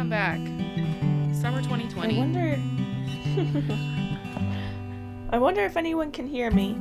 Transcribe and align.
Welcome 0.00 0.08
back. 0.08 0.40
Summer 1.34 1.60
2020. 1.60 2.14
I 2.14 2.18
wonder. 2.18 2.58
I 5.30 5.38
wonder 5.38 5.62
if 5.66 5.76
anyone 5.76 6.10
can 6.10 6.26
hear 6.26 6.50
me. 6.50 6.74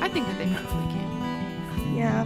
I 0.00 0.08
think 0.08 0.26
that 0.26 0.38
they 0.38 0.46
probably 0.54 0.90
can. 0.94 1.94
Yeah. 1.94 2.22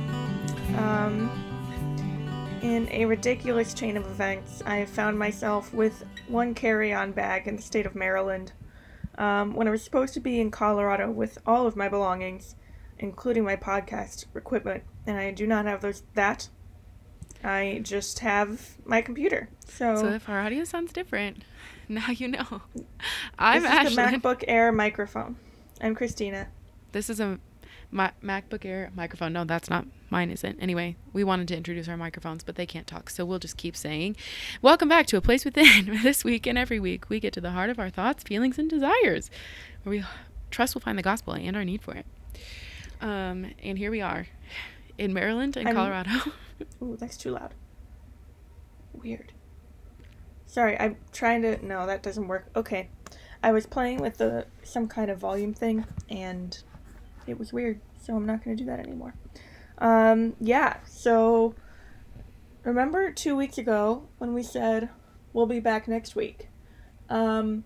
Um, 0.78 2.60
in 2.62 2.88
a 2.92 3.06
ridiculous 3.06 3.74
chain 3.74 3.96
of 3.96 4.06
events, 4.06 4.62
I 4.64 4.76
have 4.76 4.88
found 4.88 5.18
myself 5.18 5.74
with 5.74 6.04
one 6.28 6.54
carry 6.54 6.94
on 6.94 7.10
bag 7.10 7.48
in 7.48 7.56
the 7.56 7.62
state 7.62 7.86
of 7.86 7.96
Maryland 7.96 8.52
um, 9.18 9.52
when 9.52 9.66
I 9.66 9.72
was 9.72 9.82
supposed 9.82 10.14
to 10.14 10.20
be 10.20 10.38
in 10.38 10.52
Colorado 10.52 11.10
with 11.10 11.38
all 11.44 11.66
of 11.66 11.74
my 11.74 11.88
belongings, 11.88 12.54
including 13.00 13.42
my 13.42 13.56
podcast 13.56 14.26
equipment, 14.36 14.84
and 15.08 15.18
I 15.18 15.32
do 15.32 15.44
not 15.44 15.64
have 15.64 15.80
those 15.80 16.04
that. 16.14 16.50
I 17.46 17.80
just 17.84 18.18
have 18.20 18.76
my 18.84 19.00
computer. 19.00 19.48
So, 19.66 19.96
So 19.96 20.08
if 20.08 20.28
our 20.28 20.40
audio 20.40 20.64
sounds 20.64 20.92
different, 20.92 21.44
now 21.88 22.08
you 22.08 22.28
know. 22.28 22.62
I'm 23.38 23.62
this 23.62 23.90
is 23.90 23.96
the 23.96 24.02
MacBook 24.02 24.44
Air 24.48 24.72
microphone. 24.72 25.36
I'm 25.80 25.94
Christina. 25.94 26.48
This 26.90 27.08
is 27.08 27.20
a 27.20 27.38
Ma- 27.92 28.10
MacBook 28.22 28.64
Air 28.64 28.90
microphone. 28.96 29.32
No, 29.32 29.44
that's 29.44 29.70
not 29.70 29.86
mine. 30.10 30.30
Isn't 30.30 30.58
anyway. 30.60 30.96
We 31.12 31.22
wanted 31.22 31.46
to 31.48 31.56
introduce 31.56 31.88
our 31.88 31.96
microphones, 31.96 32.42
but 32.42 32.56
they 32.56 32.66
can't 32.66 32.86
talk, 32.86 33.10
so 33.10 33.24
we'll 33.24 33.38
just 33.38 33.56
keep 33.56 33.76
saying, 33.76 34.16
"Welcome 34.60 34.88
back 34.88 35.06
to 35.06 35.16
a 35.16 35.20
place 35.20 35.44
within." 35.44 35.98
this 36.02 36.24
week 36.24 36.48
and 36.48 36.58
every 36.58 36.80
week, 36.80 37.08
we 37.08 37.20
get 37.20 37.32
to 37.34 37.40
the 37.40 37.52
heart 37.52 37.70
of 37.70 37.78
our 37.78 37.90
thoughts, 37.90 38.24
feelings, 38.24 38.58
and 38.58 38.68
desires, 38.68 39.30
where 39.84 39.90
we 39.92 40.04
trust 40.50 40.74
we'll 40.74 40.82
find 40.82 40.98
the 40.98 41.02
gospel 41.02 41.34
and 41.34 41.56
our 41.56 41.64
need 41.64 41.82
for 41.82 41.94
it. 41.94 42.06
Um, 43.00 43.52
and 43.62 43.78
here 43.78 43.90
we 43.90 44.00
are, 44.00 44.26
in 44.98 45.12
Maryland 45.12 45.56
and 45.56 45.68
I'm- 45.68 45.76
Colorado. 45.76 46.32
Ooh, 46.82 46.96
that's 46.98 47.16
too 47.16 47.30
loud. 47.32 47.54
Weird. 48.92 49.32
Sorry, 50.46 50.78
I'm 50.78 50.96
trying 51.12 51.42
to. 51.42 51.64
No, 51.64 51.86
that 51.86 52.02
doesn't 52.02 52.28
work. 52.28 52.48
Okay, 52.56 52.88
I 53.42 53.52
was 53.52 53.66
playing 53.66 54.00
with 54.00 54.16
the 54.18 54.46
some 54.62 54.88
kind 54.88 55.10
of 55.10 55.18
volume 55.18 55.52
thing, 55.52 55.84
and 56.08 56.56
it 57.26 57.38
was 57.38 57.52
weird. 57.52 57.80
So 58.00 58.16
I'm 58.16 58.24
not 58.24 58.44
going 58.44 58.56
to 58.56 58.62
do 58.62 58.70
that 58.70 58.78
anymore. 58.78 59.14
Um, 59.78 60.34
yeah. 60.40 60.78
So 60.86 61.54
remember 62.64 63.10
two 63.12 63.36
weeks 63.36 63.58
ago 63.58 64.08
when 64.18 64.32
we 64.32 64.42
said 64.42 64.88
we'll 65.32 65.46
be 65.46 65.60
back 65.60 65.88
next 65.88 66.16
week, 66.16 66.48
um, 67.10 67.64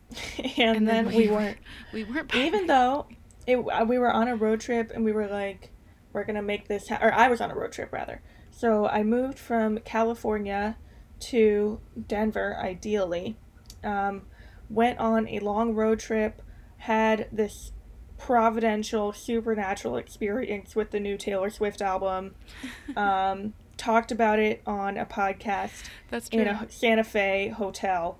and, 0.56 0.86
then, 0.86 1.06
we 1.06 1.28
weren't 1.28 1.58
we 1.92 2.04
weren't. 2.04 2.34
even 2.34 2.66
though 2.66 3.06
it 3.46 3.56
uh, 3.56 3.84
we 3.84 3.98
were 3.98 4.12
on 4.12 4.28
a 4.28 4.36
road 4.36 4.60
trip 4.60 4.92
and 4.94 5.04
we 5.04 5.12
were 5.12 5.26
like 5.26 5.70
we're 6.18 6.24
gonna 6.24 6.42
make 6.42 6.66
this 6.66 6.88
ha-, 6.88 6.98
or 7.00 7.12
i 7.14 7.28
was 7.28 7.40
on 7.40 7.50
a 7.50 7.54
road 7.54 7.70
trip 7.72 7.92
rather. 7.92 8.20
So 8.50 8.86
i 8.86 9.02
moved 9.04 9.38
from 9.38 9.78
california 9.78 10.76
to 11.20 11.80
denver 12.08 12.56
ideally. 12.60 13.36
Um, 13.84 14.22
went 14.68 14.98
on 14.98 15.28
a 15.28 15.38
long 15.38 15.74
road 15.74 16.00
trip 16.00 16.42
had 16.78 17.28
this 17.30 17.72
providential 18.18 19.12
supernatural 19.12 19.96
experience 19.96 20.74
with 20.74 20.90
the 20.90 20.98
new 20.98 21.16
taylor 21.16 21.50
swift 21.50 21.80
album. 21.80 22.34
Um, 22.96 23.54
talked 23.76 24.10
about 24.10 24.40
it 24.40 24.60
on 24.66 24.96
a 24.96 25.06
podcast 25.06 25.84
That's 26.10 26.28
true. 26.28 26.40
in 26.40 26.48
a 26.48 26.66
Santa 26.68 27.04
Fe 27.04 27.48
hotel, 27.48 28.18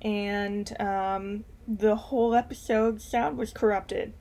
and 0.00 0.80
um, 0.80 1.44
the 1.66 1.96
whole 1.96 2.32
episode 2.32 3.02
sound 3.02 3.36
was 3.36 3.52
corrupted 3.52 4.12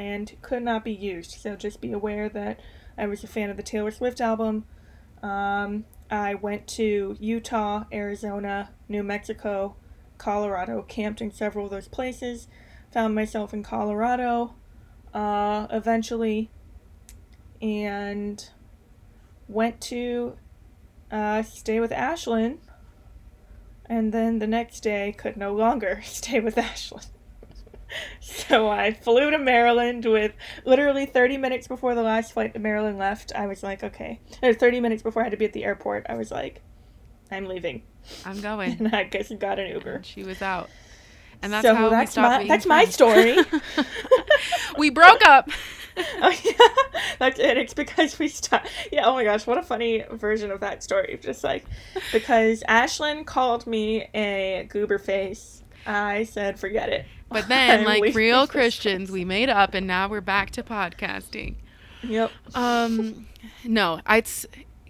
and 0.00 0.34
could 0.40 0.62
not 0.62 0.82
be 0.82 0.92
used. 0.92 1.32
So 1.32 1.56
just 1.56 1.82
be 1.82 1.92
aware 1.92 2.30
that 2.30 2.58
I 2.96 3.06
was 3.06 3.22
a 3.22 3.26
fan 3.26 3.50
of 3.50 3.58
the 3.58 3.62
Taylor 3.62 3.90
Swift 3.90 4.18
album. 4.18 4.64
Um, 5.22 5.84
I 6.10 6.34
went 6.34 6.66
to 6.68 7.18
Utah, 7.20 7.84
Arizona, 7.92 8.70
New 8.88 9.02
Mexico, 9.02 9.76
Colorado, 10.16 10.82
camped 10.88 11.20
in 11.20 11.30
several 11.30 11.66
of 11.66 11.70
those 11.70 11.86
places. 11.86 12.48
Found 12.92 13.14
myself 13.14 13.52
in 13.52 13.62
Colorado 13.62 14.54
uh, 15.12 15.66
eventually, 15.70 16.48
and 17.60 18.48
went 19.48 19.82
to 19.82 20.36
uh, 21.10 21.42
stay 21.42 21.78
with 21.78 21.90
Ashlyn, 21.90 22.56
and 23.84 24.12
then 24.12 24.38
the 24.38 24.46
next 24.46 24.80
day 24.80 25.12
could 25.12 25.36
no 25.36 25.52
longer 25.52 26.00
stay 26.04 26.40
with 26.40 26.56
Ashlyn. 26.56 27.06
So 28.20 28.68
I 28.68 28.92
flew 28.92 29.30
to 29.30 29.38
Maryland 29.38 30.04
with 30.04 30.32
literally 30.64 31.06
30 31.06 31.36
minutes 31.38 31.68
before 31.68 31.94
the 31.94 32.02
last 32.02 32.32
flight 32.32 32.54
to 32.54 32.60
Maryland 32.60 32.98
left. 32.98 33.32
I 33.34 33.46
was 33.46 33.62
like, 33.62 33.82
okay. 33.82 34.20
Or 34.42 34.52
30 34.54 34.80
minutes 34.80 35.02
before 35.02 35.22
I 35.22 35.26
had 35.26 35.30
to 35.32 35.36
be 35.36 35.44
at 35.44 35.52
the 35.52 35.64
airport, 35.64 36.06
I 36.08 36.14
was 36.14 36.30
like, 36.30 36.62
I'm 37.30 37.46
leaving. 37.46 37.82
I'm 38.24 38.40
going. 38.40 38.72
And 38.78 38.94
I 38.94 39.04
guess 39.04 39.32
got 39.38 39.58
an 39.58 39.70
Uber. 39.72 39.94
And 39.96 40.06
she 40.06 40.22
was 40.24 40.42
out. 40.42 40.68
And 41.42 41.52
that's 41.52 41.66
So 41.66 41.74
how 41.74 41.88
that's 41.88 42.10
we 42.10 42.12
stopped 42.12 42.42
my- 42.42 42.48
that's 42.48 42.66
my 42.66 42.84
story. 42.84 43.36
we 44.78 44.90
broke 44.90 45.24
up. 45.24 45.48
Oh 46.22 46.32
yeah, 46.44 46.94
that's 47.18 47.38
it. 47.40 47.58
It's 47.58 47.74
because 47.74 48.18
we 48.18 48.28
stopped. 48.28 48.68
Yeah. 48.92 49.02
Oh 49.06 49.12
my 49.12 49.24
gosh, 49.24 49.46
what 49.46 49.58
a 49.58 49.62
funny 49.62 50.02
version 50.12 50.50
of 50.50 50.60
that 50.60 50.82
story. 50.82 51.18
Just 51.20 51.42
like 51.44 51.64
because 52.12 52.62
Ashlyn 52.68 53.26
called 53.26 53.66
me 53.66 54.08
a 54.14 54.66
goober 54.70 54.98
face, 54.98 55.62
I 55.84 56.24
said 56.24 56.58
forget 56.60 56.88
it. 56.90 57.04
But 57.30 57.48
then, 57.48 57.84
like 57.86 58.14
real 58.14 58.46
Christians, 58.46 59.10
we 59.10 59.24
made 59.24 59.48
up, 59.48 59.74
and 59.74 59.86
now 59.86 60.08
we're 60.08 60.20
back 60.20 60.50
to 60.52 60.62
podcasting. 60.62 61.54
Yep. 62.02 62.30
Um, 62.54 63.26
no, 63.64 64.00
it's 64.08 64.46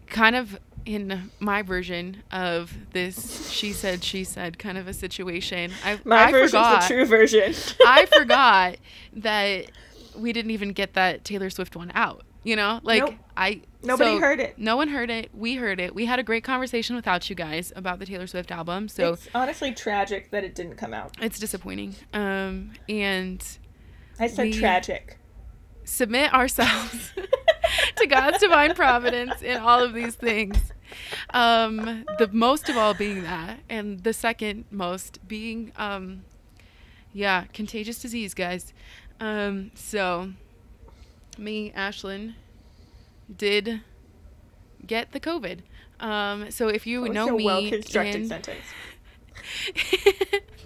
kind 0.06 0.36
of 0.36 0.58
in 0.86 1.30
my 1.38 1.62
version 1.62 2.22
of 2.32 2.74
this 2.92 3.50
she 3.50 3.72
said 3.72 4.02
she 4.02 4.24
said 4.24 4.58
kind 4.58 4.78
of 4.78 4.88
a 4.88 4.92
situation. 4.94 5.70
I 5.84 6.00
My 6.04 6.24
I 6.24 6.30
version's 6.30 6.50
forgot. 6.50 6.82
the 6.82 6.86
true 6.88 7.04
version. 7.04 7.54
I 7.86 8.06
forgot 8.12 8.76
that 9.14 9.70
we 10.16 10.32
didn't 10.32 10.50
even 10.50 10.72
get 10.72 10.94
that 10.94 11.24
Taylor 11.24 11.50
Swift 11.50 11.76
one 11.76 11.92
out. 11.94 12.24
You 12.42 12.56
know, 12.56 12.80
like 12.82 13.02
Nope. 13.02 13.14
I 13.36 13.62
Nobody 13.82 14.16
so 14.16 14.20
heard 14.20 14.40
it. 14.40 14.58
No 14.58 14.76
one 14.76 14.88
heard 14.88 15.10
it. 15.10 15.30
We 15.34 15.54
heard 15.56 15.78
it. 15.80 15.94
We 15.94 16.06
had 16.06 16.18
a 16.18 16.22
great 16.22 16.44
conversation 16.44 16.96
without 16.96 17.28
you 17.28 17.36
guys 17.36 17.72
about 17.76 17.98
the 17.98 18.06
Taylor 18.06 18.26
Swift 18.26 18.50
album. 18.50 18.88
So 18.88 19.14
it's 19.14 19.28
honestly 19.34 19.72
tragic 19.72 20.30
that 20.30 20.44
it 20.44 20.54
didn't 20.54 20.76
come 20.76 20.94
out. 20.94 21.16
it's 21.20 21.38
disappointing. 21.38 21.94
Um, 22.12 22.72
and 22.88 23.42
I 24.18 24.26
said 24.26 24.52
tragic. 24.52 25.18
submit 25.84 26.32
ourselves 26.32 27.12
to 27.96 28.06
God's 28.06 28.38
divine 28.38 28.74
providence 28.74 29.42
in 29.42 29.58
all 29.58 29.82
of 29.82 29.92
these 29.94 30.14
things. 30.14 30.56
Um, 31.32 32.04
the 32.18 32.28
most 32.32 32.68
of 32.68 32.76
all 32.76 32.94
being 32.94 33.22
that, 33.22 33.60
and 33.68 34.00
the 34.02 34.12
second 34.12 34.64
most 34.70 35.26
being, 35.28 35.72
um, 35.76 36.24
yeah, 37.12 37.44
contagious 37.52 38.00
disease, 38.00 38.34
guys. 38.34 38.72
Um, 39.20 39.70
so, 39.74 40.32
me, 41.40 41.72
Ashlyn, 41.76 42.34
did 43.34 43.80
get 44.86 45.12
the 45.12 45.20
COVID. 45.20 45.60
Um, 45.98 46.50
so 46.50 46.68
if 46.68 46.86
you 46.86 47.02
That 47.04 47.12
know 47.12 47.36
me, 47.36 47.44
well-constructed 47.44 48.14
and- 48.16 48.28
sentence. 48.28 48.64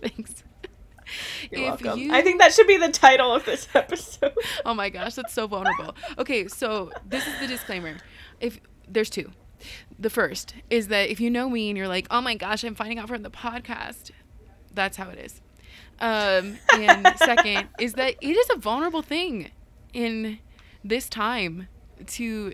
thanks. 0.01 0.43
You're 1.51 1.75
If 1.75 1.83
welcome. 1.83 1.99
you- 2.01 2.13
I 2.13 2.23
think 2.23 2.41
that 2.41 2.53
should 2.53 2.67
be 2.67 2.77
the 2.77 2.91
title 2.91 3.33
of 3.35 3.45
this 3.45 3.69
episode. 3.75 4.33
oh 4.65 4.75
my 4.75 4.89
gosh, 4.91 5.15
that's 5.15 5.33
so 5.33 5.47
vulnerable. 5.47 5.95
Okay, 6.19 6.49
so 6.49 6.91
this 7.09 7.27
is 7.27 7.39
the 7.41 7.47
disclaimer. 7.47 7.97
If 8.41 8.61
there's 8.89 9.11
two. 9.11 9.31
The 9.99 10.11
first 10.11 10.55
is 10.71 10.89
that 10.89 11.09
if 11.09 11.21
you 11.21 11.31
know 11.31 11.49
me 11.49 11.71
and 11.71 11.79
you're 11.79 11.89
like, 11.89 12.07
"Oh 12.11 12.21
my 12.21 12.35
gosh, 12.35 12.65
I'm 12.65 12.75
finding 12.75 12.99
out 12.99 13.09
from 13.09 13.23
the 13.23 13.31
podcast." 13.31 14.11
That's 14.75 14.97
how 14.97 15.09
it 15.09 15.19
is. 15.19 15.41
Um, 16.01 16.59
and 16.75 17.07
second 17.17 17.69
is 17.79 17.95
that 17.95 18.17
it 18.21 18.37
is 18.37 18.51
a 18.51 18.57
vulnerable 18.59 19.01
thing 19.03 19.51
in 19.95 20.39
this 20.85 21.09
time 21.09 21.67
to 22.07 22.53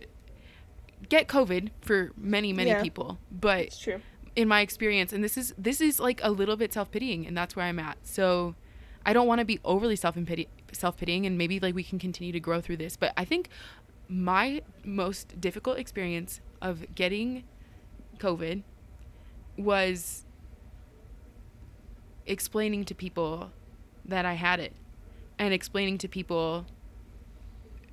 get 1.09 1.27
COVID 1.29 1.71
for 1.81 2.13
many, 2.17 2.53
many 2.53 2.71
Yeah. 2.71 2.83
people. 2.83 3.19
But 3.31 3.61
It's 3.67 3.79
true. 3.79 4.01
in 4.37 4.47
my 4.47 4.61
experience 4.61 5.13
and 5.13 5.25
this 5.25 5.37
is 5.37 5.53
this 5.59 5.81
is 5.81 5.99
like 5.99 6.21
a 6.23 6.31
little 6.31 6.57
bit 6.57 6.73
self-pitying 6.73 7.27
and 7.27 7.37
that's 7.37 7.57
where 7.57 7.67
i'm 7.67 7.81
at 7.81 7.99
so 8.05 8.55
i 9.05 9.13
don't 9.13 9.27
want 9.27 9.41
to 9.41 9.45
be 9.45 9.59
overly 9.65 9.97
self-pity 9.97 10.47
self-pitying 10.71 11.27
and 11.27 11.37
maybe 11.37 11.59
like 11.59 11.75
we 11.75 11.83
can 11.83 11.99
continue 11.99 12.33
to 12.33 12.39
grow 12.39 12.61
through 12.61 12.77
this 12.77 12.97
but 12.97 13.13
i 13.17 13.25
think 13.25 13.49
my 14.09 14.63
most 14.85 15.41
difficult 15.41 15.79
experience 15.79 16.41
of 16.63 16.95
getting 16.95 17.43
covid 18.19 18.63
was 19.57 20.25
explaining 22.27 22.85
to 22.85 22.95
people 22.95 23.51
that 24.05 24.25
i 24.25 24.35
had 24.35 24.61
it 24.61 24.73
and 25.41 25.53
explaining 25.53 25.99
to 25.99 26.07
people 26.09 26.67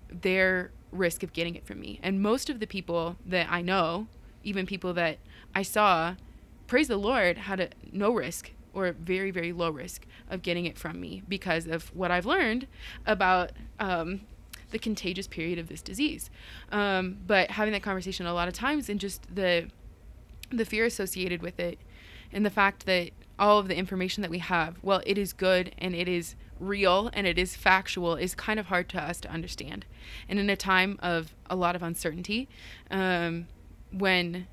their 0.10 0.72
risk 0.92 1.22
of 1.24 1.34
getting 1.34 1.56
it 1.56 1.66
from 1.66 1.80
me 1.80 2.00
and 2.02 2.22
most 2.22 2.50
of 2.50 2.60
the 2.60 2.68
people 2.68 3.18
that 3.26 3.48
i 3.50 3.62
know 3.62 4.08
even 4.48 4.66
people 4.66 4.94
that 4.94 5.18
I 5.54 5.62
saw, 5.62 6.16
praise 6.68 6.88
the 6.88 6.98
Lord, 6.98 7.38
had 7.38 7.60
a 7.60 7.70
no 7.92 8.14
risk 8.14 8.52
or 8.74 8.92
very, 8.94 9.32
very 9.32 9.52
low 9.52 9.70
risk 9.70 10.06
of 10.30 10.42
getting 10.42 10.66
it 10.66 10.78
from 10.78 11.02
me 11.02 11.24
because 11.28 11.68
of 11.68 11.94
what 11.96 12.12
I've 12.12 12.26
learned 12.26 12.68
about 13.06 13.52
um, 13.80 14.22
the 14.72 14.80
contagious 14.80 15.28
period 15.28 15.60
of 15.60 15.68
this 15.68 15.82
disease. 15.82 16.30
Um, 16.72 17.18
but 17.26 17.52
having 17.52 17.74
that 17.74 17.84
conversation 17.84 18.26
a 18.26 18.34
lot 18.34 18.48
of 18.48 18.54
times 18.54 18.90
and 18.90 19.00
just 19.00 19.36
the 19.36 19.70
the 20.50 20.64
fear 20.64 20.86
associated 20.86 21.42
with 21.42 21.60
it 21.60 21.78
and 22.32 22.46
the 22.46 22.50
fact 22.50 22.86
that 22.86 23.10
all 23.38 23.60
of 23.60 23.68
the 23.68 23.76
information 23.76 24.22
that 24.22 24.32
we 24.32 24.40
have, 24.40 24.78
well, 24.82 25.02
it 25.06 25.18
is 25.18 25.34
good 25.34 25.76
and 25.78 25.94
it 25.94 26.08
is 26.08 26.36
real 26.60 27.10
and 27.14 27.28
it 27.28 27.38
is 27.38 27.56
factual, 27.56 28.16
is 28.16 28.36
kind 28.36 28.60
of 28.60 28.68
hard 28.68 28.90
to 28.90 29.02
us 29.02 29.20
to 29.22 29.30
understand. 29.30 29.86
And 30.28 30.40
in 30.40 30.50
a 30.50 30.56
time 30.56 31.00
of 31.02 31.34
a 31.50 31.56
lot 31.56 31.76
of 31.76 31.84
uncertainty, 31.84 32.48
um, 32.92 33.48
when 33.92 34.48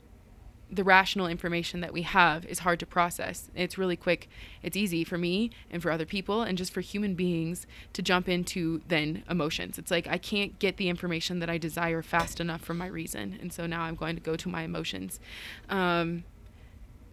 the 0.71 0.85
rational 0.85 1.27
information 1.27 1.81
that 1.81 1.93
we 1.93 2.03
have 2.03 2.45
is 2.47 2.61
hard 2.61 2.81
to 2.81 2.87
process. 2.87 3.51
It's 3.55 3.79
really 3.79 3.97
quick. 3.97 4.29
It's 4.63 4.77
easy 4.77 5.05
for 5.05 5.19
me 5.19 5.51
and 5.71 5.83
for 5.83 5.91
other 5.91 6.07
people 6.07 6.43
and 6.43 6.59
just 6.59 6.73
for 6.73 6.81
human 6.81 7.15
beings 7.15 7.67
to 7.93 8.03
jump 8.03 8.29
into 8.29 8.83
then 8.89 9.23
emotions. 9.29 9.79
It's 9.79 9.91
like 9.91 10.07
I 10.09 10.19
can't 10.19 10.59
get 10.59 10.77
the 10.77 10.89
information 10.89 11.39
that 11.41 11.51
I 11.51 11.59
desire 11.59 12.03
fast 12.03 12.41
enough 12.41 12.63
from 12.63 12.79
my 12.79 12.87
reason, 12.87 13.39
and 13.41 13.53
so 13.53 13.67
now 13.67 13.83
I'm 13.83 13.95
going 13.95 14.17
to 14.17 14.23
go 14.23 14.37
to 14.37 14.49
my 14.49 14.63
emotions. 14.63 15.21
Um, 15.69 16.25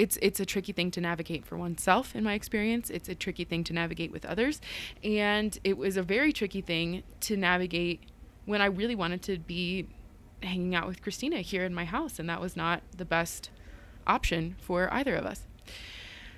it's 0.01 0.17
it's 0.19 0.39
a 0.39 0.47
tricky 0.47 0.71
thing 0.71 0.89
to 0.89 0.99
navigate 0.99 1.45
for 1.45 1.57
oneself 1.57 2.15
in 2.15 2.23
my 2.23 2.33
experience. 2.33 2.89
It's 2.89 3.07
a 3.07 3.13
tricky 3.13 3.43
thing 3.43 3.63
to 3.65 3.73
navigate 3.73 4.11
with 4.11 4.25
others, 4.25 4.59
and 5.03 5.59
it 5.63 5.77
was 5.77 5.95
a 5.95 6.01
very 6.01 6.33
tricky 6.33 6.61
thing 6.61 7.03
to 7.21 7.37
navigate 7.37 8.01
when 8.45 8.61
I 8.61 8.65
really 8.65 8.95
wanted 8.95 9.21
to 9.23 9.37
be 9.37 9.87
hanging 10.41 10.73
out 10.73 10.87
with 10.87 11.03
Christina 11.03 11.41
here 11.41 11.63
in 11.65 11.75
my 11.75 11.85
house, 11.85 12.17
and 12.17 12.27
that 12.29 12.41
was 12.41 12.55
not 12.55 12.81
the 12.97 13.05
best 13.05 13.51
option 14.07 14.55
for 14.59 14.91
either 14.91 15.15
of 15.15 15.23
us. 15.23 15.43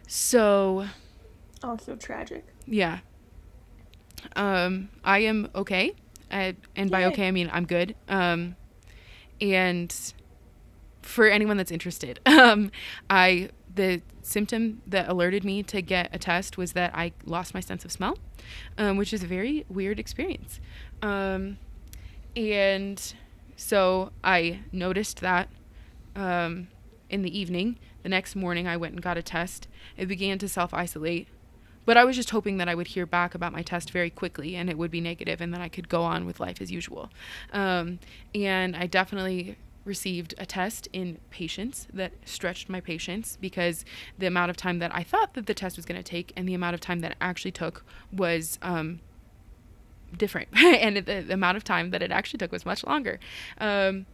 So, 0.07 0.87
also 1.63 1.95
tragic. 1.95 2.45
Yeah. 2.67 2.99
Um, 4.35 4.89
I 5.05 5.19
am 5.19 5.47
okay, 5.55 5.93
I, 6.29 6.57
and 6.75 6.91
by 6.91 7.01
Yay. 7.01 7.07
okay 7.07 7.27
I 7.29 7.31
mean 7.31 7.49
I'm 7.53 7.65
good. 7.65 7.95
Um, 8.09 8.57
and 9.39 10.13
for 11.03 11.27
anyone 11.27 11.57
that's 11.57 11.71
interested, 11.71 12.19
um, 12.25 12.71
I 13.09 13.49
the 13.75 14.01
symptom 14.21 14.81
that 14.85 15.09
alerted 15.09 15.43
me 15.43 15.63
to 15.63 15.81
get 15.81 16.07
a 16.13 16.19
test 16.19 16.57
was 16.57 16.73
that 16.73 16.95
I 16.95 17.11
lost 17.25 17.53
my 17.55 17.59
sense 17.59 17.83
of 17.83 17.91
smell, 17.91 18.17
um, 18.77 18.97
which 18.97 19.13
is 19.13 19.23
a 19.23 19.27
very 19.27 19.65
weird 19.67 19.99
experience. 19.99 20.59
Um, 21.01 21.57
and 22.35 23.13
so 23.55 24.11
I 24.23 24.59
noticed 24.71 25.21
that 25.21 25.49
um, 26.15 26.67
in 27.09 27.21
the 27.21 27.37
evening. 27.37 27.77
The 28.01 28.09
next 28.09 28.35
morning, 28.35 28.67
I 28.67 28.75
went 28.75 28.93
and 28.93 29.01
got 29.01 29.17
a 29.17 29.23
test. 29.23 29.67
It 29.97 30.07
began 30.07 30.37
to 30.39 30.49
self 30.49 30.73
isolate, 30.73 31.27
but 31.85 31.95
I 31.95 32.03
was 32.03 32.15
just 32.15 32.31
hoping 32.31 32.57
that 32.57 32.67
I 32.67 32.75
would 32.75 32.87
hear 32.87 33.05
back 33.05 33.35
about 33.35 33.53
my 33.53 33.61
test 33.61 33.91
very 33.91 34.09
quickly 34.09 34.55
and 34.55 34.69
it 34.69 34.77
would 34.77 34.91
be 34.91 35.01
negative 35.01 35.41
and 35.41 35.53
then 35.53 35.61
I 35.61 35.69
could 35.69 35.89
go 35.89 36.03
on 36.03 36.25
with 36.25 36.39
life 36.39 36.61
as 36.61 36.71
usual. 36.71 37.09
Um, 37.51 37.99
and 38.33 38.75
I 38.75 38.87
definitely 38.87 39.57
received 39.85 40.33
a 40.37 40.45
test 40.45 40.87
in 40.93 41.19
patience 41.29 41.87
that 41.93 42.13
stretched 42.25 42.69
my 42.69 42.79
patience 42.79 43.37
because 43.39 43.83
the 44.17 44.25
amount 44.25 44.49
of 44.49 44.57
time 44.57 44.79
that 44.79 44.93
I 44.93 45.03
thought 45.03 45.33
that 45.33 45.45
the 45.45 45.53
test 45.53 45.75
was 45.75 45.85
going 45.85 46.01
to 46.01 46.03
take 46.03 46.31
and 46.35 46.47
the 46.47 46.53
amount 46.53 46.73
of 46.73 46.79
time 46.79 46.99
that 47.01 47.11
it 47.11 47.17
actually 47.19 47.51
took 47.51 47.85
was 48.11 48.57
um, 48.61 49.01
different. 50.17 50.49
and 50.55 50.97
the, 50.97 51.01
the 51.01 51.33
amount 51.33 51.57
of 51.57 51.63
time 51.63 51.91
that 51.91 52.01
it 52.01 52.11
actually 52.11 52.37
took 52.37 52.51
was 52.51 52.65
much 52.65 52.85
longer. 52.85 53.19
Um, 53.57 54.05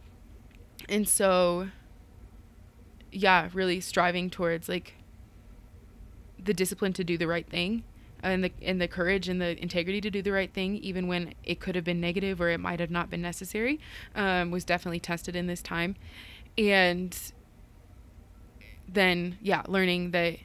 and 0.88 1.08
so, 1.08 1.68
yeah, 3.12 3.48
really 3.52 3.80
striving 3.80 4.30
towards 4.30 4.68
like 4.68 4.94
the 6.42 6.54
discipline 6.54 6.92
to 6.94 7.04
do 7.04 7.18
the 7.18 7.26
right 7.26 7.48
thing 7.48 7.84
and 8.22 8.44
the 8.44 8.52
and 8.62 8.80
the 8.80 8.88
courage 8.88 9.28
and 9.28 9.40
the 9.40 9.60
integrity 9.60 10.00
to 10.00 10.10
do 10.10 10.22
the 10.22 10.32
right 10.32 10.52
thing 10.52 10.76
even 10.76 11.06
when 11.06 11.34
it 11.44 11.60
could 11.60 11.74
have 11.74 11.84
been 11.84 12.00
negative 12.00 12.40
or 12.40 12.48
it 12.50 12.58
might 12.58 12.80
have 12.80 12.90
not 12.90 13.10
been 13.10 13.22
necessary 13.22 13.80
um, 14.14 14.50
was 14.50 14.64
definitely 14.64 15.00
tested 15.00 15.36
in 15.36 15.46
this 15.46 15.62
time. 15.62 15.96
And 16.58 17.16
then 18.88 19.38
yeah 19.40 19.62
learning 19.68 20.10
that 20.10 20.36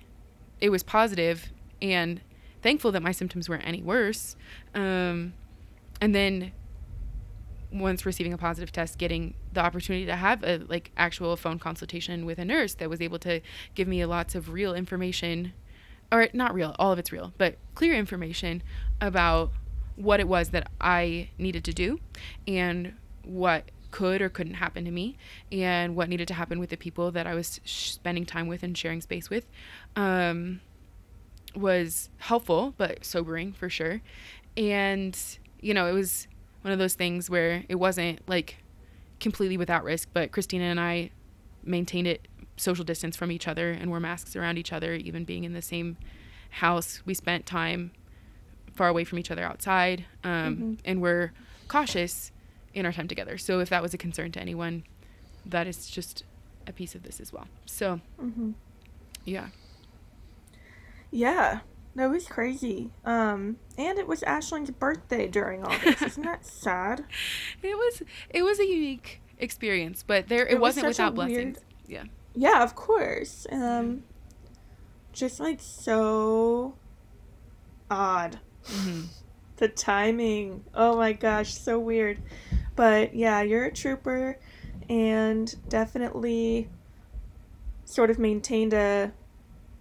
it 0.61 0.69
was 0.69 0.83
positive 0.83 1.51
and 1.81 2.21
thankful 2.61 2.91
that 2.91 3.01
my 3.01 3.11
symptoms 3.11 3.49
weren't 3.49 3.65
any 3.65 3.81
worse. 3.81 4.35
Um, 4.73 5.33
and 6.01 6.15
then 6.15 6.51
once 7.71 8.05
receiving 8.05 8.33
a 8.33 8.37
positive 8.37 8.71
test 8.71 8.97
getting 8.97 9.33
the 9.53 9.59
opportunity 9.59 10.05
to 10.05 10.15
have 10.15 10.43
a 10.43 10.57
like 10.67 10.91
actual 10.95 11.35
phone 11.35 11.59
consultation 11.59 12.25
with 12.25 12.39
a 12.39 12.45
nurse 12.45 12.73
that 12.75 12.89
was 12.89 13.01
able 13.01 13.19
to 13.19 13.41
give 13.73 13.87
me 13.87 14.03
lots 14.05 14.33
of 14.33 14.49
real 14.49 14.73
information 14.73 15.53
or 16.11 16.27
not 16.33 16.53
real, 16.53 16.75
all 16.79 16.91
of 16.91 16.99
it's 16.99 17.11
real, 17.11 17.33
but 17.37 17.57
clear 17.73 17.93
information 17.93 18.63
about 19.01 19.51
what 19.95 20.19
it 20.19 20.27
was 20.27 20.49
that 20.49 20.69
I 20.79 21.29
needed 21.37 21.63
to 21.65 21.73
do 21.73 21.99
and 22.47 22.93
what 23.23 23.71
could 23.91 24.21
or 24.21 24.29
couldn't 24.29 24.55
happen 24.55 24.83
to 24.83 24.91
me 24.91 25.17
and 25.51 25.95
what 25.95 26.09
needed 26.09 26.27
to 26.27 26.33
happen 26.33 26.59
with 26.59 26.69
the 26.69 26.75
people 26.75 27.11
that 27.11 27.25
I 27.25 27.33
was 27.33 27.61
sh- 27.63 27.91
spending 27.91 28.25
time 28.25 28.47
with 28.47 28.61
and 28.61 28.77
sharing 28.77 28.99
space 28.99 29.29
with 29.29 29.47
um, 29.95 30.59
was 31.55 32.09
helpful 32.17 32.73
but 32.77 33.05
sobering 33.05 33.53
for 33.53 33.69
sure. 33.69 34.01
And, 34.57 35.17
you 35.61 35.73
know, 35.73 35.87
it 35.87 35.93
was 35.93 36.27
one 36.61 36.73
of 36.73 36.79
those 36.79 36.95
things 36.95 37.29
where 37.29 37.63
it 37.69 37.75
wasn't 37.75 38.27
like 38.27 38.57
completely 39.19 39.55
without 39.55 39.83
risk, 39.83 40.09
but 40.13 40.31
Christina 40.31 40.65
and 40.65 40.79
I 40.79 41.11
maintained 41.63 42.07
it 42.07 42.27
social 42.57 42.85
distance 42.85 43.15
from 43.15 43.31
each 43.31 43.47
other 43.47 43.71
and 43.71 43.89
wore 43.89 43.99
masks 43.99 44.35
around 44.35 44.57
each 44.57 44.71
other, 44.73 44.93
even 44.93 45.23
being 45.25 45.43
in 45.43 45.53
the 45.53 45.61
same 45.61 45.97
house. 46.51 47.01
We 47.05 47.13
spent 47.13 47.45
time 47.45 47.91
far 48.73 48.87
away 48.87 49.03
from 49.03 49.19
each 49.19 49.31
other 49.31 49.43
outside, 49.43 50.05
um, 50.23 50.57
Mhm. 50.57 50.77
and 50.85 51.01
we're 51.01 51.31
cautious 51.67 52.31
in 52.73 52.85
our 52.85 52.91
time 52.93 53.07
together. 53.07 53.37
So 53.37 53.59
if 53.59 53.69
that 53.69 53.81
was 53.81 53.93
a 53.93 53.97
concern 53.97 54.31
to 54.33 54.39
anyone, 54.41 54.83
that 55.45 55.67
is 55.67 55.89
just 55.89 56.23
a 56.67 56.73
piece 56.73 56.95
of 56.95 57.03
this 57.03 57.19
as 57.19 57.31
well. 57.31 57.47
So 57.65 57.99
hmm 58.19 58.51
yeah, 59.25 59.47
Yeah, 61.11 61.59
that 61.95 62.07
was 62.09 62.27
crazy. 62.27 62.91
Um, 63.05 63.57
and 63.77 63.97
it 63.97 64.07
was 64.07 64.21
Ashlyn's 64.21 64.71
birthday 64.71 65.27
during 65.27 65.63
all 65.63 65.77
this. 65.79 66.01
Isn't 66.01 66.23
that 66.23 66.45
sad? 66.63 67.05
it 67.63 67.75
was 67.75 68.03
it 68.29 68.43
was 68.43 68.59
a 68.59 68.65
unique 68.65 69.21
experience, 69.37 70.03
but 70.05 70.27
there 70.27 70.45
it, 70.45 70.53
It 70.53 70.55
was 70.55 70.75
wasn't 70.77 70.87
without 70.87 71.15
weird- 71.15 71.53
blessings. 71.53 71.59
Yeah. 71.87 72.03
Yeah, 72.35 72.63
of 72.63 72.75
course. 72.75 73.47
Um, 73.51 74.03
just 75.13 75.39
like 75.39 75.59
so 75.61 76.75
odd. 77.89 78.39
hmm 78.65 79.03
The 79.57 79.69
timing. 79.69 80.65
Oh 80.73 80.97
my 80.97 81.13
gosh, 81.13 81.53
so 81.53 81.79
weird. 81.79 82.21
But 82.75 83.15
yeah, 83.15 83.41
you're 83.41 83.65
a 83.65 83.71
trooper 83.71 84.37
and 84.89 85.55
definitely 85.69 86.69
sort 87.85 88.09
of 88.09 88.19
maintained 88.19 88.73
a 88.73 89.13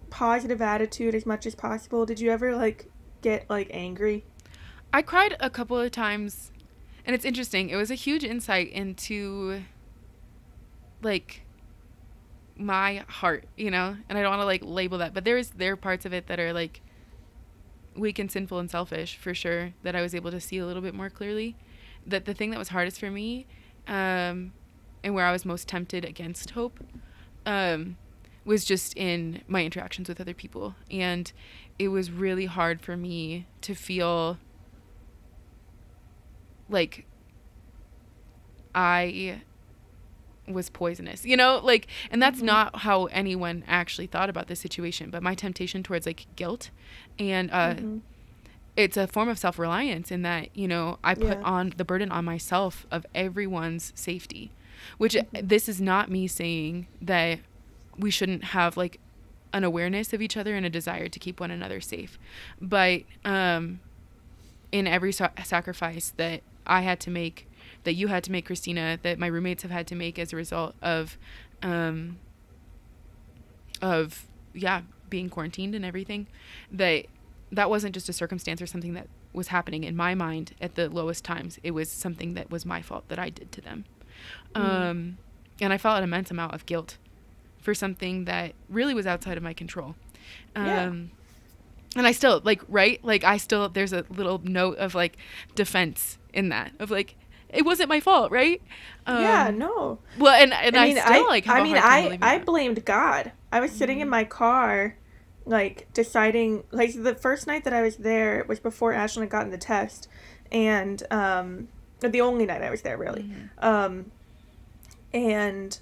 positive 0.09 0.61
attitude 0.61 1.13
as 1.13 1.25
much 1.25 1.45
as 1.45 1.55
possible. 1.55 2.05
Did 2.05 2.19
you 2.19 2.31
ever 2.31 2.55
like 2.55 2.89
get 3.21 3.49
like 3.49 3.69
angry? 3.71 4.23
I 4.93 5.01
cried 5.01 5.35
a 5.41 5.49
couple 5.49 5.77
of 5.77 5.91
times, 5.91 6.53
and 7.05 7.13
it's 7.13 7.25
interesting. 7.25 7.69
It 7.69 7.75
was 7.75 7.91
a 7.91 7.95
huge 7.95 8.23
insight 8.23 8.69
into 8.69 9.63
like 11.01 11.44
my 12.57 13.03
heart, 13.07 13.45
you 13.57 13.71
know. 13.71 13.97
And 14.09 14.17
I 14.17 14.21
don't 14.21 14.31
want 14.31 14.41
to 14.41 14.45
like 14.45 14.61
label 14.63 14.97
that, 14.99 15.13
but 15.13 15.23
there's 15.25 15.49
there 15.51 15.73
are 15.73 15.77
parts 15.77 16.05
of 16.05 16.13
it 16.13 16.27
that 16.27 16.39
are 16.39 16.53
like 16.53 16.81
weak 17.95 18.19
and 18.19 18.31
sinful 18.31 18.59
and 18.59 18.69
selfish 18.69 19.17
for 19.17 19.33
sure 19.33 19.73
that 19.83 19.95
I 19.95 20.01
was 20.01 20.13
able 20.13 20.31
to 20.31 20.39
see 20.39 20.57
a 20.57 20.65
little 20.65 20.81
bit 20.81 20.93
more 20.93 21.09
clearly. 21.09 21.55
That 22.05 22.25
the 22.25 22.33
thing 22.33 22.51
that 22.51 22.59
was 22.59 22.69
hardest 22.69 22.99
for 22.99 23.09
me, 23.09 23.47
um, 23.87 24.53
and 25.03 25.15
where 25.15 25.25
I 25.25 25.31
was 25.31 25.45
most 25.45 25.67
tempted 25.67 26.05
against 26.05 26.51
hope, 26.51 26.79
um, 27.45 27.97
was 28.43 28.63
just 28.63 28.95
in 28.95 29.41
my 29.47 29.63
interactions 29.63 30.07
with 30.07 30.21
other 30.21 30.33
people, 30.33 30.75
and 30.91 31.31
it 31.79 31.87
was 31.87 32.11
really 32.11 32.45
hard 32.45 32.81
for 32.81 32.95
me 32.95 33.47
to 33.61 33.73
feel 33.73 34.37
like 36.69 37.05
I 38.73 39.41
was 40.47 40.69
poisonous, 40.69 41.25
you 41.25 41.35
know, 41.37 41.59
like, 41.63 41.87
and 42.11 42.21
that's 42.21 42.39
Mhm. 42.39 42.43
not 42.45 42.79
how 42.81 43.05
anyone 43.05 43.63
actually 43.67 44.07
thought 44.07 44.29
about 44.29 44.47
this 44.47 44.59
situation. 44.59 45.09
But 45.09 45.23
my 45.23 45.33
temptation 45.35 45.81
towards 45.83 46.05
like 46.05 46.27
guilt, 46.35 46.69
and 47.17 47.49
uh, 47.51 47.75
Mhm. 47.75 48.01
it's 48.75 48.97
a 48.97 49.07
form 49.07 49.29
of 49.29 49.37
self 49.39 49.57
reliance 49.57 50.11
in 50.11 50.21
that 50.21 50.49
you 50.55 50.67
know 50.67 50.99
I 51.03 51.15
put 51.15 51.37
Yeah. 51.39 51.43
on 51.43 51.73
the 51.77 51.85
burden 51.85 52.11
on 52.11 52.25
myself 52.25 52.85
of 52.91 53.05
everyone's 53.15 53.91
safety, 53.95 54.51
which 54.97 55.13
Mhm. 55.13 55.47
this 55.49 55.67
is 55.67 55.81
not 55.81 56.09
me 56.11 56.27
saying 56.27 56.87
that 57.01 57.39
we 57.97 58.11
shouldn't 58.11 58.45
have 58.45 58.77
like 58.77 58.99
an 59.53 59.63
awareness 59.63 60.11
of 60.11 60.21
each 60.21 60.35
other 60.35 60.53
and 60.55 60.65
a 60.65 60.69
desire 60.69 61.07
to 61.07 61.17
keep 61.19 61.39
one 61.39 61.49
another 61.49 61.79
safe, 61.79 62.19
but 62.61 63.03
um, 63.23 63.79
in 64.71 64.85
every 64.85 65.13
sa- 65.13 65.29
sacrifice 65.43 66.11
that 66.17 66.41
I 66.67 66.81
had 66.81 66.99
to 67.01 67.09
make, 67.09 67.47
that 67.85 67.93
you 67.93 68.07
had 68.07 68.23
to 68.25 68.31
make, 68.31 68.45
Christina, 68.45 68.99
that 69.03 69.17
my 69.17 69.27
roommates 69.27 69.63
have 69.63 69.71
had 69.71 69.87
to 69.87 69.95
make 69.95 70.19
as 70.19 70.33
a 70.33 70.35
result 70.35 70.75
of, 70.81 71.17
um, 71.63 72.17
of 73.81 74.25
yeah, 74.53 74.81
being 75.09 75.29
quarantined 75.29 75.75
and 75.75 75.85
everything, 75.85 76.27
that 76.71 77.05
that 77.51 77.69
wasn't 77.69 77.93
just 77.93 78.09
a 78.09 78.13
circumstance 78.13 78.61
or 78.61 78.67
something 78.67 78.93
that 78.93 79.07
was 79.33 79.49
happening 79.49 79.83
in 79.83 79.95
my 79.95 80.15
mind 80.15 80.53
at 80.61 80.75
the 80.75 80.89
lowest 80.89 81.23
times. 81.23 81.59
It 81.63 81.71
was 81.71 81.89
something 81.91 82.33
that 82.33 82.49
was 82.49 82.65
my 82.65 82.81
fault 82.81 83.07
that 83.09 83.19
I 83.19 83.29
did 83.29 83.51
to 83.53 83.61
them, 83.61 83.85
Mm. 84.55 84.61
um, 84.61 85.17
and 85.61 85.73
I 85.73 85.77
felt 85.77 85.97
an 85.97 86.03
immense 86.03 86.31
amount 86.31 86.53
of 86.53 86.65
guilt 86.65 86.97
for 87.59 87.73
something 87.73 88.25
that 88.25 88.53
really 88.69 88.93
was 88.93 89.05
outside 89.07 89.37
of 89.37 89.43
my 89.43 89.53
control. 89.53 89.95
Um, 90.55 90.65
Yeah. 90.65 90.91
And 91.97 92.05
I 92.07 92.11
still 92.11 92.41
like 92.43 92.61
right 92.67 93.01
like 93.05 93.23
I 93.23 93.37
still 93.37 93.69
there's 93.69 93.93
a 93.93 94.03
little 94.09 94.41
note 94.43 94.77
of 94.79 94.95
like 94.95 95.15
defense 95.55 96.17
in 96.33 96.49
that 96.49 96.73
of 96.77 96.91
like 96.91 97.15
it 97.55 97.63
wasn't 97.65 97.89
my 97.89 97.99
fault 97.99 98.31
right. 98.31 98.61
yeah, 99.07 99.47
Um, 99.49 99.57
no. 99.57 99.99
Well, 100.17 100.33
and 100.33 100.53
and 100.53 100.75
I, 100.77 100.85
mean, 100.87 100.97
still 100.97 101.27
like 101.27 101.47
I 101.47 101.59
a 101.59 101.63
mean, 101.63 101.77
I 101.77 102.17
I 102.21 102.37
blamed 102.39 102.83
God. 102.85 103.31
I 103.51 103.59
was 103.59 103.71
sitting 103.71 103.99
in 103.99 104.07
Mhm. 104.07 104.11
my 104.11 104.23
car, 104.25 104.97
like 105.45 105.87
deciding. 105.93 106.63
Like 106.71 106.93
the 106.93 107.15
first 107.15 107.47
night 107.47 107.63
that 107.63 107.73
I 107.73 107.81
was 107.81 107.97
there 107.97 108.43
was 108.47 108.59
before 108.59 108.93
Ashlyn 108.93 109.21
had 109.21 109.29
gotten 109.29 109.51
the 109.51 109.57
test, 109.57 110.07
and 110.51 111.01
um, 111.11 111.67
the 112.01 112.21
only 112.21 112.45
night 112.45 112.61
I 112.61 112.69
was 112.69 112.81
there 112.81 112.97
really. 112.97 113.23
Mhm. 113.23 113.63
Um, 113.63 114.11
and 115.13 115.79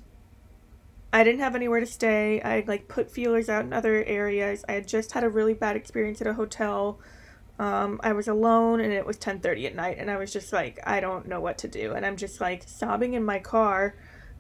I 1.12 1.24
didn't 1.24 1.42
have 1.42 1.56
anywhere 1.56 1.80
to 1.80 1.86
stay. 1.86 2.42
I 2.42 2.56
had, 2.56 2.68
like 2.68 2.88
put 2.88 3.10
feelers 3.12 3.50
out 3.50 3.65
in 3.65 3.74
other 3.74 4.03
areas. 4.06 4.65
I 4.68 4.74
had 4.74 4.88
just 4.88 5.12
had 5.13 5.24
a 5.24 5.30
really 5.30 5.53
bad 5.53 5.75
experience 5.75 6.22
at 6.22 6.27
a 6.27 6.34
hotel. 6.34 7.00
Um, 7.63 8.01
I 8.03 8.12
was 8.12 8.27
alone 8.27 8.82
and 8.82 8.91
it 8.91 9.05
was 9.05 9.17
10:30 9.17 9.67
at 9.67 9.75
night 9.75 9.96
and 9.98 10.12
I 10.12 10.17
was 10.17 10.34
just 10.34 10.51
like 10.51 10.82
I 10.84 11.00
don't 11.00 11.29
know 11.29 11.39
what 11.39 11.58
to 11.60 11.70
do 11.70 11.93
and 11.93 12.05
I'm 12.05 12.17
just 12.17 12.41
like 12.41 12.63
sobbing 12.67 13.13
in 13.13 13.24
my 13.24 13.39
car 13.39 13.96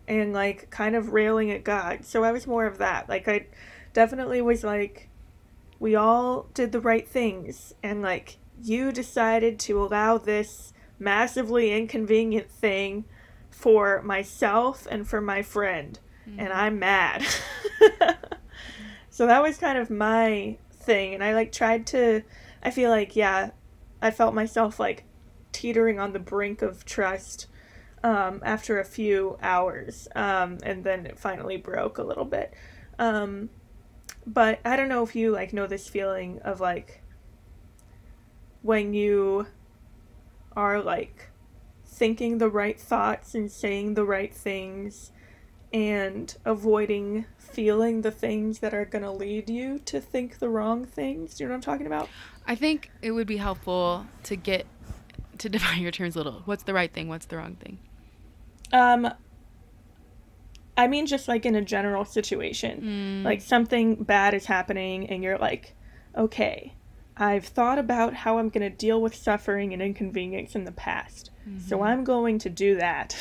and 0.09 0.33
like 0.33 0.69
kind 0.71 0.93
of 0.93 1.13
railing 1.13 1.49
at 1.49 1.63
God. 1.63 2.03
So 2.03 2.25
I 2.25 2.33
was 2.33 2.45
more 2.45 2.65
of 2.65 2.79
that. 2.79 3.07
Like 3.07 3.29
I 3.29 3.45
definitely 3.93 4.41
was 4.41 4.65
like 4.65 5.07
we 5.79 5.95
all 5.95 6.47
did 6.53 6.73
the 6.73 6.81
right 6.81 7.07
things 7.07 7.73
and 7.81 8.01
like 8.01 8.39
you 8.61 8.91
decided 8.91 9.57
to 9.59 9.81
allow 9.81 10.17
this 10.17 10.73
massively 10.99 11.71
inconvenient 11.71 12.51
thing 12.51 13.05
for 13.49 14.01
myself 14.01 14.85
and 14.91 15.07
for 15.07 15.21
my 15.21 15.41
friend 15.41 15.97
and 16.37 16.51
I'm 16.51 16.77
mad. 16.77 17.25
so 19.09 19.27
that 19.27 19.41
was 19.41 19.57
kind 19.57 19.77
of 19.77 19.89
my 19.89 20.57
thing 20.73 21.13
and 21.13 21.23
I 21.23 21.33
like 21.33 21.53
tried 21.53 21.87
to 21.87 22.23
I 22.63 22.71
feel 22.71 22.89
like 22.89 23.15
yeah, 23.15 23.51
I 24.01 24.09
felt 24.09 24.33
myself 24.33 24.79
like 24.79 25.03
teetering 25.51 25.99
on 25.99 26.13
the 26.13 26.19
brink 26.19 26.61
of 26.61 26.85
trust 26.85 27.47
um, 28.03 28.41
after 28.43 28.79
a 28.79 28.85
few 28.85 29.37
hours 29.41 30.07
um, 30.15 30.57
and 30.63 30.83
then 30.83 31.05
it 31.05 31.19
finally 31.19 31.57
broke 31.57 31.97
a 31.97 32.03
little 32.03 32.25
bit. 32.25 32.53
Um, 32.97 33.49
but 34.25 34.59
I 34.65 34.75
don't 34.75 34.89
know 34.89 35.03
if 35.03 35.15
you 35.15 35.31
like 35.31 35.53
know 35.53 35.67
this 35.67 35.87
feeling 35.87 36.39
of 36.39 36.59
like 36.59 37.01
when 38.61 38.93
you 38.93 39.47
are 40.55 40.81
like 40.81 41.29
thinking 41.85 42.37
the 42.37 42.49
right 42.49 42.79
thoughts 42.79 43.35
and 43.35 43.51
saying 43.51 43.93
the 43.93 44.05
right 44.05 44.33
things 44.33 45.11
and 45.71 46.35
avoiding 46.45 47.25
feeling 47.53 48.01
the 48.01 48.11
things 48.11 48.59
that 48.59 48.73
are 48.73 48.85
going 48.85 49.03
to 49.03 49.11
lead 49.11 49.49
you 49.49 49.79
to 49.85 50.01
think 50.01 50.39
the 50.39 50.49
wrong 50.49 50.85
things. 50.85 51.35
Do 51.35 51.43
you 51.43 51.47
know 51.47 51.53
what 51.53 51.57
I'm 51.57 51.61
talking 51.61 51.87
about? 51.87 52.09
I 52.45 52.55
think 52.55 52.89
it 53.01 53.11
would 53.11 53.27
be 53.27 53.37
helpful 53.37 54.05
to 54.23 54.35
get 54.35 54.65
to 55.37 55.49
define 55.55 55.81
your 55.81 55.91
terms 55.91 56.15
a 56.15 56.19
little. 56.19 56.41
What's 56.45 56.63
the 56.63 56.73
right 56.73 56.91
thing? 56.91 57.07
What's 57.07 57.25
the 57.27 57.37
wrong 57.37 57.55
thing? 57.55 57.77
Um 58.71 59.11
I 60.75 60.87
mean 60.87 61.05
just 61.05 61.27
like 61.27 61.45
in 61.45 61.55
a 61.55 61.61
general 61.61 62.05
situation. 62.05 63.21
Mm. 63.23 63.25
Like 63.25 63.41
something 63.41 64.03
bad 64.03 64.33
is 64.33 64.45
happening 64.47 65.07
and 65.09 65.23
you're 65.23 65.37
like, 65.37 65.75
"Okay, 66.17 66.73
I've 67.15 67.45
thought 67.45 67.77
about 67.77 68.15
how 68.15 68.39
I'm 68.39 68.49
going 68.49 68.67
to 68.69 68.75
deal 68.75 68.99
with 68.99 69.13
suffering 69.13 69.71
and 69.71 69.81
inconvenience 69.83 70.55
in 70.55 70.63
the 70.65 70.71
past. 70.71 71.29
So 71.59 71.79
Mhm. 71.79 71.85
I'm 71.85 72.03
going 72.03 72.39
to 72.39 72.49
do 72.49 72.75
that." 72.77 73.15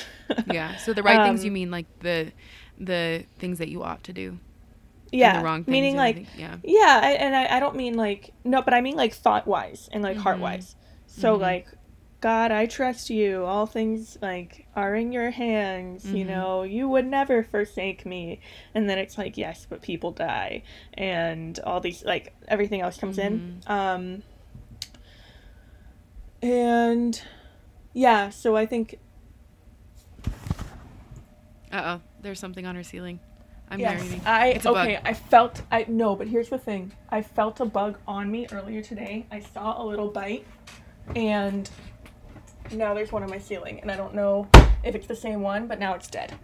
yeah. 0.47 0.77
So 0.77 0.95
the 0.95 1.03
right 1.03 1.23
things 1.27 1.45
you 1.45 1.51
Um, 1.51 1.55
mean 1.55 1.71
like 1.71 1.87
the 2.01 2.33
the 2.85 3.25
things 3.39 3.59
that 3.59 3.69
you 3.69 3.83
ought 3.83 4.03
to 4.05 4.13
do. 4.13 4.39
Yeah. 5.15 5.39
the 5.39 5.45
wrong 5.45 5.65
meaning 5.67 5.97
like 5.97 6.27
yeah. 6.39 6.57
Yeah, 6.63 7.01
I, 7.03 7.11
and 7.13 7.37
I, 7.37 7.57
I 7.57 7.61
don't 7.61 7.77
mean 7.77 7.95
like 7.95 8.33
no, 8.45 8.63
but 8.63 8.73
I 8.75 8.81
mean 8.81 8.97
like 8.97 9.13
thought 9.15 9.47
wise 9.47 9.89
and 9.93 10.03
like 10.03 10.17
Mhm. 10.17 10.21
heart 10.21 10.41
wise. 10.41 10.75
So 11.07 11.37
Mhm. 11.37 11.41
like, 11.41 11.69
God, 12.23 12.51
I 12.51 12.65
trust 12.67 13.11
you. 13.11 13.45
All 13.45 13.67
things 13.67 14.17
like 14.23 14.67
are 14.75 14.95
in 14.95 15.13
your 15.13 15.31
hands. 15.31 16.07
You 16.07 16.25
Mhm. 16.25 16.29
know, 16.29 16.63
you 16.63 16.89
would 16.89 17.07
never 17.07 17.43
forsake 17.43 18.07
me. 18.07 18.41
And 18.75 18.89
then 18.89 18.97
it's 18.99 19.19
like, 19.19 19.37
yes, 19.37 19.67
but 19.69 19.83
people 19.83 20.13
die, 20.13 20.63
and 20.95 21.59
all 21.61 21.81
these 21.81 22.03
like 22.05 22.33
everything 22.49 22.81
else 22.81 22.97
comes 22.97 23.19
in. 23.19 23.61
Mm-hmm. 23.67 23.73
Um, 23.73 24.23
and 26.41 27.21
yeah, 27.93 28.31
so 28.31 28.57
I 28.57 28.65
think 28.67 28.99
Uh 31.71 31.99
oh. 31.99 32.01
There's 32.23 32.39
something 32.39 32.67
on 32.67 32.75
her 32.77 32.83
ceiling. 32.83 33.21
I'm 33.69 33.81
yes, 33.81 34.01
narrating. 34.01 34.21
I 34.27 34.47
It's 34.49 34.67
a 34.67 34.73
bug. 34.73 34.87
okay. 34.87 35.01
I 35.05 35.15
felt 35.15 35.63
I 35.71 35.87
no, 35.89 36.15
but 36.15 36.29
here's 36.29 36.49
the 36.51 36.59
thing. 36.59 36.93
I 37.11 37.23
felt 37.23 37.61
a 37.61 37.65
bug 37.65 37.99
on 38.07 38.31
me 38.31 38.47
earlier 38.53 38.83
today. 38.83 39.27
I 39.31 39.41
saw 39.41 39.83
a 39.83 39.85
little 39.85 40.09
bite, 40.09 40.47
and 41.17 41.69
now 42.71 42.95
there's 42.95 43.13
one 43.13 43.23
on 43.23 43.31
my 43.31 43.39
ceiling, 43.39 43.81
and 43.81 43.91
I 43.91 43.97
don't 43.97 44.15
know 44.15 44.49
if 44.85 44.95
it's 44.95 45.07
the 45.07 45.17
same 45.17 45.41
one, 45.41 45.67
but 45.67 45.79
now 45.79 45.95
it's 45.95 46.09
dead. 46.09 46.35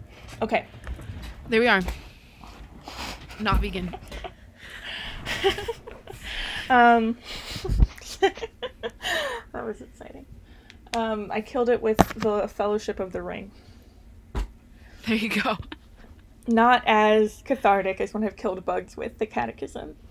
Okay. 0.41 0.65
There 1.47 1.59
we 1.59 1.67
are. 1.67 1.81
Not 3.39 3.61
vegan. 3.61 3.95
um, 6.69 7.17
that 8.19 9.65
was 9.65 9.81
exciting. 9.81 10.25
Um, 10.95 11.29
I 11.31 11.41
killed 11.41 11.69
it 11.69 11.81
with 11.81 11.97
the 12.15 12.47
Fellowship 12.47 12.99
of 12.99 13.11
the 13.11 13.21
Ring. 13.21 13.51
There 15.09 15.17
you 15.17 15.29
go. 15.29 15.57
Not 16.47 16.83
as 16.85 17.41
cathartic 17.43 17.99
as 17.99 18.13
when 18.13 18.23
I've 18.23 18.35
killed 18.35 18.63
bugs 18.63 18.95
with 18.95 19.17
the 19.17 19.25
Catechism. 19.25 19.95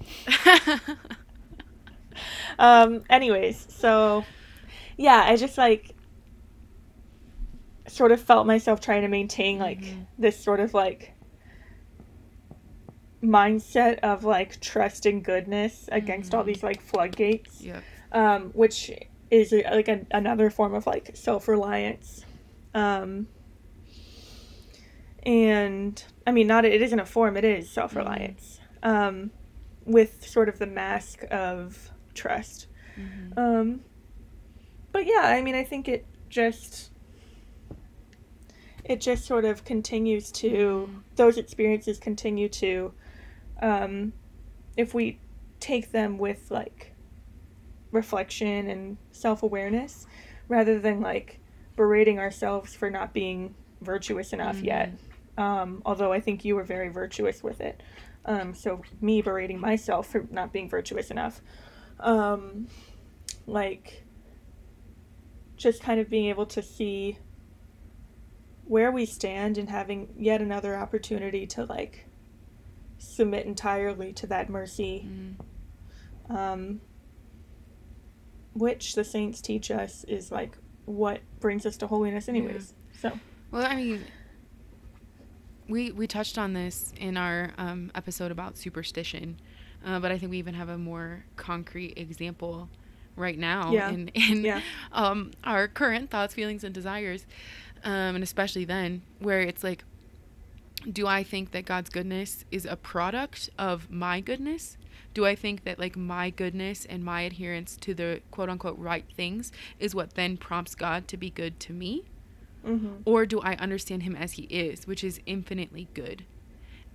Um, 2.58 3.04
anyways, 3.08 3.68
so 3.70 4.24
yeah, 4.96 5.22
I 5.24 5.36
just 5.36 5.56
like 5.56 5.94
sort 7.86 8.10
of 8.10 8.20
felt 8.20 8.44
myself 8.44 8.80
trying 8.80 9.02
to 9.02 9.08
maintain 9.08 9.60
like 9.60 9.82
Mhm. 9.82 10.06
this 10.18 10.36
sort 10.42 10.58
of 10.58 10.74
like 10.74 11.12
mindset 13.22 14.00
of 14.00 14.24
like 14.24 14.60
trust 14.60 15.06
and 15.06 15.24
goodness 15.24 15.88
against 15.92 16.34
all 16.34 16.42
Mhm. 16.42 16.46
these 16.46 16.62
like 16.64 16.80
floodgates, 16.82 17.62
yep. 17.62 17.84
um, 18.10 18.50
which 18.50 18.90
is 19.30 19.52
like 19.52 19.86
a, 19.88 20.04
another 20.10 20.50
form 20.50 20.74
of 20.74 20.86
like 20.88 21.10
self 21.14 21.46
reliance. 21.46 22.24
Um, 22.74 23.28
and 25.28 26.02
I 26.26 26.32
mean, 26.32 26.46
not 26.46 26.64
it 26.64 26.80
isn't 26.80 26.98
a 26.98 27.04
form; 27.06 27.36
it 27.36 27.44
is 27.44 27.68
self 27.70 27.94
reliance. 27.94 28.60
Um, 28.82 29.30
with 29.84 30.26
sort 30.26 30.48
of 30.48 30.58
the 30.58 30.66
mask 30.66 31.24
of 31.30 31.90
trust. 32.14 32.66
Mhm. 32.98 33.38
Um, 33.38 33.80
but 34.92 35.06
yeah, 35.06 35.22
I 35.24 35.42
mean, 35.42 35.54
I 35.54 35.64
think 35.64 35.86
it 35.88 36.06
just 36.30 36.90
it 38.84 39.00
just 39.02 39.26
sort 39.26 39.44
of 39.44 39.64
continues 39.64 40.32
to 40.32 40.88
Mhm. 40.90 41.02
those 41.16 41.36
experiences 41.36 41.98
continue 41.98 42.48
to 42.48 42.94
um, 43.60 44.12
if 44.76 44.94
we 44.94 45.18
take 45.60 45.90
them 45.90 46.16
with 46.16 46.50
like 46.50 46.94
reflection 47.90 48.68
and 48.70 48.96
self 49.10 49.42
awareness 49.42 50.06
rather 50.48 50.78
than 50.78 51.00
like 51.00 51.38
berating 51.76 52.18
ourselves 52.18 52.74
for 52.74 52.88
not 52.88 53.12
being 53.12 53.54
virtuous 53.80 54.32
enough 54.32 54.62
yet. 54.62 54.92
Um, 55.38 55.82
although 55.86 56.12
I 56.12 56.20
think 56.20 56.44
you 56.44 56.56
were 56.56 56.64
very 56.64 56.88
virtuous 56.88 57.42
with 57.42 57.60
it. 57.60 57.82
Um, 58.24 58.54
so 58.54 58.82
me 59.00 59.22
berating 59.22 59.60
myself 59.60 60.08
for 60.08 60.26
not 60.30 60.52
being 60.52 60.68
virtuous 60.68 61.10
enough. 61.10 61.40
Um, 62.00 62.66
like 63.46 64.04
just 65.56 65.82
kind 65.82 66.00
of 66.00 66.10
being 66.10 66.26
able 66.28 66.46
to 66.46 66.60
see 66.62 67.18
where 68.64 68.90
we 68.92 69.06
stand 69.06 69.56
and 69.58 69.70
having 69.70 70.12
yet 70.18 70.42
another 70.42 70.76
opportunity 70.76 71.46
to 71.46 71.64
like 71.64 72.04
submit 72.98 73.46
entirely 73.46 74.12
to 74.12 74.26
that 74.26 74.48
mercy 74.50 75.06
Mm. 75.08 76.36
um, 76.36 76.80
which 78.54 78.94
the 78.94 79.04
saints 79.04 79.40
teach 79.40 79.70
us 79.70 80.04
is 80.04 80.30
like 80.30 80.58
what 80.84 81.20
brings 81.40 81.64
us 81.64 81.76
to 81.78 81.86
holiness 81.86 82.28
anyways 82.28 82.74
so 83.00 83.12
Well, 83.50 83.64
I 83.64 83.74
mean, 83.74 84.04
we 85.68 85.92
we 85.92 86.06
touched 86.06 86.38
on 86.38 86.52
this 86.54 86.92
in 86.98 87.16
our 87.16 87.52
um, 87.58 87.90
episode 87.94 88.30
about 88.30 88.56
superstition, 88.56 89.38
uh, 89.84 89.98
but 90.00 90.10
I 90.10 90.18
think 90.18 90.30
we 90.30 90.38
even 90.38 90.54
have 90.54 90.68
a 90.68 90.78
more 90.78 91.24
concrete 91.36 91.94
example 91.96 92.68
right 93.16 93.38
now 93.38 93.72
Yeah. 93.72 93.90
in 93.90 94.08
in 94.08 94.44
Yeah. 94.44 94.60
um, 94.92 95.32
our 95.44 95.68
current 95.68 96.10
thoughts, 96.10 96.34
feelings, 96.34 96.64
and 96.64 96.74
desires, 96.74 97.26
um, 97.84 98.14
and 98.16 98.22
especially 98.24 98.64
then, 98.64 99.02
where 99.18 99.40
it's 99.40 99.62
like, 99.64 99.84
do 100.90 101.06
I 101.06 101.22
think 101.24 101.50
that 101.52 101.64
God's 101.64 101.90
goodness 101.90 102.44
is 102.50 102.64
a 102.64 102.76
product 102.76 103.50
of 103.58 103.90
my 103.90 104.20
goodness? 104.20 104.76
Do 105.14 105.26
I 105.26 105.34
think 105.34 105.64
that 105.64 105.78
like 105.78 105.96
my 105.96 106.30
goodness 106.30 106.84
and 106.84 107.02
my 107.02 107.22
adherence 107.22 107.76
to 107.78 107.92
the 107.94 108.20
quote 108.30 108.48
unquote 108.48 108.78
right 108.78 109.04
things 109.16 109.50
is 109.80 109.94
what 109.94 110.14
then 110.14 110.36
prompts 110.36 110.74
God 110.76 111.08
to 111.08 111.16
be 111.16 111.30
good 111.30 111.58
to 111.60 111.72
me? 111.72 112.04
Mm-hmm. 112.66 113.02
or 113.04 113.26
do 113.26 113.40
I 113.40 113.54
understand 113.54 114.02
him 114.02 114.16
as 114.16 114.32
he 114.32 114.42
is, 114.44 114.86
which 114.86 115.02
is 115.04 115.20
infinitely 115.26 115.88
good? 115.94 116.24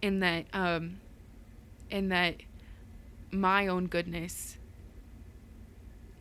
in 0.03 0.19
that 0.19 0.45
um 0.53 0.97
in 1.89 2.09
that 2.09 2.35
my 3.31 3.65
own 3.65 3.87
goodness 3.87 4.57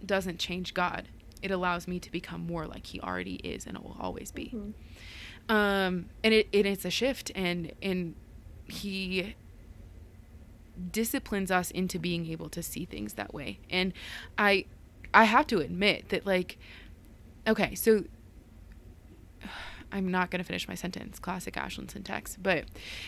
doesn't 0.07 0.39
change 0.39 0.73
God. 0.73 1.09
It 1.43 1.51
allows 1.51 1.89
me 1.89 1.99
to 1.99 2.11
become 2.11 2.47
more 2.47 2.67
like 2.67 2.87
he 2.87 3.01
already 3.01 3.35
is 3.37 3.67
and 3.67 3.77
it 3.77 3.83
will 3.83 3.97
always 4.01 4.31
be. 4.31 4.55
Mhm. 4.55 4.73
Um 5.53 6.07
and 6.23 6.33
it, 6.33 6.49
it 6.53 6.65
it's 6.65 6.85
a 6.85 6.91
shift 6.91 7.33
and 7.35 7.73
and 7.83 8.15
he 8.67 9.35
disciplines 10.93 11.51
us 11.51 11.71
into 11.73 11.99
being 11.99 12.31
able 12.31 12.49
to 12.51 12.63
see 12.63 12.85
things 12.85 13.15
that 13.15 13.35
way. 13.35 13.59
And 13.69 13.93
I 14.39 14.67
I 15.13 15.25
have 15.25 15.49
to 15.49 15.59
admit 15.59 16.11
that 16.11 16.25
like 16.25 16.57
okay, 17.49 17.75
so 17.75 18.05
I'm 19.93 20.11
not 20.11 20.31
going 20.31 20.39
to 20.39 20.45
finish 20.45 20.67
my 20.67 20.75
sentence. 20.75 21.19
Classic 21.19 21.55
Ashlyn 21.55 21.91
syntax, 21.91 22.37
but 22.41 22.65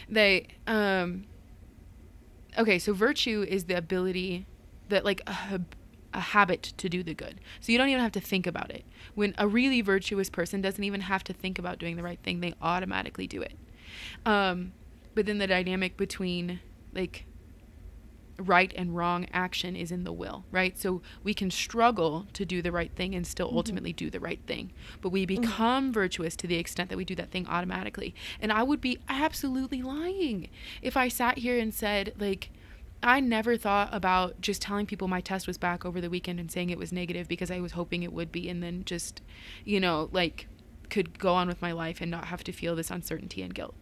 they 0.08 0.48
um 0.66 1.24
okay, 2.58 2.78
so 2.78 2.92
virtue 2.92 3.44
is 3.48 3.64
the 3.64 3.76
ability 3.76 4.46
that 4.88 5.04
like 5.04 5.22
a, 5.26 5.60
a 6.12 6.20
habit 6.20 6.62
to 6.76 6.88
do 6.88 7.02
the 7.02 7.14
good. 7.14 7.40
So 7.60 7.72
you 7.72 7.78
don't 7.78 7.88
even 7.88 8.02
have 8.02 8.12
to 8.12 8.20
think 8.20 8.46
about 8.46 8.70
it. 8.70 8.84
When 9.14 9.34
a 9.38 9.48
really 9.48 9.80
virtuous 9.80 10.30
person 10.30 10.60
doesn't 10.60 10.84
even 10.84 11.00
have 11.02 11.24
to 11.24 11.32
think 11.32 11.58
about 11.58 11.78
doing 11.78 11.96
the 11.96 12.02
right 12.02 12.20
thing, 12.22 12.40
they 12.40 12.54
automatically 12.60 13.26
do 13.26 13.42
it. 13.42 13.56
Um 14.24 14.72
but 15.14 15.26
then 15.26 15.38
the 15.38 15.46
dynamic 15.46 15.96
between 15.96 16.60
like 16.92 17.26
right 18.38 18.72
and 18.76 18.96
wrong 18.96 19.26
action 19.32 19.76
is 19.76 19.92
in 19.92 20.04
the 20.04 20.12
will, 20.12 20.44
right? 20.50 20.78
So 20.78 21.02
we 21.22 21.34
can 21.34 21.50
struggle 21.50 22.26
to 22.32 22.44
do 22.44 22.62
the 22.62 22.72
right 22.72 22.90
thing 22.94 23.14
and 23.14 23.26
still 23.26 23.48
mm-hmm. 23.48 23.56
ultimately 23.56 23.92
do 23.92 24.10
the 24.10 24.20
right 24.20 24.40
thing. 24.46 24.72
But 25.00 25.10
we 25.10 25.26
mm-hmm. 25.26 25.40
become 25.40 25.92
virtuous 25.92 26.34
to 26.36 26.46
the 26.46 26.56
extent 26.56 26.90
that 26.90 26.96
we 26.96 27.04
do 27.04 27.14
that 27.14 27.30
thing 27.30 27.46
automatically. 27.46 28.14
And 28.40 28.52
I 28.52 28.62
would 28.62 28.80
be 28.80 28.98
absolutely 29.08 29.82
lying 29.82 30.48
if 30.82 30.96
I 30.96 31.08
sat 31.08 31.38
here 31.38 31.58
and 31.58 31.72
said, 31.72 32.14
like, 32.18 32.50
I 33.02 33.20
never 33.20 33.58
thought 33.58 33.90
about 33.92 34.40
just 34.40 34.62
telling 34.62 34.86
people 34.86 35.08
my 35.08 35.20
test 35.20 35.46
was 35.46 35.58
back 35.58 35.84
over 35.84 36.00
the 36.00 36.08
weekend 36.08 36.40
and 36.40 36.50
saying 36.50 36.70
it 36.70 36.78
was 36.78 36.90
negative 36.90 37.28
because 37.28 37.50
I 37.50 37.60
was 37.60 37.72
hoping 37.72 38.02
it 38.02 38.14
would 38.14 38.32
be, 38.32 38.48
and 38.48 38.62
then 38.62 38.82
just, 38.84 39.20
you 39.64 39.78
know, 39.78 40.08
like, 40.10 40.48
could 40.88 41.18
go 41.18 41.34
on 41.34 41.46
with 41.46 41.60
my 41.60 41.72
life 41.72 42.00
and 42.00 42.10
not 42.10 42.26
have 42.26 42.42
to 42.44 42.52
feel 42.52 42.74
this 42.74 42.90
uncertainty 42.90 43.42
and 43.42 43.54
guilt, 43.54 43.74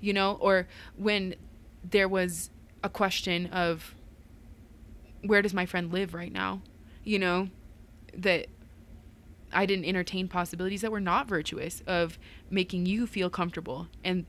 you 0.00 0.12
know? 0.12 0.38
Or 0.40 0.68
when 0.96 1.34
there 1.82 2.08
was 2.08 2.50
a 2.84 2.88
question 2.88 3.46
of, 3.46 3.96
where 5.22 5.42
does 5.42 5.54
my 5.54 5.66
friend 5.66 5.92
live 5.92 6.14
right 6.14 6.32
now? 6.32 6.62
You 7.04 7.18
know, 7.18 7.48
that 8.14 8.46
I 9.52 9.66
didn't 9.66 9.86
entertain 9.86 10.28
possibilities 10.28 10.82
that 10.82 10.92
were 10.92 11.00
not 11.00 11.26
virtuous 11.28 11.82
of 11.86 12.18
making 12.50 12.86
you 12.86 13.06
feel 13.06 13.30
comfortable 13.30 13.88
and 14.04 14.26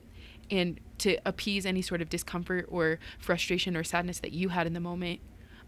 and 0.51 0.79
to 0.99 1.17
appease 1.25 1.65
any 1.65 1.81
sort 1.81 2.01
of 2.01 2.09
discomfort 2.09 2.65
or 2.69 2.99
frustration 3.19 3.77
or 3.77 3.83
sadness 3.83 4.19
that 4.19 4.31
you 4.31 4.49
had 4.49 4.65
in 4.65 4.73
the 4.73 4.79
moment. 4.79 5.19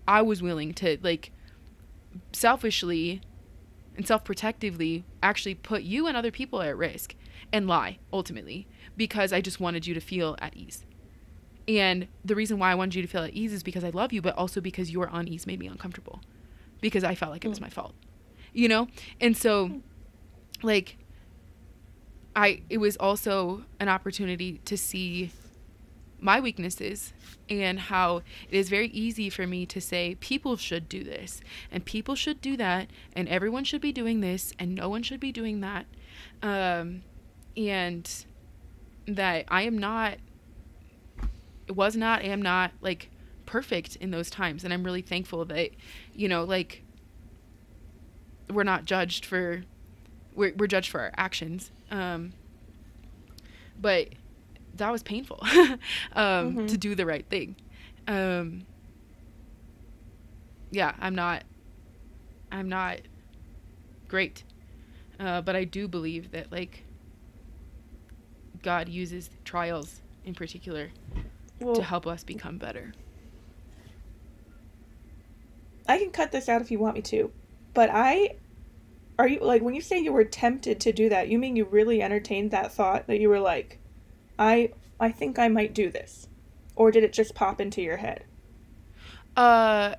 I 0.08 0.22
was 0.22 0.42
willing 0.42 0.74
to 0.76 0.98
like 1.02 1.32
selfishly 2.34 3.22
and 3.96 4.08
self-protectively 4.08 5.06
actually 5.22 5.56
put 5.56 5.84
you 5.84 6.08
and 6.08 6.18
other 6.18 6.32
people 6.32 6.62
at 6.62 6.76
risk 6.76 7.16
and 7.54 7.68
lie 7.68 8.00
ultimately 8.12 8.68
because 8.98 9.32
I 9.32 9.42
just 9.42 9.60
wanted 9.60 9.86
you 9.86 9.94
to 9.94 10.02
feel 10.02 10.36
at 10.40 10.56
ease. 10.56 10.86
And 11.80 12.08
the 12.26 12.36
reason 12.36 12.58
why 12.60 12.72
I 12.72 12.76
wanted 12.76 12.96
you 12.96 13.02
to 13.04 13.08
feel 13.08 13.24
at 13.24 13.34
ease 13.34 13.54
is 13.54 13.64
because 13.64 13.84
I 13.84 13.90
love 13.92 14.12
you, 14.12 14.22
but 14.22 14.36
also 14.36 14.60
because 14.62 14.92
your 14.92 15.10
unease 15.12 15.46
made 15.48 15.60
me 15.60 15.68
uncomfortable. 15.68 16.22
Because 16.82 17.04
I 17.04 17.16
felt 17.16 17.32
like 17.32 17.46
it 17.46 17.50
was 17.50 17.60
Mm. 17.60 17.64
my 17.64 17.70
fault. 17.70 17.94
You 18.54 18.68
know? 18.68 18.88
And 19.20 19.38
so 19.38 19.82
like 20.64 20.98
I 22.36 22.62
it 22.70 22.78
was 22.78 22.96
also 22.98 23.64
an 23.80 23.90
opportunity 23.90 24.60
to 24.66 24.78
see 24.78 25.32
my 26.20 26.40
weaknesses 26.40 27.14
and 27.50 27.80
how 27.80 28.18
it 28.18 28.56
is 28.56 28.70
very 28.70 28.88
easy 28.90 29.30
for 29.30 29.48
me 29.48 29.66
to 29.66 29.82
say 29.82 30.16
people 30.20 30.56
should 30.56 30.88
do 30.88 31.04
this 31.04 31.42
and 31.72 31.84
people 31.84 32.14
should 32.16 32.40
do 32.42 32.56
that 32.58 32.90
and 33.14 33.28
everyone 33.28 33.64
should 33.64 33.82
be 33.82 33.92
doing 33.92 34.22
this 34.22 34.54
and 34.60 34.76
no 34.76 34.88
one 34.88 35.02
should 35.02 35.20
be 35.20 35.32
doing 35.32 35.62
that 35.62 35.88
um, 36.44 37.02
and 37.58 38.26
that 39.08 39.46
i 39.48 39.64
am 39.64 39.76
not 39.80 40.18
was 41.76 41.96
not 41.96 42.22
am 42.24 42.42
not 42.42 42.72
like 42.82 43.10
perfect 43.46 43.96
in 43.98 44.12
those 44.12 44.30
times. 44.30 44.64
And 44.64 44.74
i'm 44.74 44.84
really 44.84 45.02
thankful 45.02 45.46
that 45.46 45.72
you 46.14 46.28
know 46.30 46.44
like 46.44 46.84
we're 48.50 48.64
not 48.64 48.86
judged 48.86 49.26
for 49.26 49.64
we're, 50.36 50.54
we're 50.56 50.68
judged 50.68 50.90
for 50.90 51.00
our 51.02 51.12
actions. 51.18 51.72
Um, 51.90 52.34
but 53.80 54.10
that 54.76 54.92
was 54.92 55.04
painful 55.04 55.40
um, 56.14 56.56
Mhm. 56.56 56.68
to 56.70 56.78
do 56.78 56.96
the 56.96 57.06
right 57.06 57.26
thing. 57.30 57.56
Um, 58.08 58.66
yeah 60.72 60.94
i'm 61.00 61.14
not 61.16 61.44
i'm 62.52 62.70
not 62.70 63.00
great. 64.08 64.44
Uh, 65.20 65.42
but 65.42 65.56
i 65.56 65.64
do 65.66 65.88
believe 65.88 66.32
that 66.32 66.52
like 66.52 66.84
god 68.64 68.88
uses 68.90 69.30
trials 69.44 70.02
in 70.26 70.34
particular 70.34 70.90
Well, 71.62 71.76
to 71.76 71.84
help 71.84 72.08
us 72.08 72.24
become 72.24 72.58
better 72.58 72.94
I 75.88 75.98
can 75.98 76.12
cut 76.12 76.32
this 76.32 76.48
out 76.48 76.62
if 76.62 76.72
you 76.72 76.80
want 76.80 76.96
me 76.96 77.02
to, 77.04 77.32
but 77.74 77.90
I 77.92 78.36
are 79.20 79.28
you 79.28 79.40
like 79.42 79.62
when 79.62 79.74
you 79.74 79.82
say 79.82 80.00
you 80.00 80.14
were 80.14 80.24
tempted 80.24 80.80
to 80.80 80.94
do 80.94 81.10
that, 81.10 81.28
you 81.28 81.38
mean 81.38 81.56
you 81.56 81.66
really 81.66 82.02
entertained 82.02 82.52
that 82.52 82.72
thought 82.74 83.08
that 83.08 83.20
you 83.20 83.28
were 83.30 83.40
like, 83.40 83.80
I 84.40 84.72
I 85.00 85.12
think 85.12 85.38
I 85.38 85.48
might 85.48 85.74
do 85.74 85.90
this, 85.90 86.28
or 86.76 86.92
did 86.92 87.04
it 87.04 87.14
just 87.14 87.36
pop 87.36 87.60
into 87.60 87.82
your 87.82 87.98
head? 87.98 88.26
uh 89.38 89.96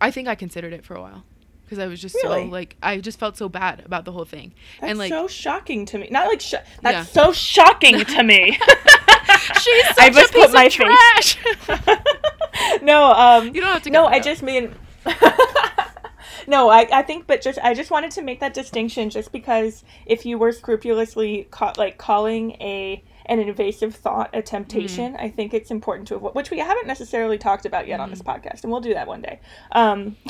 i 0.00 0.10
think 0.12 0.28
i 0.28 0.34
considered 0.36 0.72
it 0.72 0.84
for 0.84 0.94
a 0.94 1.00
while 1.00 1.24
because 1.64 1.80
i 1.80 1.86
was 1.88 2.00
just 2.00 2.16
so 2.20 2.44
like 2.44 2.76
i 2.82 2.98
just 2.98 3.18
felt 3.18 3.36
so 3.36 3.48
bad 3.48 3.82
about 3.84 4.04
the 4.04 4.12
whole 4.12 4.24
thing 4.24 4.52
That's 4.80 4.90
and 4.90 4.98
like 4.98 5.08
so 5.10 5.26
shocking 5.26 5.86
to 5.86 5.98
me. 5.98 6.08
Not 6.10 6.28
like 6.28 6.40
sh- 6.40 6.54
that's 6.82 7.08
Yeah. 7.08 7.24
so 7.24 7.32
shocking 7.32 8.04
to 8.04 8.22
me. 8.22 8.56
she's 9.60 9.86
such 9.86 9.98
I 9.98 10.10
just 10.10 10.32
put 10.32 10.52
my 10.52 10.64
of 10.66 10.72
face- 10.72 11.36
no, 12.82 13.12
um, 13.12 13.54
you 13.54 13.60
don't 13.60 13.72
have 13.72 13.82
to 13.82 13.90
no, 13.90 14.06
I 14.06 14.20
just 14.20 14.42
mean. 14.42 14.74
no, 16.46 16.68
I, 16.68 16.86
I 16.92 17.02
think, 17.02 17.26
but 17.26 17.42
just 17.42 17.58
I 17.62 17.74
just 17.74 17.90
wanted 17.90 18.10
to 18.12 18.22
make 18.22 18.40
that 18.40 18.54
distinction, 18.54 19.10
just 19.10 19.32
because 19.32 19.84
if 20.06 20.24
you 20.26 20.38
were 20.38 20.52
scrupulously 20.52 21.48
caught, 21.50 21.78
like 21.78 21.98
calling 21.98 22.52
a 22.52 23.02
an 23.26 23.38
invasive 23.40 23.94
thought 23.94 24.30
a 24.34 24.42
temptation, 24.42 25.16
I 25.16 25.30
think 25.30 25.54
it's 25.54 25.70
important 25.70 26.08
to 26.08 26.16
avoid, 26.16 26.34
which 26.34 26.50
we 26.50 26.58
haven't 26.58 26.86
necessarily 26.86 27.38
talked 27.38 27.64
about 27.64 27.86
yet 27.86 28.00
on 28.00 28.10
this 28.10 28.20
podcast, 28.22 28.62
and 28.62 28.70
we'll 28.72 28.82
do 28.82 28.94
that 28.94 29.06
one 29.06 29.22
day. 29.22 29.40
Um, 29.72 30.16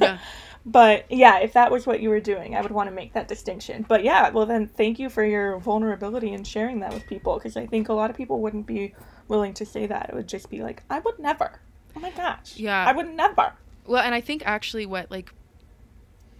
Yeah. 0.00 0.18
But 0.66 1.10
yeah, 1.10 1.38
if 1.38 1.52
that 1.54 1.70
was 1.70 1.86
what 1.86 2.00
you 2.00 2.10
were 2.10 2.20
doing, 2.20 2.54
I 2.54 2.60
would 2.60 2.70
want 2.72 2.88
to 2.88 2.94
make 2.94 3.14
that 3.14 3.26
distinction. 3.28 3.86
But 3.88 4.04
yeah, 4.04 4.30
well 4.30 4.44
then, 4.46 4.66
thank 4.66 4.98
you 4.98 5.08
for 5.08 5.24
your 5.24 5.58
vulnerability 5.58 6.32
and 6.34 6.46
sharing 6.46 6.80
that 6.80 6.92
with 6.92 7.06
people, 7.06 7.34
because 7.36 7.56
I 7.56 7.66
think 7.66 7.88
a 7.88 7.94
lot 7.94 8.10
of 8.10 8.16
people 8.16 8.40
wouldn't 8.40 8.66
be 8.66 8.94
willing 9.28 9.54
to 9.54 9.64
say 9.66 9.86
that. 9.86 10.10
It 10.10 10.14
would 10.14 10.28
just 10.28 10.50
be 10.50 10.62
like, 10.62 10.82
I 10.90 10.98
would 11.00 11.18
never. 11.18 11.60
Oh 11.96 12.00
my 12.00 12.10
gosh. 12.10 12.56
Yeah. 12.56 12.84
I 12.86 12.92
would 12.92 13.08
never. 13.08 13.52
Well, 13.86 14.02
and 14.02 14.14
I 14.14 14.20
think 14.20 14.42
actually 14.44 14.84
what 14.86 15.10
like 15.10 15.32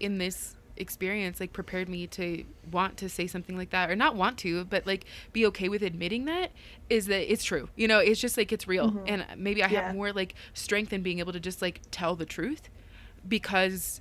in 0.01 0.19
this 0.19 0.55
experience 0.77 1.41
like 1.41 1.53
prepared 1.53 1.89
me 1.89 2.07
to 2.07 2.45
want 2.71 2.97
to 2.99 3.09
say 3.09 3.27
something 3.27 3.57
like 3.57 3.71
that 3.71 3.91
or 3.91 3.97
not 3.97 4.15
want 4.15 4.39
to 4.39 4.65
but 4.67 4.87
like 4.87 5.05
be 5.33 5.45
okay 5.45 5.69
with 5.69 5.83
admitting 5.83 6.25
that 6.27 6.53
is 6.89 7.07
that 7.07 7.33
it's 7.33 7.43
true 7.43 7.69
you 7.75 7.89
know 7.89 7.99
it's 7.99 8.21
just 8.21 8.37
like 8.37 8.53
it's 8.53 8.69
real 8.69 8.93
Mhm. 8.93 9.03
and 9.09 9.27
maybe 9.37 9.61
i 9.61 9.67
Yeah. 9.69 9.87
have 9.87 9.97
more 9.97 10.13
like 10.13 10.37
strength 10.55 10.93
in 10.93 11.03
being 11.03 11.19
able 11.19 11.33
to 11.33 11.41
just 11.41 11.61
like 11.61 11.81
tell 11.91 12.15
the 12.15 12.25
truth 12.25 12.69
because 13.27 14.01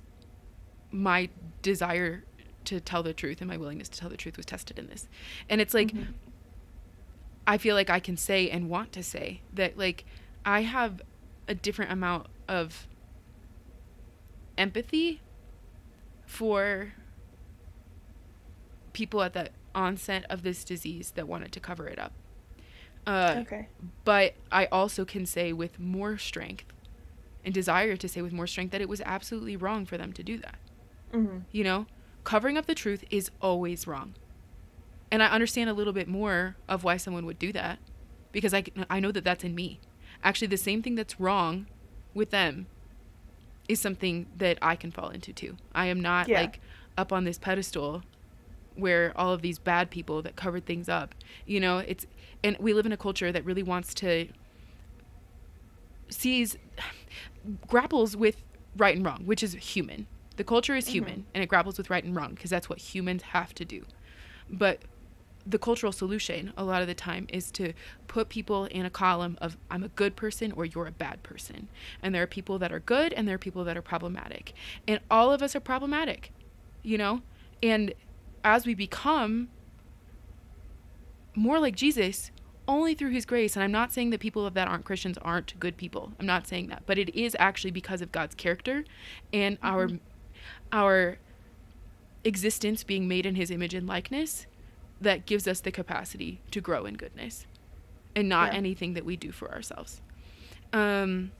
my 0.90 1.28
desire 1.62 2.24
to 2.64 2.80
tell 2.80 3.02
the 3.02 3.12
truth 3.14 3.40
and 3.40 3.48
my 3.48 3.56
willingness 3.56 3.88
to 3.88 3.98
tell 3.98 4.08
the 4.10 4.16
truth 4.16 4.36
was 4.36 4.46
tested 4.46 4.78
in 4.78 4.86
this 4.88 5.08
and 5.48 5.60
it's 5.60 5.74
like 5.74 5.92
Mhm. 5.92 6.14
I 7.46 7.56
feel 7.56 7.74
like 7.74 7.88
I 7.88 7.98
can 8.00 8.16
say 8.16 8.50
and 8.50 8.68
want 8.68 8.92
to 8.92 9.02
say 9.02 9.40
that 9.54 9.78
like 9.78 10.04
I 10.44 10.62
have 10.62 11.00
a 11.46 11.54
different 11.54 11.90
amount 11.92 12.26
of 12.46 12.86
empathy 14.58 15.20
for 16.26 16.92
people 18.92 19.22
at 19.22 19.32
the 19.32 19.50
onset 19.74 20.24
of 20.28 20.42
this 20.42 20.64
disease 20.64 21.12
that 21.12 21.26
wanted 21.28 21.52
to 21.52 21.60
cover 21.60 21.86
it 21.86 21.98
up. 21.98 22.12
Uh, 23.06 23.36
okay. 23.38 23.68
but 24.04 24.34
I 24.52 24.66
also 24.66 25.06
can 25.06 25.24
say 25.24 25.50
with 25.54 25.78
more 25.80 26.18
strength 26.18 26.66
and 27.42 27.54
desire 27.54 27.96
to 27.96 28.06
say 28.06 28.20
with 28.20 28.34
more 28.34 28.46
strength 28.46 28.72
that 28.72 28.82
it 28.82 28.88
was 28.88 29.00
absolutely 29.06 29.56
wrong 29.56 29.86
for 29.86 29.96
them 29.96 30.12
to 30.12 30.22
do 30.22 30.36
that. 30.38 30.56
Mm-hmm. 31.12 31.38
You 31.52 31.64
know, 31.64 31.86
covering 32.24 32.56
up 32.58 32.66
the 32.66 32.74
truth 32.74 33.04
is 33.10 33.30
always 33.40 33.86
wrong. 33.86 34.14
And 35.10 35.22
I 35.22 35.28
understand 35.28 35.70
a 35.70 35.72
little 35.72 35.92
bit 35.94 36.06
more 36.08 36.56
of 36.68 36.84
why 36.84 36.98
someone 36.98 37.24
would 37.26 37.38
do 37.38 37.52
that 37.52 37.78
because 38.30 38.52
I, 38.52 38.64
I 38.90 39.00
know 39.00 39.10
that 39.12 39.24
that's 39.24 39.42
in 39.44 39.54
me. 39.54 39.80
Actually, 40.22 40.48
the 40.48 40.58
same 40.58 40.82
thing 40.82 40.94
that's 40.96 41.18
wrong 41.18 41.66
with 42.12 42.30
them 42.30 42.66
is 43.68 43.80
something 43.80 44.26
that 44.36 44.58
I 44.60 44.76
can 44.76 44.90
fall 44.90 45.08
into 45.08 45.32
too. 45.32 45.56
I 45.74 45.86
am 45.86 46.00
not 46.00 46.28
Yeah. 46.28 46.40
like 46.42 46.60
up 46.96 47.12
on 47.12 47.24
this 47.24 47.38
pedestal 47.38 48.02
where 48.74 49.12
all 49.16 49.32
of 49.32 49.40
these 49.42 49.58
bad 49.58 49.90
people 49.90 50.20
that 50.22 50.36
covered 50.36 50.66
things 50.66 50.88
up, 50.88 51.14
you 51.46 51.58
know, 51.60 51.78
it's, 51.78 52.06
and 52.44 52.56
we 52.58 52.72
live 52.74 52.86
in 52.86 52.92
a 52.92 52.96
culture 52.96 53.32
that 53.32 53.44
really 53.44 53.62
wants 53.62 53.94
to 53.94 54.28
sees 56.10 56.56
grapples 57.66 58.16
with 58.16 58.42
right 58.76 58.96
and 58.96 59.04
wrong, 59.04 59.22
which 59.24 59.42
is 59.42 59.54
human. 59.54 60.06
The 60.38 60.44
culture 60.44 60.76
is 60.76 60.86
human 60.86 61.12
mm-hmm. 61.12 61.30
and 61.34 61.42
it 61.42 61.48
grapples 61.48 61.78
with 61.78 61.90
right 61.90 62.02
and 62.02 62.14
wrong 62.14 62.30
because 62.30 62.48
that's 62.48 62.68
what 62.70 62.78
humans 62.78 63.22
have 63.22 63.52
to 63.56 63.64
do. 63.64 63.84
But 64.48 64.82
the 65.44 65.58
cultural 65.58 65.90
solution 65.90 66.52
a 66.56 66.62
lot 66.62 66.80
of 66.80 66.86
the 66.86 66.94
time 66.94 67.26
is 67.30 67.50
to 67.52 67.72
put 68.06 68.28
people 68.28 68.66
in 68.66 68.86
a 68.86 68.90
column 68.90 69.36
of 69.40 69.56
I'm 69.68 69.82
a 69.82 69.88
good 69.88 70.14
person 70.14 70.52
or 70.52 70.64
you're 70.64 70.86
a 70.86 70.92
bad 70.92 71.24
person. 71.24 71.68
And 72.04 72.14
there 72.14 72.22
are 72.22 72.28
people 72.28 72.56
that 72.60 72.70
are 72.70 72.78
good 72.78 73.12
and 73.12 73.26
there 73.26 73.34
are 73.34 73.38
people 73.38 73.64
that 73.64 73.76
are 73.76 73.82
problematic. 73.82 74.52
And 74.86 75.00
all 75.10 75.32
of 75.32 75.42
us 75.42 75.56
are 75.56 75.60
problematic, 75.60 76.32
you 76.84 76.96
know? 76.96 77.22
And 77.60 77.92
as 78.44 78.64
we 78.64 78.76
become 78.76 79.48
more 81.34 81.58
like 81.58 81.74
Jesus, 81.74 82.30
only 82.68 82.94
through 82.94 83.10
his 83.10 83.26
grace, 83.26 83.56
and 83.56 83.64
I'm 83.64 83.72
not 83.72 83.92
saying 83.92 84.10
that 84.10 84.20
people 84.20 84.48
that 84.48 84.68
aren't 84.68 84.84
Christians 84.84 85.18
aren't 85.18 85.58
good 85.58 85.76
people. 85.76 86.12
I'm 86.20 86.26
not 86.26 86.46
saying 86.46 86.68
that, 86.68 86.84
but 86.86 86.96
it 86.96 87.12
is 87.12 87.34
actually 87.40 87.72
because 87.72 88.02
of 88.02 88.12
God's 88.12 88.36
character 88.36 88.84
and 89.32 89.58
our 89.64 89.88
mm-hmm. 89.88 89.96
Our 90.72 91.18
existence 92.24 92.84
being 92.84 93.06
made 93.08 93.24
in 93.26 93.34
his 93.36 93.50
image 93.50 93.74
and 93.74 93.86
likeness 93.86 94.46
that 95.00 95.24
gives 95.26 95.46
us 95.46 95.60
the 95.60 95.70
capacity 95.70 96.40
to 96.50 96.60
grow 96.60 96.84
in 96.84 96.94
goodness 96.94 97.46
and 98.16 98.28
not 98.28 98.52
Yeah. 98.52 98.58
anything 98.58 98.94
that 98.94 99.04
we 99.04 99.16
do 99.16 99.30
for 99.32 99.50
ourselves. 99.52 100.00
Um 100.72 101.30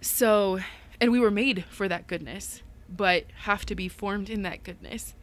so 0.00 0.60
and 1.00 1.10
we 1.12 1.20
were 1.20 1.30
made 1.30 1.64
for 1.70 1.88
that 1.88 2.06
goodness, 2.06 2.62
but 2.88 3.24
have 3.42 3.64
to 3.66 3.74
be 3.74 3.88
formed 3.88 4.28
in 4.28 4.42
that 4.42 4.62
goodness 4.64 5.14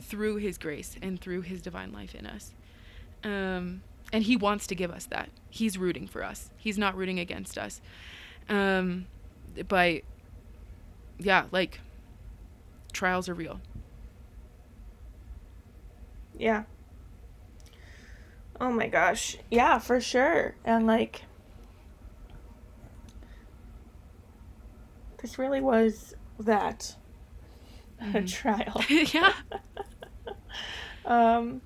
through 0.00 0.36
his 0.36 0.58
grace 0.58 0.96
and 1.02 1.20
through 1.20 1.42
his 1.42 1.62
divine 1.62 1.92
life 1.92 2.14
in 2.14 2.26
us. 2.26 2.54
Um 3.24 3.82
and 4.12 4.24
he 4.24 4.36
wants 4.36 4.66
to 4.68 4.74
give 4.74 4.90
us 4.90 5.06
that. 5.06 5.30
He's 5.50 5.78
rooting 5.78 6.06
for 6.08 6.22
us. 6.24 6.50
He's 6.56 6.76
not 6.78 6.96
rooting 6.96 7.18
against 7.18 7.56
us. 7.58 7.80
Um 8.48 9.06
but 9.68 10.02
yeah, 11.18 11.46
like 11.50 11.80
trials 12.90 13.28
are 13.28 13.34
real. 13.34 13.60
Yeah. 16.36 16.64
Oh 18.60 18.70
my 18.70 18.88
gosh. 18.88 19.36
Yeah, 19.50 19.78
for 19.78 20.00
sure. 20.00 20.54
And 20.64 20.86
like 20.86 21.22
this 25.22 25.38
really 25.38 25.60
was 25.60 26.14
that 26.38 26.96
a 28.00 28.04
Mhm. 28.04 28.32
trial. 28.32 28.84
yeah. 29.12 29.32
um 31.04 31.62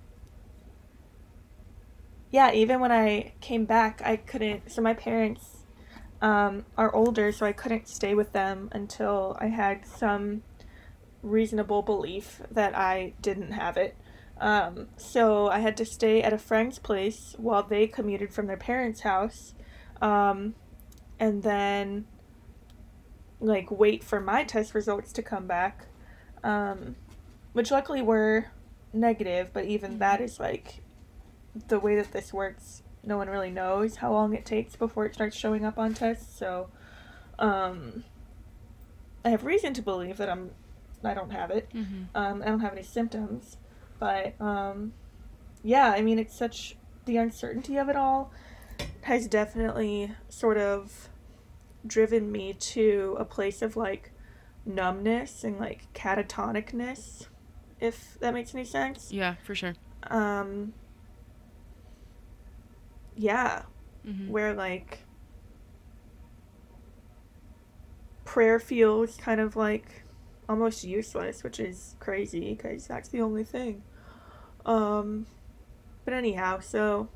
Yeah, 2.31 2.53
even 2.53 2.81
when 2.81 2.91
I 2.91 3.35
came 3.41 3.65
back, 3.65 4.03
I 4.05 4.17
couldn't 4.17 4.71
so 4.73 4.83
my 4.83 4.95
parents 4.95 5.65
um 6.21 6.65
are 6.77 6.95
older, 6.95 7.31
so 7.33 7.47
I 7.47 7.53
couldn't 7.53 7.89
stay 7.89 8.15
with 8.15 8.33
them 8.33 8.69
until 8.73 9.37
I 9.41 9.47
had 9.49 9.87
some 9.87 10.43
reasonable 11.25 11.83
belief 11.83 12.43
that 12.51 12.77
I 12.77 13.15
didn't 13.23 13.53
have 13.53 13.77
it. 13.77 13.97
Um, 14.41 14.89
so 14.97 15.49
I 15.49 15.61
had 15.61 15.77
to 15.79 15.85
stay 15.85 16.23
at 16.23 16.33
a 16.33 16.39
friend's 16.39 16.79
place 16.79 17.35
while 17.39 17.63
they 17.63 17.87
commuted 17.87 18.33
from 18.33 18.47
their 18.47 18.57
parents' 18.57 19.01
house, 19.01 19.55
um, 20.03 20.55
and 21.19 21.43
then 21.43 22.07
like 23.41 23.71
wait 23.71 24.03
for 24.03 24.21
my 24.21 24.45
test 24.45 24.75
results 24.75 25.13
to 25.13 25.23
come 25.23 25.47
back, 25.47 25.87
um, 26.43 26.97
which 27.53 27.71
luckily 27.71 28.03
were 28.03 28.47
negative. 28.93 29.51
But 29.53 29.67
even 29.67 29.99
that 29.99 30.21
is 30.21 30.41
like 30.41 30.83
the 31.69 31.79
way 31.79 31.97
that 31.97 32.13
this 32.13 32.33
works. 32.33 32.83
No 33.05 33.17
one 33.17 33.29
really 33.29 33.51
knows 33.51 33.97
how 33.97 34.13
long 34.13 34.35
it 34.35 34.45
takes 34.45 34.77
before 34.77 35.07
it 35.07 35.15
starts 35.15 35.37
showing 35.37 35.65
up 35.65 35.79
on 35.79 35.95
tests. 35.95 36.37
So, 36.37 36.71
um, 37.39 38.03
I 39.25 39.31
have 39.31 39.45
reason 39.45 39.75
to 39.75 39.83
believe 39.83 40.17
that 40.17 40.29
I'm 40.29 40.51
I 41.07 41.15
don't 41.15 41.31
have 41.33 41.51
it. 41.51 41.69
hmm 41.73 42.05
Um, 42.15 42.43
I 42.43 42.47
don't 42.47 42.61
have 42.61 42.73
any 42.73 42.83
symptoms, 42.83 43.57
but 43.99 44.41
um, 44.41 44.93
yeah, 45.63 45.91
I 45.91 46.03
mean, 46.03 46.19
it's 46.19 46.37
such 46.37 46.77
the 47.07 47.17
uncertainty 47.17 47.77
of 47.77 47.89
it 47.89 47.97
all 47.97 48.33
has 49.03 49.27
definitely 49.27 50.13
sort 50.29 50.57
of 50.57 51.09
driven 51.87 52.33
me 52.33 52.55
to 52.55 53.17
a 53.19 53.25
place 53.25 53.61
of 53.61 53.77
like 53.77 54.11
numbness 54.65 55.45
and 55.45 55.59
like 55.59 55.93
catatonicness, 55.93 57.27
if 57.81 58.17
that 58.21 58.33
makes 58.33 58.55
any 58.55 58.65
sense. 58.65 59.13
Yeah, 59.13 59.35
for 59.45 59.55
sure. 59.55 59.75
Um, 60.11 60.73
yeah, 63.17 63.63
hmm 64.05 64.31
where 64.31 64.55
like 64.55 65.01
prayer 68.25 68.59
feels 68.59 69.17
kind 69.17 69.41
of 69.41 69.55
like 69.57 70.04
almost 70.49 70.85
useless, 70.85 71.43
which 71.43 71.61
is 71.61 71.97
crazy 72.01 72.55
because 72.55 72.87
that's 72.87 73.09
the 73.09 73.21
only 73.21 73.45
thing. 73.45 73.83
Um, 74.67 75.27
but 76.05 76.15
anyhow, 76.15 76.61
so 76.61 77.09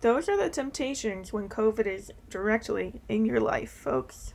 those 0.00 0.28
are 0.28 0.36
the 0.36 0.50
temptations 0.50 1.32
when 1.32 1.48
COVID 1.48 1.86
is 1.86 2.12
directly 2.28 3.00
in 3.08 3.24
your 3.24 3.40
life, 3.40 3.70
folks. 3.70 4.34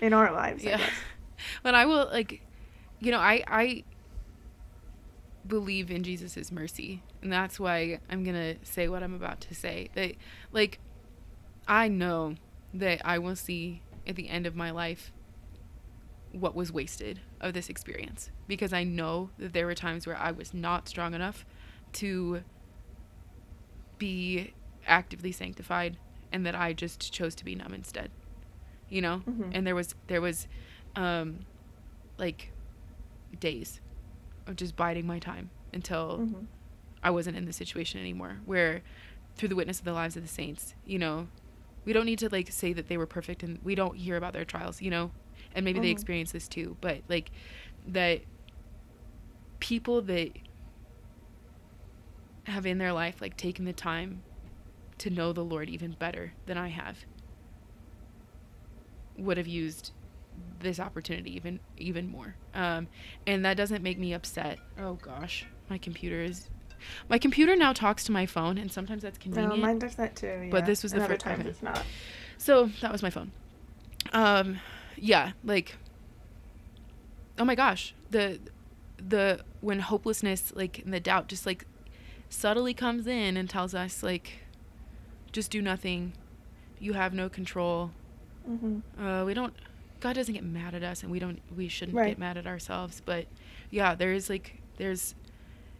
In 0.00 0.12
our 0.12 0.32
lives, 0.32 0.64
I 0.66 0.70
Yeah. 0.70 0.80
But 1.62 1.74
I 1.74 1.84
will 1.84 2.08
like, 2.10 2.40
you 2.98 3.10
know, 3.12 3.18
I 3.18 3.44
I 3.46 3.84
believe 5.46 5.90
in 5.90 6.02
Jesus's 6.02 6.50
mercy, 6.50 7.02
and 7.22 7.30
that's 7.32 7.60
why 7.60 8.00
I'm 8.10 8.24
gonna 8.24 8.56
say 8.62 8.88
what 8.88 9.02
I'm 9.02 9.14
about 9.14 9.40
to 9.42 9.54
say. 9.54 9.90
That 9.94 10.12
like, 10.50 10.80
I 11.68 11.88
know 11.88 12.36
that 12.72 13.02
I 13.04 13.18
will 13.18 13.36
see 13.36 13.82
at 14.06 14.16
the 14.16 14.28
end 14.28 14.46
of 14.46 14.56
my 14.56 14.70
life 14.70 15.12
what 16.40 16.54
was 16.54 16.70
wasted 16.70 17.20
of 17.40 17.54
this 17.54 17.68
experience 17.70 18.30
because 18.46 18.72
I 18.72 18.84
know 18.84 19.30
that 19.38 19.52
there 19.54 19.64
were 19.66 19.74
times 19.74 20.06
where 20.06 20.16
I 20.16 20.30
was 20.32 20.52
not 20.52 20.88
strong 20.88 21.14
enough 21.14 21.46
to 21.94 22.42
be 23.98 24.52
actively 24.86 25.32
sanctified 25.32 25.96
and 26.32 26.44
that 26.44 26.54
I 26.54 26.72
just 26.72 27.12
chose 27.12 27.34
to 27.36 27.44
be 27.44 27.54
numb 27.54 27.72
instead. 27.74 28.10
You 28.88 29.00
know? 29.00 29.22
Mhm. 29.26 29.50
And 29.54 29.66
there 29.66 29.74
was 29.74 29.94
there 30.06 30.20
was 30.20 30.46
um 30.94 31.40
like 32.18 32.52
days 33.40 33.80
of 34.46 34.56
just 34.56 34.76
biding 34.76 35.06
my 35.06 35.18
time 35.18 35.50
until 35.72 36.18
Mhm. 36.18 36.46
I 37.02 37.10
wasn't 37.10 37.36
in 37.36 37.44
the 37.46 37.52
situation 37.52 38.00
anymore 38.00 38.38
where 38.44 38.82
through 39.36 39.48
the 39.48 39.56
witness 39.56 39.78
of 39.78 39.84
the 39.84 39.92
lives 39.92 40.16
of 40.16 40.22
the 40.22 40.28
saints, 40.28 40.74
you 40.84 40.98
know, 40.98 41.28
we 41.84 41.92
don't 41.92 42.06
need 42.06 42.18
to 42.20 42.28
like 42.28 42.50
say 42.52 42.72
that 42.72 42.88
they 42.88 42.96
were 42.96 43.06
perfect 43.06 43.42
and 43.42 43.58
we 43.64 43.74
don't 43.74 43.96
hear 43.96 44.16
about 44.16 44.32
their 44.32 44.44
trials, 44.44 44.80
you 44.82 44.90
know, 44.90 45.10
and 45.56 45.64
maybe 45.64 45.80
they 45.80 45.88
Mhm. 45.88 45.92
experience 45.92 46.30
this 46.32 46.46
too, 46.46 46.76
but 46.80 47.00
like 47.08 47.30
that 47.88 48.20
people 49.58 50.02
that 50.02 50.30
have 52.44 52.64
in 52.66 52.78
their 52.78 52.92
life 52.92 53.20
like 53.20 53.36
taken 53.36 53.64
the 53.64 53.72
time 53.72 54.22
to 54.98 55.10
know 55.10 55.32
the 55.32 55.44
Lord 55.44 55.68
even 55.68 55.92
better 55.98 56.32
than 56.46 56.56
I 56.56 56.68
have 56.68 57.04
would 59.16 59.36
have 59.38 59.46
used 59.48 59.92
this 60.60 60.78
opportunity 60.78 61.34
even 61.34 61.58
even 61.78 62.08
more. 62.08 62.36
Um, 62.54 62.88
and 63.26 63.44
that 63.44 63.56
doesn't 63.56 63.82
make 63.82 63.98
me 63.98 64.12
upset. 64.12 64.58
Oh 64.78 64.94
gosh, 64.94 65.46
my 65.70 65.78
computer 65.78 66.22
is. 66.22 66.48
My 67.08 67.18
computer 67.18 67.56
now 67.56 67.72
talks 67.72 68.04
to 68.04 68.12
my 68.12 68.26
phone, 68.26 68.58
and 68.58 68.70
sometimes 68.70 69.02
that's 69.02 69.18
No, 69.18 69.22
convenient. 69.22 69.60
mine 69.60 69.78
does 69.78 69.94
that 69.94 70.14
too. 70.14 70.48
But 70.50 70.66
this 70.66 70.82
was 70.82 70.92
the 70.92 70.98
first 70.98 71.04
other 71.06 71.14
fir- 71.14 71.30
times 71.30 71.40
okay. 71.40 71.48
it's 71.48 71.62
not. 71.62 71.82
So 72.36 72.66
that 72.82 72.92
was 72.92 73.02
my 73.02 73.08
phone. 73.08 73.32
Um, 74.12 74.58
yeah, 74.96 75.32
like. 75.44 75.76
Oh 77.38 77.44
my 77.44 77.54
gosh, 77.54 77.94
the, 78.10 78.40
the 78.96 79.40
when 79.60 79.80
hopelessness 79.80 80.52
like 80.56 80.78
and 80.78 80.92
the 80.94 81.00
doubt 81.00 81.28
just 81.28 81.44
like, 81.44 81.66
subtly 82.30 82.72
comes 82.72 83.06
in 83.06 83.36
and 83.36 83.48
tells 83.50 83.74
us 83.74 84.02
like, 84.02 84.38
just 85.32 85.50
do 85.50 85.60
nothing, 85.60 86.14
you 86.78 86.94
have 86.94 87.12
no 87.12 87.28
control. 87.28 87.90
hmm 88.46 88.78
Uh, 88.98 89.24
we 89.24 89.34
don't. 89.34 89.52
God 90.00 90.14
doesn't 90.14 90.32
get 90.34 90.44
mad 90.44 90.74
at 90.74 90.82
us, 90.82 91.02
and 91.02 91.10
we 91.12 91.18
don't. 91.18 91.40
We 91.54 91.68
shouldn't 91.68 91.96
Right. 91.96 92.08
get 92.08 92.18
mad 92.18 92.36
at 92.38 92.46
ourselves. 92.46 93.02
But 93.04 93.26
yeah, 93.70 93.94
there 93.94 94.12
is 94.14 94.30
like 94.30 94.62
there's 94.78 95.14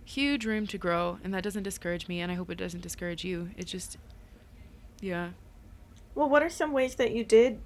huge 0.05 0.45
room 0.45 0.67
to 0.67 0.79
grow, 0.79 1.19
and 1.25 1.33
that 1.35 1.43
doesn't 1.43 1.63
discourage 1.63 2.07
me, 2.07 2.21
and 2.21 2.31
I 2.31 2.35
hope 2.35 2.51
it 2.51 2.57
doesn't 2.57 2.81
discourage 2.83 3.25
you. 3.25 3.51
It 3.57 3.67
just, 3.67 3.97
yeah. 5.01 5.31
Well, 6.15 6.29
what 6.29 6.43
are 6.43 6.51
some 6.51 6.73
ways 6.73 6.95
that 6.97 7.13
you 7.13 7.25
did, 7.25 7.59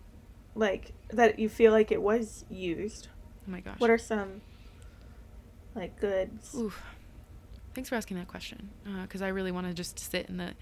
like, 0.55 0.93
that 1.13 1.39
you 1.39 1.49
feel 1.49 1.73
like 1.73 1.93
it 1.93 2.03
was 2.03 2.45
used? 2.49 3.09
Oh 3.47 3.51
my 3.51 3.61
gosh. 3.61 3.79
What 3.79 3.91
are 3.91 3.99
some, 3.99 4.41
like, 5.75 5.99
goods? 6.01 6.55
Oof. 6.55 6.83
Thanks 7.75 7.89
for 7.89 7.95
asking 7.95 8.17
that 8.17 8.29
question, 8.29 8.71
uh, 8.87 9.03
because 9.03 9.23
I 9.23 9.29
really 9.29 9.53
want 9.53 9.67
to 9.69 9.75
just 9.75 9.99
sit 9.99 10.29
in 10.29 10.37
the. 10.39 10.55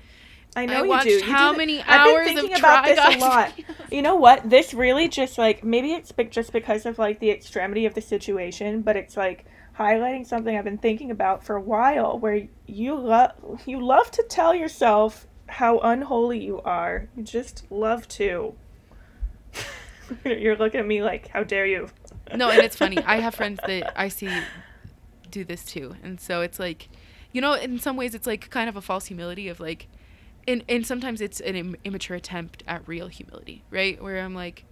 I 0.57 0.67
know 0.67 0.83
you 0.83 0.89
watched 0.89 1.05
do. 1.05 1.11
You 1.13 1.21
do 1.21 1.27
how 1.27 1.53
many 1.53 1.81
I've 1.83 2.09
hours 2.09 2.27
been 2.27 2.37
thinking 2.37 2.53
of 2.55 2.59
about 2.59 2.85
this 2.85 2.99
Guys 2.99 3.17
a 3.17 3.19
lot. 3.19 3.53
You 3.93 4.03
know 4.03 4.17
what? 4.17 4.49
This 4.49 4.75
really 4.75 5.09
just 5.09 5.39
like 5.39 5.65
maybe 5.65 5.93
it's 5.93 6.13
just 6.31 6.53
because 6.53 6.85
of 6.85 6.99
like 6.99 7.21
the 7.21 7.31
extremity 7.31 7.87
of 7.87 7.95
the 7.95 8.03
situation, 8.03 8.83
but 8.83 8.97
it's 8.97 9.17
like 9.17 9.47
highlighting 9.79 10.27
something 10.27 10.57
I've 10.57 10.65
been 10.65 10.79
thinking 10.79 11.11
about 11.11 11.45
for 11.45 11.57
a 11.57 11.61
while. 11.61 12.19
Where 12.19 12.47
you 12.67 12.99
love 12.99 13.33
you 13.67 13.85
love 13.85 14.11
to 14.13 14.23
tell 14.29 14.55
yourself 14.55 15.27
how 15.47 15.79
unholy 15.79 16.45
you 16.45 16.61
are. 16.61 17.09
You 17.17 17.23
just 17.23 17.65
love 17.71 18.07
to. 18.09 18.55
You're 20.25 20.57
looking 20.57 20.81
at 20.81 20.87
me 20.87 21.03
like, 21.03 21.29
how 21.29 21.43
dare 21.45 21.67
you? 21.67 21.89
no, 22.35 22.51
and 22.51 22.63
it's 22.63 22.77
funny. 22.77 22.99
I 23.05 23.17
have 23.21 23.35
friends 23.41 23.61
that 23.67 23.93
I 23.99 24.09
see 24.09 24.31
do 25.31 25.45
this 25.45 25.65
too, 25.65 25.97
and 26.03 26.21
so 26.21 26.41
it's 26.43 26.59
like, 26.59 26.89
you 27.33 27.41
know, 27.41 27.53
in 27.55 27.79
some 27.79 27.97
ways, 27.97 28.15
it's 28.15 28.27
like 28.27 28.51
kind 28.51 28.69
of 28.69 28.77
a 28.77 28.81
false 28.81 29.07
humility 29.07 29.49
of 29.49 29.61
like, 29.61 29.89
and 30.47 30.65
and 30.69 30.87
sometimes 30.87 31.21
it's 31.21 31.41
an 31.41 31.57
Im- 31.57 31.77
immature 31.85 32.17
attempt 32.17 32.63
at 32.67 32.87
real 32.89 33.09
humility, 33.09 33.65
right? 33.71 34.03
Where 34.03 34.21
I'm 34.21 34.35
like, 34.35 34.65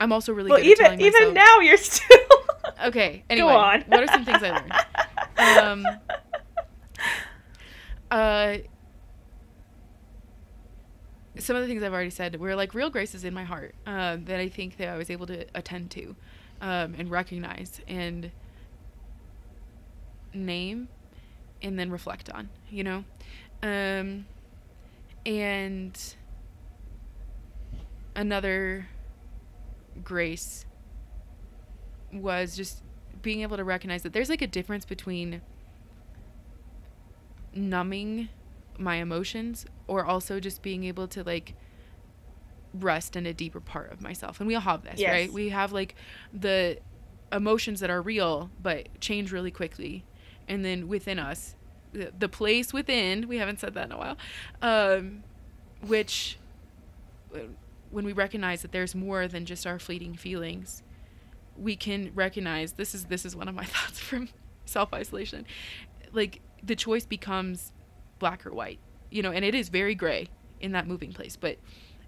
I'm 0.00 0.12
also 0.12 0.32
really 0.32 0.50
well, 0.50 0.58
good 0.58 0.66
even 0.66 0.84
at 0.86 0.88
telling 0.98 1.00
even 1.00 1.34
myself. 1.34 1.34
now, 1.34 1.60
you're 1.60 1.76
still. 1.76 2.06
Okay. 2.84 3.24
Anyway, 3.28 3.52
on. 3.52 3.82
what 3.88 4.04
are 4.04 4.06
some 4.06 4.24
things 4.24 4.40
I 4.40 4.50
learned? 4.50 5.84
Um, 5.84 5.86
uh, 8.10 8.58
some 11.38 11.56
of 11.56 11.62
the 11.62 11.68
things 11.68 11.82
I've 11.82 11.92
already 11.92 12.10
said 12.10 12.38
were 12.40 12.54
like 12.54 12.74
real 12.74 12.90
graces 12.90 13.24
in 13.24 13.32
my 13.32 13.44
heart 13.44 13.74
uh, 13.86 14.16
that 14.24 14.40
I 14.40 14.48
think 14.48 14.76
that 14.78 14.88
I 14.88 14.96
was 14.96 15.10
able 15.10 15.26
to 15.26 15.46
attend 15.54 15.90
to 15.92 16.16
um, 16.60 16.94
and 16.98 17.10
recognize 17.10 17.80
and 17.86 18.30
name 20.34 20.88
and 21.62 21.78
then 21.78 21.90
reflect 21.90 22.30
on, 22.30 22.48
you 22.70 22.84
know? 22.84 23.04
Um, 23.62 24.26
and 25.26 26.14
another 28.14 28.88
grace 30.02 30.64
was 32.12 32.56
just 32.56 32.82
being 33.22 33.42
able 33.42 33.56
to 33.56 33.64
recognize 33.64 34.02
that 34.02 34.12
there's 34.12 34.28
like 34.28 34.42
a 34.42 34.46
difference 34.46 34.84
between 34.84 35.42
numbing 37.54 38.28
my 38.78 38.96
emotions 38.96 39.66
or 39.86 40.04
also 40.04 40.40
just 40.40 40.62
being 40.62 40.84
able 40.84 41.08
to 41.08 41.22
like 41.24 41.54
rest 42.74 43.16
in 43.16 43.26
a 43.26 43.32
deeper 43.34 43.60
part 43.60 43.92
of 43.92 44.00
myself. 44.00 44.40
And 44.40 44.46
we 44.46 44.54
all 44.54 44.60
have 44.60 44.82
this, 44.84 45.00
Yes. 45.00 45.10
right? 45.10 45.32
We 45.32 45.48
have 45.50 45.72
like 45.72 45.94
the 46.32 46.78
emotions 47.32 47.80
that 47.80 47.90
are 47.90 48.00
real 48.00 48.50
but 48.62 49.00
change 49.00 49.32
really 49.32 49.50
quickly. 49.50 50.04
And 50.46 50.64
then 50.64 50.88
within 50.88 51.18
us, 51.18 51.54
the, 51.92 52.12
the 52.18 52.28
place 52.28 52.72
within, 52.72 53.26
we 53.28 53.38
haven't 53.38 53.60
said 53.60 53.74
that 53.74 53.86
in 53.86 53.92
a 53.92 53.98
while, 53.98 54.16
um, 54.62 55.24
which 55.86 56.38
uh, 57.34 57.38
when 57.90 58.04
we 58.04 58.12
recognize 58.12 58.62
that 58.62 58.72
there's 58.72 58.94
more 58.94 59.26
than 59.28 59.46
just 59.46 59.66
our 59.66 59.78
fleeting 59.78 60.14
feelings, 60.14 60.82
we 61.56 61.74
can 61.76 62.12
recognize 62.14 62.74
this 62.74 62.94
is 62.94 63.06
this 63.06 63.24
is 63.24 63.34
one 63.34 63.48
of 63.48 63.54
my 63.54 63.64
thoughts 63.74 63.98
from 63.98 64.28
self 64.66 64.92
isolation. 64.92 65.44
Like 66.12 66.40
the 66.62 66.76
choice 66.76 67.06
becomes 67.06 67.72
black 68.18 68.46
or 68.46 68.52
white, 68.52 68.78
you 69.10 69.22
know, 69.22 69.30
and 69.30 69.44
it 69.44 69.54
is 69.54 69.68
very 69.68 69.94
gray 69.94 70.28
in 70.60 70.72
that 70.72 70.86
moving 70.86 71.12
place, 71.12 71.36
but 71.36 71.58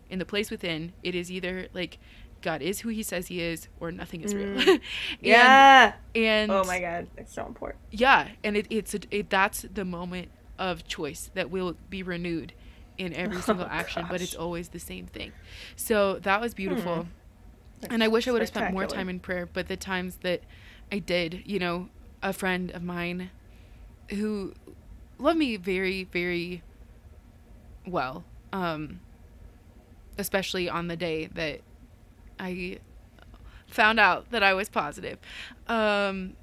in 0.09 0.19
the 0.19 0.25
place 0.25 0.51
within, 0.51 0.93
it 1.03 1.15
is 1.15 1.31
either 1.31 1.69
like 1.73 1.99
God 2.43 2.63
is 2.63 2.81
who 2.81 2.89
He 2.89 3.03
says 3.03 3.29
He 3.29 3.41
is, 3.41 3.69
or 3.79 3.93
nothing 3.93 4.23
is 4.23 4.35
real. 4.35 4.49
Mm. 4.49 4.67
and, 4.69 4.81
yeah. 5.21 5.93
and 6.15 6.51
oh 6.51 6.65
my 6.65 6.81
god, 6.81 7.07
it's 7.17 7.33
so 7.33 7.47
important. 7.47 7.81
yeah, 7.91 8.29
and 8.43 8.57
it, 8.57 8.67
it's 8.71 8.95
a, 8.95 9.01
it, 9.11 9.31
that's 9.31 9.63
the 9.73 9.85
moment 9.85 10.31
of 10.59 10.87
choice 10.87 11.31
that 11.35 11.51
will 11.51 11.77
be 11.89 12.03
renewed 12.03 12.53
in 12.99 13.15
every 13.15 13.41
single 13.43 13.65
Oh, 13.65 13.71
action, 13.71 14.07
but 14.11 14.21
it's 14.21 14.35
always 14.35 14.69
the 14.69 14.79
same 14.79 15.07
thing. 15.07 15.33
So 15.77 16.19
that 16.21 16.41
was 16.41 16.55
beautiful. 16.55 17.07
Hmm. 17.85 17.93
And 17.93 18.05
I 18.05 18.09
wish 18.09 18.29
I 18.29 18.33
would 18.33 18.43
have 18.43 18.49
spent 18.49 18.75
more 18.75 18.87
time 18.87 19.09
in 19.09 19.21
prayer, 19.21 19.47
but 19.47 19.69
the 19.69 19.77
times 19.77 20.17
that 20.17 20.43
I 20.93 20.99
did, 20.99 21.43
you 21.47 21.59
know, 21.59 21.89
a 22.23 22.35
friend 22.35 22.71
of 22.73 22.83
mine 22.83 23.31
who 24.11 24.53
loved 25.21 25.39
me 25.39 25.57
very, 25.57 26.05
very 26.05 26.63
well, 27.87 28.25
um, 28.53 29.01
especially 30.19 30.69
on 30.69 30.89
the 30.89 30.97
day 30.97 31.27
that 31.27 31.61
I 32.39 32.79
found 33.67 34.01
out 34.01 34.31
that 34.31 34.43
I 34.43 34.55
was 34.55 34.69
positive, 34.69 35.19
um, 35.69 36.35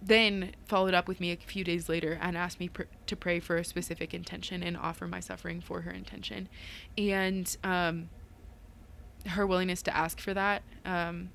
then 0.00 0.52
followed 0.66 0.94
up 0.94 1.08
with 1.08 1.20
me 1.20 1.32
a 1.32 1.36
few 1.36 1.64
days 1.64 1.88
later 1.88 2.18
and 2.20 2.36
asked 2.36 2.60
me 2.60 2.68
pr- 2.68 2.82
to 3.06 3.16
pray 3.16 3.40
for 3.40 3.56
a 3.56 3.64
specific 3.64 4.14
intention 4.14 4.62
and 4.62 4.76
offer 4.76 5.06
my 5.06 5.20
suffering 5.20 5.60
for 5.60 5.82
her 5.82 5.90
intention. 5.90 6.48
And, 6.96 7.56
um, 7.64 8.10
her 9.26 9.46
willingness 9.46 9.82
to 9.82 9.96
ask 9.96 10.20
for 10.20 10.34
that 10.34 10.62
um 10.84 11.30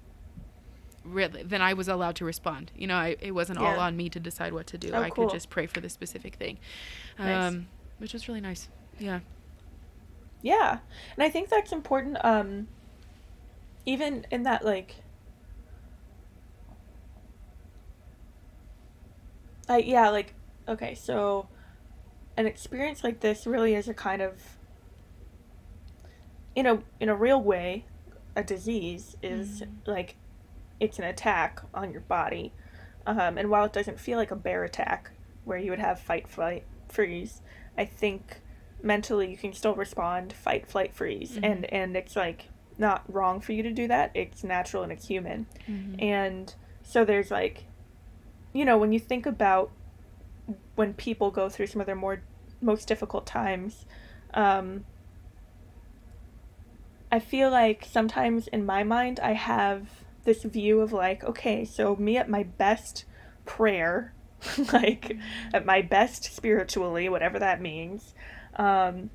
really 1.03 1.43
then 1.43 1.61
i 1.61 1.73
was 1.73 1.87
allowed 1.87 2.15
to 2.15 2.25
respond 2.25 2.71
you 2.75 2.85
know 2.87 2.95
I, 2.95 3.15
it 3.19 3.31
wasn't 3.31 3.59
all 3.59 3.79
on 3.79 3.95
me 3.95 4.09
to 4.09 4.19
decide 4.19 4.53
what 4.53 4.67
to 4.67 4.77
do 4.77 4.91
Oh, 4.93 5.01
i 5.01 5.09
cool. 5.09 5.25
could 5.25 5.33
just 5.33 5.49
pray 5.49 5.65
for 5.65 5.79
the 5.79 5.89
specific 5.89 6.35
thing 6.35 6.57
Nice. 7.17 7.51
um 7.51 7.67
which 7.99 8.13
was 8.13 8.27
really 8.27 8.41
nice 8.41 8.67
yeah 8.99 9.19
Yeah. 10.41 10.79
And 11.17 11.23
I 11.23 11.29
think 11.29 11.49
that's 11.49 11.71
important 11.73 12.17
um 12.23 12.67
even 13.85 14.25
in 14.31 14.43
that 14.43 14.63
like 14.63 14.95
I 19.67 19.77
yeah, 19.79 20.09
like 20.09 20.33
okay, 20.67 20.95
so 20.95 21.47
an 22.37 22.45
experience 22.47 23.03
like 23.03 23.19
this 23.19 23.45
really 23.45 23.75
is 23.75 23.87
a 23.87 23.93
kind 23.93 24.21
of 24.21 24.41
in 26.55 26.65
a 26.65 26.79
in 26.99 27.09
a 27.09 27.15
real 27.15 27.41
way 27.41 27.85
a 28.35 28.43
disease 28.43 29.15
is 29.21 29.61
Mhm. 29.61 29.67
like 29.85 30.15
it's 30.79 30.97
an 30.99 31.05
attack 31.05 31.61
on 31.73 31.91
your 31.91 32.01
body. 32.01 32.53
Um, 33.05 33.37
and 33.37 33.49
while 33.49 33.65
it 33.65 33.73
doesn't 33.73 33.99
feel 33.99 34.17
like 34.17 34.31
a 34.31 34.35
bear 34.35 34.63
attack 34.63 35.11
where 35.45 35.57
you 35.57 35.71
would 35.71 35.79
have 35.79 35.99
fight 35.99 36.27
flight 36.27 36.63
freeze, 36.87 37.41
I 37.77 37.85
think 37.85 38.41
mentally 38.81 39.29
you 39.31 39.37
can 39.37 39.51
still 39.53 39.75
respond 39.75 40.31
fight 40.31 40.65
flight 40.65 40.93
freeze 40.93 41.31
Mhm. 41.37 41.43
and 41.43 41.65
and 41.73 41.97
it's 41.97 42.15
like 42.15 42.47
not 42.77 43.03
wrong 43.13 43.41
for 43.41 43.51
you 43.51 43.61
to 43.61 43.71
do 43.73 43.89
that 43.89 44.09
it's 44.13 44.41
natural 44.41 44.83
and 44.83 44.91
it's 44.93 45.07
human 45.07 45.45
and 45.99 46.55
so 46.81 47.03
there's 47.03 47.29
like 47.29 47.65
you 48.53 48.63
know 48.63 48.77
when 48.77 48.93
you 48.93 48.99
think 48.99 49.25
about 49.25 49.69
when 50.75 50.93
people 50.93 51.29
go 51.29 51.49
through 51.49 51.67
some 51.67 51.81
of 51.81 51.87
their 51.87 51.95
more 51.95 52.21
most 52.61 52.87
difficult 52.87 53.25
times 53.27 53.85
um 54.33 54.85
i 57.11 57.19
feel 57.19 57.49
like 57.49 57.85
sometimes 57.89 58.47
in 58.47 58.65
my 58.65 58.83
mind 58.83 59.19
i 59.19 59.33
have 59.33 59.89
this 60.25 60.43
view 60.43 60.81
of 60.81 60.91
like 60.93 61.23
okay 61.23 61.63
so 61.65 61.95
me 61.95 62.17
at 62.17 62.29
my 62.29 62.43
best 62.43 63.05
prayer 63.45 64.13
like 64.73 65.17
at 65.53 65.65
my 65.65 65.81
best 65.81 66.23
spiritually 66.35 67.09
whatever 67.09 67.39
that 67.39 67.61
means 67.61 68.13
um 68.55 69.09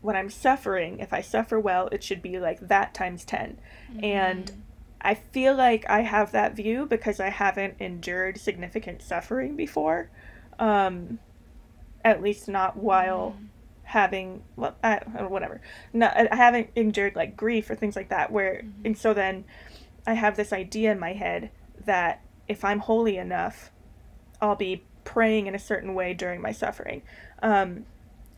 when 0.00 0.16
i'm 0.16 0.30
suffering 0.30 0.98
if 1.00 1.12
i 1.12 1.20
suffer 1.20 1.58
well 1.58 1.88
it 1.92 2.02
should 2.04 2.22
be 2.22 2.38
like 2.38 2.60
that 2.60 2.94
times 2.94 3.24
10 3.24 3.58
and 4.02 4.62
I 5.00 5.14
feel 5.14 5.54
like 5.54 5.88
I 5.88 6.00
have 6.00 6.32
that 6.32 6.56
view 6.56 6.84
because 6.84 7.20
I 7.20 7.28
haven't 7.30 7.76
endured 7.78 8.36
significant 8.36 9.00
suffering 9.00 9.54
before. 9.54 10.10
Um, 10.58 11.20
at 12.04 12.20
least 12.20 12.48
not 12.48 12.76
while 12.76 13.36
having, 13.84 14.42
well, 14.56 14.74
I, 14.82 14.96
whatever. 15.28 15.60
No, 15.92 16.08
I 16.12 16.34
haven't 16.34 16.70
endured 16.74 17.14
like 17.14 17.36
grief 17.36 17.70
or 17.70 17.76
things 17.76 17.94
like 17.94 18.08
that. 18.08 18.32
Where, 18.32 18.62
Mhm. 18.64 18.72
and 18.86 18.98
so 18.98 19.14
then 19.14 19.44
I 20.08 20.14
have 20.14 20.38
this 20.38 20.54
idea 20.54 20.90
in 20.90 20.98
my 20.98 21.12
head 21.12 21.50
that 21.84 22.22
if 22.48 22.64
I'm 22.64 22.78
holy 22.78 23.18
enough, 23.18 23.70
I'll 24.40 24.56
be 24.56 24.82
praying 25.04 25.46
in 25.46 25.54
a 25.54 25.58
certain 25.58 25.94
way 25.94 26.14
during 26.14 26.40
my 26.40 26.50
suffering. 26.50 27.02
Um, 27.42 27.84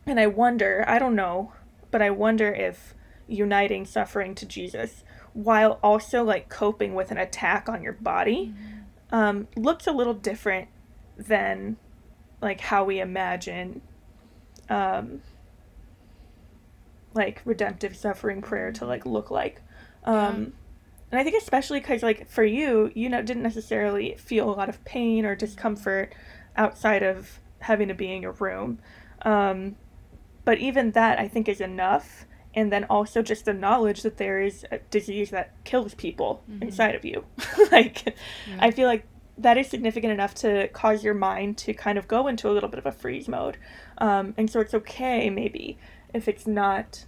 and 0.05 0.19
I 0.19 0.27
wonder, 0.27 0.83
I 0.85 0.99
don't 0.99 1.15
know, 1.15 1.53
but 1.89 2.01
I 2.01 2.09
wonder 2.09 2.51
if 2.51 2.93
uniting 3.25 3.85
suffering 3.85 4.35
to 4.35 4.45
Jesus 4.45 5.05
while 5.31 5.79
also 5.81 6.25
like 6.25 6.49
coping 6.49 6.93
with 6.93 7.09
an 7.09 7.17
attack 7.17 7.69
on 7.69 7.81
your 7.81 7.93
body 7.93 8.53
um, 9.13 9.47
looks 9.55 9.87
a 9.87 9.93
little 9.93 10.13
different 10.13 10.67
than 11.17 11.77
like 12.41 12.59
how 12.59 12.83
we 12.83 12.99
imagine 12.99 13.79
um, 14.69 15.21
like 17.13 17.41
redemptive 17.45 17.95
suffering 17.95 18.41
prayer 18.41 18.73
to 18.73 18.85
like 18.85 19.05
look 19.05 19.31
like. 19.31 19.61
Um, 20.03 20.51
and 21.11 21.19
i 21.19 21.23
think 21.23 21.35
especially 21.41 21.79
because 21.79 22.01
like 22.03 22.27
for 22.27 22.43
you 22.43 22.91
you 22.95 23.09
know 23.09 23.21
didn't 23.21 23.43
necessarily 23.43 24.15
feel 24.15 24.49
a 24.49 24.55
lot 24.55 24.69
of 24.69 24.83
pain 24.85 25.25
or 25.25 25.35
discomfort 25.35 26.13
outside 26.55 27.03
of 27.03 27.39
having 27.59 27.87
to 27.87 27.93
be 27.93 28.11
in 28.11 28.21
your 28.21 28.31
room 28.33 28.79
um, 29.23 29.75
but 30.45 30.57
even 30.57 30.91
that 30.91 31.19
i 31.19 31.27
think 31.27 31.47
is 31.47 31.61
enough 31.61 32.25
and 32.53 32.71
then 32.71 32.83
also 32.85 33.21
just 33.21 33.45
the 33.45 33.53
knowledge 33.53 34.01
that 34.03 34.17
there 34.17 34.41
is 34.41 34.65
a 34.71 34.77
disease 34.89 35.29
that 35.29 35.51
kills 35.63 35.93
people 35.93 36.43
Mhm. 36.49 36.63
inside 36.63 36.95
of 36.95 37.05
you 37.05 37.23
like 37.71 38.05
Yeah. 38.47 38.57
i 38.59 38.71
feel 38.71 38.87
like 38.87 39.05
that 39.37 39.57
is 39.57 39.67
significant 39.67 40.11
enough 40.13 40.35
to 40.35 40.67
cause 40.69 41.03
your 41.03 41.13
mind 41.13 41.57
to 41.59 41.73
kind 41.73 41.97
of 41.97 42.07
go 42.07 42.27
into 42.27 42.49
a 42.49 42.51
little 42.51 42.69
bit 42.69 42.77
of 42.79 42.85
a 42.85 42.91
freeze 42.91 43.27
mode 43.27 43.57
um, 43.99 44.33
and 44.37 44.49
so 44.49 44.59
it's 44.59 44.73
okay 44.73 45.29
maybe 45.29 45.77
if 46.13 46.27
it's 46.27 46.45
not 46.45 47.05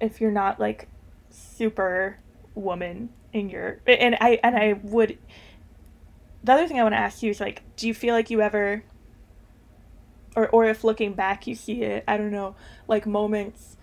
if 0.00 0.20
you're 0.20 0.30
not 0.30 0.58
like 0.60 0.88
super 1.28 2.18
woman 2.54 3.10
in 3.32 3.48
your 3.48 3.80
and 3.86 4.16
i 4.20 4.38
and 4.42 4.56
i 4.56 4.72
would 4.82 5.16
the 6.42 6.52
other 6.52 6.66
thing 6.66 6.78
i 6.80 6.82
want 6.82 6.94
to 6.94 6.98
ask 6.98 7.22
you 7.22 7.30
is 7.30 7.40
like 7.40 7.62
do 7.76 7.86
you 7.86 7.94
feel 7.94 8.14
like 8.14 8.30
you 8.30 8.40
ever 8.40 8.82
or 10.36 10.48
or 10.48 10.64
if 10.66 10.84
looking 10.84 11.12
back 11.12 11.46
you 11.46 11.54
see 11.54 11.82
it 11.82 12.04
i 12.08 12.16
don't 12.16 12.30
know 12.30 12.54
like 12.88 13.06
moments 13.06 13.76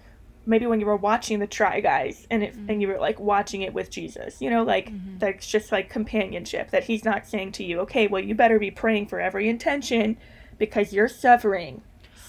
maybe 0.45 0.65
when 0.65 0.79
you 0.79 0.85
were 0.85 0.95
watching 0.95 1.39
the 1.39 1.47
Try 1.47 1.81
Guys 1.81 2.25
and 2.31 2.41
it 2.41 2.55
Mhm. 2.55 2.69
and 2.69 2.81
you 2.81 2.87
were 2.87 2.99
like 2.99 3.19
watching 3.19 3.63
it 3.63 3.73
with 3.73 3.89
Jesus, 3.89 4.41
you 4.41 4.49
know, 4.49 4.63
like 4.63 4.89
Mhm. 4.93 5.19
that's 5.19 5.45
just 5.45 5.73
like 5.73 5.89
companionship 5.89 6.71
that 6.71 6.85
he's 6.85 7.03
not 7.03 7.27
saying 7.27 7.51
to 7.53 7.65
you, 7.65 7.81
okay, 7.81 8.07
well 8.07 8.23
you 8.23 8.33
better 8.33 8.57
be 8.57 8.71
praying 8.71 9.07
for 9.07 9.19
every 9.19 9.49
intention 9.49 10.15
because 10.57 10.93
you're 10.93 11.09
suffering. 11.09 11.81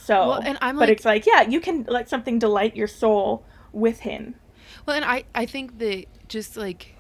So, 0.03 0.31
Well, 0.31 0.41
and 0.45 0.59
I'm 0.61 0.75
but 0.75 0.89
like- 0.89 0.97
it's 0.97 1.05
like, 1.05 1.27
yeah, 1.27 1.43
you 1.43 1.61
can 1.61 1.85
let 1.89 2.09
something 2.09 2.41
delight 2.41 2.75
your 2.75 2.89
soul 2.89 3.45
with 3.73 4.01
him. 4.01 4.35
Well, 4.85 4.97
and 4.97 5.05
I 5.05 5.23
I 5.33 5.47
think 5.47 5.79
that 5.79 6.07
just 6.27 6.57
like 6.57 6.97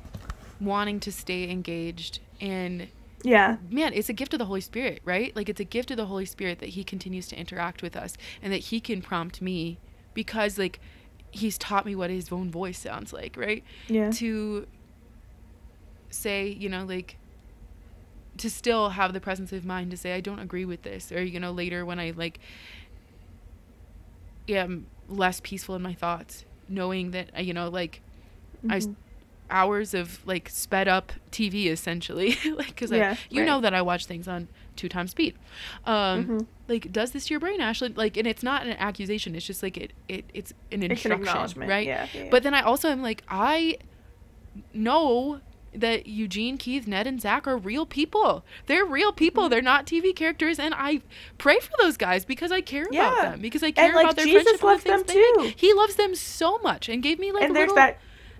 wanting 0.60 1.00
to 1.00 1.12
stay 1.12 1.48
engaged 1.50 2.20
and 2.40 2.88
Yeah. 3.24 3.56
man, 3.70 3.92
it's 3.94 4.08
a 4.08 4.12
gift 4.12 4.32
of 4.32 4.38
the 4.38 4.44
Holy 4.46 4.60
Spirit, 4.60 5.00
right? 5.04 5.34
Like 5.36 5.48
it's 5.48 5.60
a 5.60 5.64
gift 5.64 5.90
of 5.90 5.96
the 5.96 6.06
Holy 6.06 6.24
Spirit 6.24 6.58
that 6.60 6.70
he 6.70 6.84
continues 6.84 7.26
to 7.28 7.38
interact 7.38 7.82
with 7.82 7.96
us 7.96 8.16
and 8.42 8.52
that 8.52 8.58
he 8.58 8.80
can 8.80 9.02
prompt 9.02 9.40
me 9.42 9.78
because 10.14 10.58
like 10.58 10.80
he's 11.30 11.58
taught 11.58 11.84
me 11.86 11.94
what 11.94 12.10
his 12.10 12.30
own 12.32 12.50
voice 12.50 12.78
sounds 12.78 13.12
like, 13.12 13.36
right? 13.36 13.62
Yeah. 13.88 14.10
To 14.12 14.66
say, 16.10 16.48
you 16.48 16.68
know, 16.68 16.84
like 16.84 17.16
to 18.38 18.48
still 18.48 18.90
have 18.90 19.12
the 19.12 19.20
presence 19.20 19.52
of 19.52 19.64
mind 19.64 19.90
to 19.90 19.96
say 19.96 20.14
I 20.14 20.20
don't 20.20 20.38
agree 20.38 20.64
with 20.64 20.82
this 20.82 21.10
or 21.10 21.22
you 21.22 21.40
know 21.40 21.50
later 21.50 21.84
when 21.84 21.98
I 21.98 22.12
like 22.16 22.38
am 24.48 24.86
less 25.08 25.40
peaceful 25.40 25.74
in 25.74 25.82
my 25.82 25.94
thoughts 25.94 26.44
knowing 26.68 27.10
that 27.10 27.44
you 27.44 27.52
know 27.52 27.68
like 27.68 28.00
I 28.70 28.76
s- 28.76 28.86
Mhm. 28.86 28.94
Hours 29.50 29.94
of 29.94 30.24
like 30.26 30.48
sped 30.50 30.88
up 30.88 31.12
TV 31.32 31.66
essentially, 31.66 32.36
like 32.56 32.68
because 32.68 32.90
Yeah, 32.90 33.12
I 33.12 33.18
you 33.30 33.40
right. 33.40 33.46
know 33.46 33.60
that 33.60 33.72
I 33.74 33.82
watch 33.82 34.06
things 34.06 34.28
on 34.28 34.48
two 34.76 34.88
times 34.88 35.10
speed. 35.12 35.34
Um, 35.86 36.24
Mhm. 36.26 36.46
Like, 36.68 36.92
does 36.92 37.12
this 37.12 37.24
to 37.26 37.30
your 37.32 37.40
brain, 37.40 37.60
Ashlyn? 37.60 37.96
Like, 37.96 38.18
and 38.18 38.26
it's 38.26 38.42
not 38.42 38.66
an 38.66 38.74
accusation. 38.78 39.34
It's 39.34 39.46
just 39.46 39.62
like 39.62 39.76
it, 39.78 39.92
it 40.06 40.26
it's 40.34 40.52
an 40.70 40.82
It's 40.82 41.04
an 41.06 41.12
instruction, 41.12 41.60
right? 41.66 41.86
Yeah, 41.86 42.06
yeah, 42.12 42.24
yeah. 42.24 42.28
But 42.30 42.42
then 42.42 42.52
I 42.52 42.60
also 42.60 42.90
am 42.90 43.00
like, 43.02 43.22
I 43.28 43.78
know 44.74 45.40
that 45.74 46.06
Eugene, 46.06 46.56
Keith, 46.56 46.86
Ned, 46.86 47.06
and 47.06 47.20
Zach 47.20 47.46
are 47.46 47.56
real 47.56 47.86
people. 47.86 48.44
They're 48.66 48.84
real 48.84 49.12
people. 49.12 49.44
Mhm. 49.46 49.50
They're 49.50 49.62
not 49.62 49.86
TV 49.86 50.12
characters, 50.14 50.58
and 50.58 50.74
I 50.76 51.02
pray 51.36 51.58
for 51.60 51.70
those 51.78 51.96
guys 51.96 52.24
because 52.24 52.50
I 52.50 52.60
care 52.60 52.86
about 52.90 53.16
them. 53.22 53.40
Because 53.40 53.62
I 53.62 53.70
care 53.70 53.94
like, 53.94 54.04
about 54.04 54.16
their 54.16 54.24
Jesus 54.24 54.42
friendship 54.42 54.62
and 54.62 54.70
loves 54.70 55.06
the 55.06 55.14
them 55.14 55.44
too. 55.44 55.52
He 55.56 55.72
loves 55.74 55.94
them 55.96 56.14
so 56.14 56.58
much 56.58 56.88
and 56.88 57.02
gave 57.02 57.18
me 57.18 57.32
like 57.32 57.42
and 57.44 57.52
a 57.52 57.54
there's 57.54 57.68
little, 57.68 57.76
that 57.76 57.98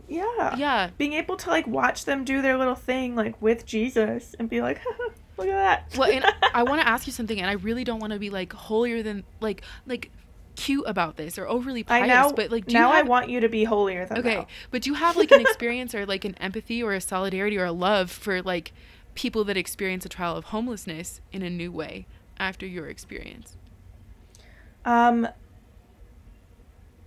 yeah. 0.08 0.56
yeah. 0.56 0.90
Being 0.98 1.12
able 1.14 1.36
to 1.36 1.50
like 1.50 1.66
watch 1.66 2.04
them 2.04 2.24
do 2.24 2.42
their 2.42 2.56
little 2.56 2.74
thing 2.74 3.14
like 3.14 3.40
with 3.40 3.66
Jesus 3.66 4.34
and 4.38 4.48
be 4.48 4.60
like, 4.60 4.80
look 5.36 5.48
at 5.48 5.52
that. 5.90 5.96
Well, 5.96 6.10
and 6.10 6.24
I 6.54 6.62
want 6.62 6.80
to 6.80 6.88
ask 6.88 7.06
you 7.06 7.12
something, 7.12 7.40
and 7.40 7.48
I 7.48 7.54
really 7.54 7.84
don't 7.84 8.00
want 8.00 8.12
to 8.12 8.18
be 8.18 8.30
like 8.30 8.52
holier 8.52 9.02
than 9.02 9.24
like 9.40 9.62
like 9.86 10.10
cute 10.56 10.84
about 10.88 11.16
this 11.16 11.38
or 11.38 11.46
overly 11.46 11.84
I 11.88 12.00
pious, 12.00 12.08
now, 12.08 12.32
but 12.32 12.50
like 12.50 12.66
do 12.66 12.74
now 12.74 12.88
you 12.88 12.94
have, 12.96 13.06
I 13.06 13.08
want 13.08 13.30
you 13.30 13.40
to 13.40 13.48
be 13.48 13.64
holier 13.64 14.06
than 14.06 14.18
okay, 14.18 14.46
but 14.70 14.82
do 14.82 14.90
you 14.90 14.94
have 14.94 15.16
like 15.16 15.30
an 15.30 15.40
experience 15.40 15.94
or 15.94 16.04
like 16.04 16.24
an 16.24 16.34
empathy 16.36 16.82
or 16.82 16.94
a 16.94 17.00
solidarity 17.00 17.56
or 17.56 17.64
a 17.64 17.72
love 17.72 18.10
for 18.10 18.42
like 18.42 18.72
people 19.14 19.44
that 19.44 19.56
experience 19.56 20.04
a 20.04 20.08
trial 20.08 20.36
of 20.36 20.46
homelessness 20.46 21.20
in 21.32 21.42
a 21.42 21.50
new 21.50 21.70
way 21.70 22.06
after 22.38 22.66
your 22.66 22.88
experience? 22.88 23.56
Um, 24.84 25.28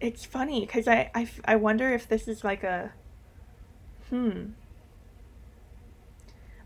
it's 0.01 0.25
funny 0.25 0.61
because 0.61 0.87
I, 0.87 1.11
I, 1.13 1.29
I 1.45 1.55
wonder 1.55 1.93
if 1.93 2.07
this 2.09 2.27
is 2.27 2.43
like 2.43 2.63
a, 2.63 2.91
hmm, 4.09 4.47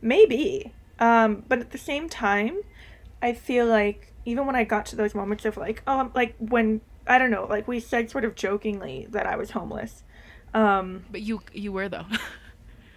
maybe. 0.01 0.73
Um, 0.97 1.43
but 1.47 1.59
at 1.59 1.71
the 1.71 1.77
same 1.77 2.07
time, 2.09 2.61
I 3.21 3.33
feel 3.33 3.65
like 3.65 4.13
even 4.23 4.45
when 4.45 4.55
I 4.55 4.63
got 4.63 4.85
to 4.87 4.95
those 4.95 5.13
moments 5.13 5.45
of 5.45 5.57
like, 5.57 5.83
oh, 5.85 5.99
I'm 5.99 6.11
like 6.15 6.35
when 6.39 6.81
I 7.07 7.17
don't 7.17 7.31
know, 7.31 7.45
like 7.45 7.67
we 7.67 7.79
said 7.79 8.09
sort 8.09 8.25
of 8.25 8.35
jokingly 8.35 9.07
that 9.11 9.25
I 9.27 9.35
was 9.35 9.51
homeless. 9.51 10.03
Um, 10.53 11.05
But 11.11 11.21
you 11.21 11.41
you 11.53 11.71
were 11.71 11.89
though. 11.89 12.05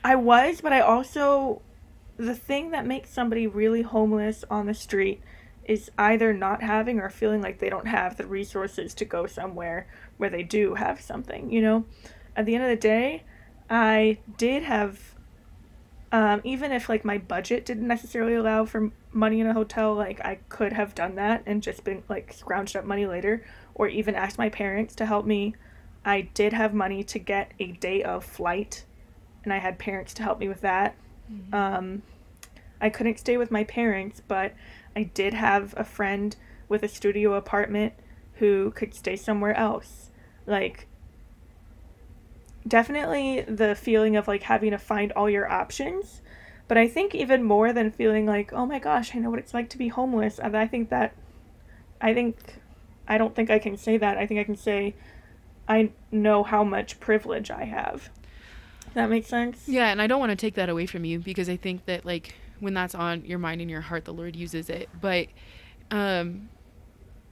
I 0.04 0.14
was, 0.14 0.60
but 0.60 0.72
I 0.72 0.80
also 0.80 1.60
the 2.16 2.34
thing 2.34 2.70
that 2.70 2.86
makes 2.86 3.10
somebody 3.10 3.46
really 3.46 3.82
homeless 3.82 4.44
on 4.50 4.66
the 4.66 4.74
street 4.74 5.20
is 5.68 5.90
either 5.98 6.32
not 6.32 6.62
having 6.62 6.98
or 6.98 7.10
feeling 7.10 7.40
like 7.40 7.58
they 7.58 7.68
don't 7.68 7.86
have 7.86 8.16
the 8.16 8.26
resources 8.26 8.94
to 8.94 9.04
go 9.04 9.26
somewhere 9.26 9.86
where 10.16 10.30
they 10.30 10.42
do 10.42 10.74
have 10.74 11.00
something, 11.00 11.50
you 11.52 11.60
know? 11.60 11.84
At 12.34 12.46
the 12.46 12.54
end 12.54 12.64
of 12.64 12.70
the 12.70 12.76
day, 12.76 13.22
I 13.68 14.18
did 14.36 14.64
have 14.64 15.14
um, 16.10 16.40
even 16.42 16.72
if 16.72 16.88
like 16.88 17.04
my 17.04 17.18
budget 17.18 17.66
didn't 17.66 17.86
necessarily 17.86 18.34
allow 18.34 18.64
for 18.64 18.90
money 19.12 19.40
in 19.40 19.46
a 19.46 19.52
hotel, 19.52 19.94
like 19.94 20.20
I 20.20 20.38
could 20.48 20.72
have 20.72 20.94
done 20.94 21.16
that 21.16 21.42
and 21.44 21.62
just 21.62 21.84
been 21.84 22.02
like 22.08 22.34
scrounged 22.34 22.76
up 22.76 22.84
money 22.84 23.06
later, 23.06 23.44
or 23.74 23.88
even 23.88 24.14
asked 24.14 24.38
my 24.38 24.48
parents 24.48 24.94
to 24.96 25.06
help 25.06 25.26
me. 25.26 25.54
I 26.04 26.22
did 26.22 26.54
have 26.54 26.72
money 26.72 27.04
to 27.04 27.18
get 27.18 27.52
a 27.58 27.72
day 27.72 28.02
of 28.02 28.24
flight, 28.24 28.86
and 29.44 29.52
I 29.52 29.58
had 29.58 29.78
parents 29.78 30.14
to 30.14 30.22
help 30.22 30.38
me 30.38 30.48
with 30.48 30.62
that. 30.62 30.94
Um, 31.52 32.02
I 32.80 32.88
couldn't 32.88 33.18
stay 33.18 33.36
with 33.36 33.50
my 33.50 33.64
parents, 33.64 34.22
but 34.26 34.54
I 34.98 35.04
did 35.04 35.32
have 35.32 35.74
a 35.76 35.84
friend 35.84 36.34
with 36.68 36.82
a 36.82 36.88
studio 36.88 37.34
apartment 37.34 37.92
who 38.34 38.72
could 38.72 38.92
stay 38.94 39.14
somewhere 39.14 39.56
else. 39.56 40.10
Like, 40.44 40.88
definitely 42.66 43.42
the 43.42 43.76
feeling 43.76 44.16
of 44.16 44.26
like 44.26 44.42
having 44.42 44.72
to 44.72 44.78
find 44.78 45.12
all 45.12 45.30
your 45.30 45.48
options. 45.48 46.20
But 46.66 46.78
I 46.78 46.88
think 46.88 47.14
even 47.14 47.44
more 47.44 47.72
than 47.72 47.92
feeling 47.92 48.26
like, 48.26 48.52
oh 48.52 48.66
my 48.66 48.80
gosh, 48.80 49.14
I 49.14 49.20
know 49.20 49.30
what 49.30 49.38
it's 49.38 49.54
like 49.54 49.70
to 49.70 49.78
be 49.78 49.86
homeless. 49.86 50.40
And 50.40 50.56
I 50.56 50.66
think 50.66 50.90
that, 50.90 51.14
I 52.00 52.12
think, 52.12 52.56
I 53.06 53.18
don't 53.18 53.36
think 53.36 53.50
I 53.50 53.60
can 53.60 53.76
say 53.76 53.98
that. 53.98 54.18
I 54.18 54.26
think 54.26 54.40
I 54.40 54.44
can 54.44 54.56
say, 54.56 54.96
I 55.68 55.92
know 56.10 56.42
how 56.42 56.64
much 56.64 56.98
privilege 56.98 57.52
I 57.52 57.66
have. 57.66 58.10
That 58.94 59.10
makes 59.10 59.28
sense? 59.28 59.68
Yeah, 59.68 59.92
and 59.92 60.02
I 60.02 60.08
don't 60.08 60.18
want 60.18 60.30
to 60.30 60.36
take 60.36 60.54
that 60.54 60.68
away 60.68 60.86
from 60.86 61.04
you 61.04 61.20
because 61.20 61.48
I 61.48 61.56
think 61.56 61.84
that 61.84 62.04
like 62.04 62.34
when 62.60 62.74
that's 62.74 62.94
on 62.94 63.24
your 63.24 63.38
mind 63.38 63.60
and 63.60 63.70
your 63.70 63.80
heart, 63.80 64.04
the 64.04 64.12
Lord 64.14 64.36
uses 64.36 64.68
it. 64.68 64.88
But 65.00 65.28
um, 65.90 66.48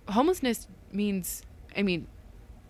homelessness 0.08 0.68
means, 0.92 1.42
I 1.76 1.82
mean, 1.82 2.06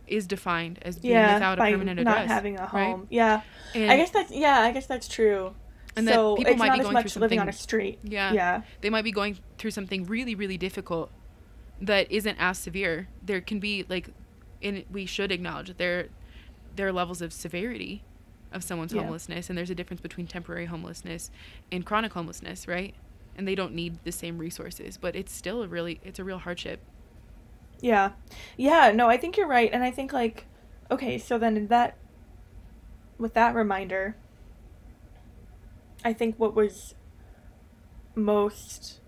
is 0.06 0.26
defined 0.26 0.78
as 0.82 0.98
being 0.98 1.14
yeah, 1.14 1.34
without 1.34 1.58
a 1.58 1.62
permanent 1.62 2.00
not 2.02 2.18
address. 2.18 2.30
having 2.30 2.58
a 2.58 2.62
right? 2.72 2.90
home. 2.90 3.06
Yeah, 3.10 3.42
And 3.74 3.90
I 3.90 3.96
guess 3.96 4.10
that's 4.10 4.30
yeah, 4.30 4.60
I 4.60 4.72
guess 4.72 4.86
that's 4.86 5.08
true. 5.08 5.54
And 5.96 6.06
that 6.06 6.14
so 6.14 6.36
people 6.36 6.52
it's 6.52 6.58
might 6.58 6.68
not 6.68 6.74
be 6.74 6.80
as 6.80 6.84
going 6.84 6.94
much 6.94 7.12
through 7.12 7.22
living 7.22 7.40
on 7.40 7.48
a 7.48 7.52
street. 7.52 7.98
yeah, 8.04 8.32
Yeah, 8.32 8.62
they 8.82 8.90
might 8.90 9.04
be 9.04 9.12
going 9.12 9.38
through 9.58 9.70
something 9.70 10.04
really, 10.04 10.34
really 10.34 10.58
difficult 10.58 11.10
that 11.80 12.10
isn't 12.10 12.36
as 12.38 12.58
severe. 12.58 13.08
There 13.22 13.40
can 13.40 13.60
be 13.60 13.84
like, 13.88 14.10
and 14.62 14.84
we 14.90 15.06
should 15.06 15.32
acknowledge 15.32 15.68
that 15.68 15.78
there, 15.78 16.08
there 16.74 16.88
are 16.88 16.92
levels 16.92 17.22
of 17.22 17.32
severity 17.32 18.02
of 18.56 18.64
someone's 18.64 18.92
Yeah. 18.92 19.02
homelessness, 19.02 19.48
and 19.50 19.58
there's 19.58 19.70
a 19.70 19.74
difference 19.76 20.00
between 20.00 20.26
temporary 20.26 20.66
homelessness 20.66 21.30
and 21.72 21.86
chronic 21.86 22.14
homelessness, 22.14 22.66
right? 22.68 22.96
And 23.36 23.46
they 23.46 23.54
don't 23.54 23.74
need 23.74 24.02
the 24.04 24.12
same 24.12 24.38
resources, 24.38 24.96
but 24.98 25.14
it's 25.16 25.32
still 25.32 25.62
a 25.62 25.68
really, 25.68 26.00
it's 26.02 26.18
a 26.18 26.24
real 26.24 26.38
hardship. 26.38 26.80
yeah, 27.80 28.12
yeah. 28.56 28.92
No, 28.92 29.08
I 29.08 29.16
think 29.18 29.36
you're 29.36 29.46
right, 29.48 29.70
and 29.72 29.84
I 29.84 29.90
think 29.90 30.12
like, 30.12 30.46
okay, 30.90 31.18
so 31.18 31.38
then 31.38 31.56
in 31.56 31.66
that, 31.68 31.96
with 33.18 33.34
that 33.34 33.54
reminder, 33.54 34.16
I 36.04 36.12
think 36.12 36.36
what 36.38 36.54
was 36.54 36.94
most, 38.14 39.00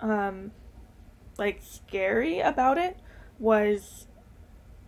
um, 0.00 0.52
like 1.38 1.60
scary 1.62 2.40
about 2.40 2.78
it 2.78 2.98
was, 3.38 4.08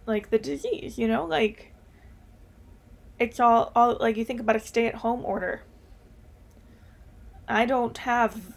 like 0.07 0.31
the 0.31 0.39
disease. 0.39 0.99
You 0.99 1.09
know, 1.09 1.27
like. 1.27 1.74
It's 3.25 3.41
all 3.41 3.73
all 3.75 3.97
like 4.01 4.17
you 4.19 4.25
think 4.25 4.41
about 4.41 4.55
a 4.57 4.61
stay-at-home 4.61 5.25
order. 5.25 5.63
I 7.49 7.65
don't 7.65 7.97
have 7.99 8.55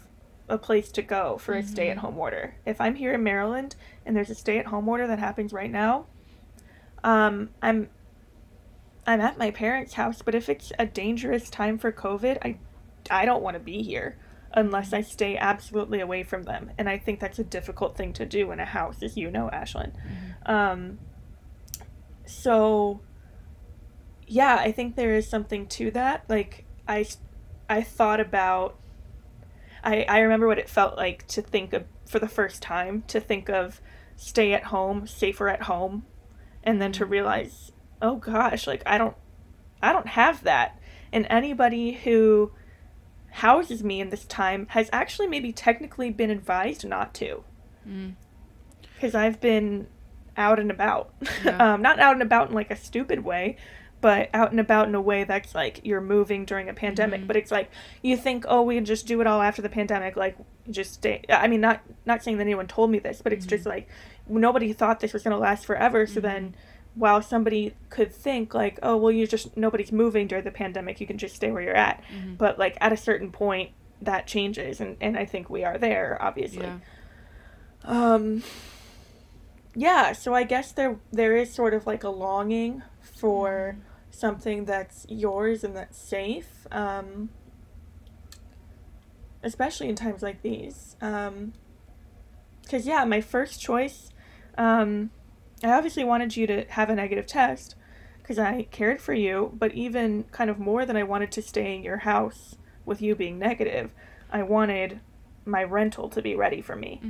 a 0.48 0.58
place 0.58 0.90
to 0.92 1.02
go 1.02 1.38
for 1.38 1.54
a 1.54 1.62
Mhm. 1.62 1.66
stay 1.66 1.90
at 1.90 1.98
home 1.98 2.18
order. 2.18 2.54
If 2.66 2.80
I'm 2.80 2.94
here 2.96 3.12
in 3.12 3.22
Maryland 3.22 3.76
and 4.04 4.14
there's 4.14 4.30
a 4.30 4.34
stay 4.34 4.58
at 4.58 4.66
home 4.66 4.88
order 4.88 5.06
that 5.06 5.18
happens 5.18 5.52
right 5.52 5.70
now, 5.70 6.06
um, 7.02 7.50
I'm 7.62 7.88
I'm 9.06 9.22
at 9.22 9.38
my 9.38 9.50
parents' 9.50 9.94
house, 9.94 10.20
but 10.20 10.34
if 10.34 10.50
it's 10.50 10.70
a 10.78 10.84
dangerous 10.84 11.48
time 11.48 11.78
for 11.78 11.90
COVID, 11.90 12.36
I 12.44 12.56
I 13.10 13.24
don't 13.24 13.42
want 13.42 13.54
to 13.54 13.60
be 13.60 13.82
here 13.82 14.16
unless 14.52 14.92
I 14.92 15.00
stay 15.00 15.36
absolutely 15.38 16.00
away 16.00 16.22
from 16.24 16.42
them. 16.42 16.72
And 16.76 16.88
I 16.90 16.98
think 16.98 17.20
that's 17.20 17.38
a 17.38 17.44
difficult 17.44 17.96
thing 17.96 18.12
to 18.14 18.26
do 18.26 18.50
in 18.50 18.60
a 18.60 18.66
house, 18.66 19.02
as 19.02 19.16
you 19.16 19.30
know, 19.30 19.48
Ashlyn. 19.50 19.92
Um, 20.44 20.98
so 22.26 23.00
yeah, 24.28 24.56
I 24.56 24.72
think 24.72 24.94
there 24.96 25.14
is 25.14 25.28
something 25.28 25.66
to 25.68 25.90
that. 25.92 26.24
Like 26.28 26.64
I, 26.86 27.06
I 27.68 27.82
thought 27.82 28.20
about. 28.20 28.78
I 29.82 30.02
I 30.08 30.18
remember 30.20 30.46
what 30.46 30.58
it 30.58 30.68
felt 30.68 30.96
like 30.96 31.26
to 31.28 31.42
think 31.42 31.72
of 31.72 31.84
for 32.06 32.18
the 32.18 32.28
first 32.28 32.62
time 32.62 33.04
to 33.08 33.20
think 33.20 33.48
of 33.48 33.80
stay 34.16 34.52
at 34.52 34.64
home, 34.64 35.06
safer 35.06 35.48
at 35.48 35.62
home, 35.62 36.04
and 36.64 36.80
then 36.82 36.90
to 36.92 37.06
realize, 37.06 37.70
oh 38.02 38.16
gosh, 38.16 38.66
like 38.66 38.82
I 38.86 38.98
don't, 38.98 39.16
I 39.82 39.92
don't 39.92 40.08
have 40.08 40.42
that. 40.44 40.78
And 41.12 41.26
anybody 41.30 41.92
who 41.92 42.52
houses 43.30 43.84
me 43.84 44.00
in 44.00 44.10
this 44.10 44.24
time 44.24 44.66
has 44.70 44.90
actually 44.92 45.28
maybe 45.28 45.52
technically 45.52 46.10
been 46.10 46.30
advised 46.30 46.86
not 46.86 47.14
to 47.14 47.44
Mm. 47.88 48.14
because 48.94 49.14
I've 49.14 49.40
been 49.40 49.86
out 50.36 50.58
and 50.58 50.70
about. 50.70 51.14
Yeah. 51.44 51.56
um, 51.74 51.82
not 51.82 51.98
out 52.00 52.14
and 52.14 52.22
about 52.22 52.48
in 52.48 52.54
like 52.54 52.70
a 52.70 52.76
stupid 52.76 53.24
way, 53.24 53.56
but 54.00 54.28
out 54.32 54.50
and 54.50 54.60
about 54.60 54.88
in 54.88 54.94
a 54.94 55.00
way 55.00 55.24
that's 55.24 55.54
like 55.54 55.80
you're 55.84 56.00
moving 56.00 56.44
during 56.44 56.68
a 56.68 56.74
pandemic. 56.74 57.22
Mhm. 57.22 57.26
But 57.26 57.36
it's 57.36 57.50
like 57.50 57.70
you 58.02 58.16
think, 58.16 58.44
oh, 58.48 58.62
we 58.62 58.76
can 58.76 58.84
just 58.84 59.06
do 59.06 59.20
it 59.20 59.26
all 59.26 59.42
after 59.42 59.60
the 59.62 59.68
pandemic, 59.68 60.16
like 60.16 60.36
just 60.70 60.94
stay. 60.94 61.22
I 61.28 61.48
mean, 61.48 61.60
not 61.60 61.80
not 62.06 62.22
saying 62.22 62.36
that 62.38 62.42
anyone 62.42 62.66
told 62.66 62.90
me 62.90 62.98
this, 62.98 63.20
but 63.22 63.32
it's 63.32 63.46
just 63.46 63.64
Mhm. 63.64 63.68
like 63.70 63.88
nobody 64.28 64.72
thought 64.72 65.00
this 65.00 65.12
was 65.12 65.22
gonna 65.22 65.38
last 65.38 65.66
forever. 65.66 66.06
So 66.06 66.20
then. 66.20 66.54
While 66.94 67.22
somebody 67.22 67.74
could 67.90 68.12
think 68.12 68.54
like, 68.54 68.80
oh 68.82 68.96
well, 68.96 69.12
you 69.12 69.24
just 69.28 69.56
nobody's 69.56 69.92
moving 69.92 70.26
during 70.26 70.42
the 70.42 70.50
pandemic, 70.50 71.00
you 71.00 71.06
can 71.06 71.16
just 71.16 71.36
stay 71.36 71.52
where 71.52 71.62
you're 71.62 71.76
at. 71.76 72.02
Mhm. 72.12 72.36
But 72.36 72.58
like 72.58 72.76
at 72.80 72.92
a 72.92 72.96
certain 72.96 73.30
point, 73.30 73.70
that 74.02 74.26
changes, 74.26 74.80
and 74.80 74.96
and 75.00 75.16
I 75.16 75.24
think 75.24 75.48
we 75.48 75.62
are 75.62 75.78
there, 75.78 76.18
obviously. 76.20 76.66
yeah. 76.66 76.78
Um 77.84 78.42
yeah, 79.76 80.12
so 80.12 80.34
I 80.34 80.42
guess 80.42 80.72
there 80.72 80.96
there 81.12 81.36
is 81.36 81.52
sort 81.52 81.72
of 81.72 81.86
like 81.86 82.02
a 82.02 82.08
longing 82.08 82.82
for 83.00 83.76
something 84.18 84.64
that's 84.64 85.06
yours 85.08 85.62
and 85.64 85.76
that's 85.76 85.98
safe. 85.98 86.66
Um 86.70 87.30
especially 89.42 89.88
in 89.88 89.94
times 89.94 90.22
like 90.22 90.42
these. 90.42 90.96
Um 91.00 91.52
cuz 92.68 92.86
yeah, 92.86 93.04
my 93.04 93.20
first 93.20 93.60
choice 93.60 94.10
um 94.56 95.10
I 95.62 95.72
obviously 95.72 96.04
wanted 96.04 96.36
you 96.36 96.46
to 96.46 96.64
have 96.70 96.90
a 96.90 96.94
negative 96.94 97.26
test 97.26 97.74
cuz 98.24 98.38
I 98.38 98.62
cared 98.70 99.00
for 99.00 99.14
you, 99.14 99.52
but 99.58 99.72
even 99.72 100.24
kind 100.24 100.50
of 100.50 100.58
more 100.58 100.84
than 100.84 100.96
I 100.96 101.02
wanted 101.02 101.32
to 101.32 101.42
stay 101.42 101.74
in 101.76 101.82
your 101.82 101.98
house 101.98 102.56
with 102.84 103.00
you 103.00 103.14
being 103.14 103.38
negative, 103.38 103.94
I 104.30 104.42
wanted 104.42 105.00
my 105.44 105.64
rental 105.64 106.10
to 106.10 106.20
be 106.20 106.34
ready 106.34 106.60
for 106.60 106.76
me. 106.76 107.00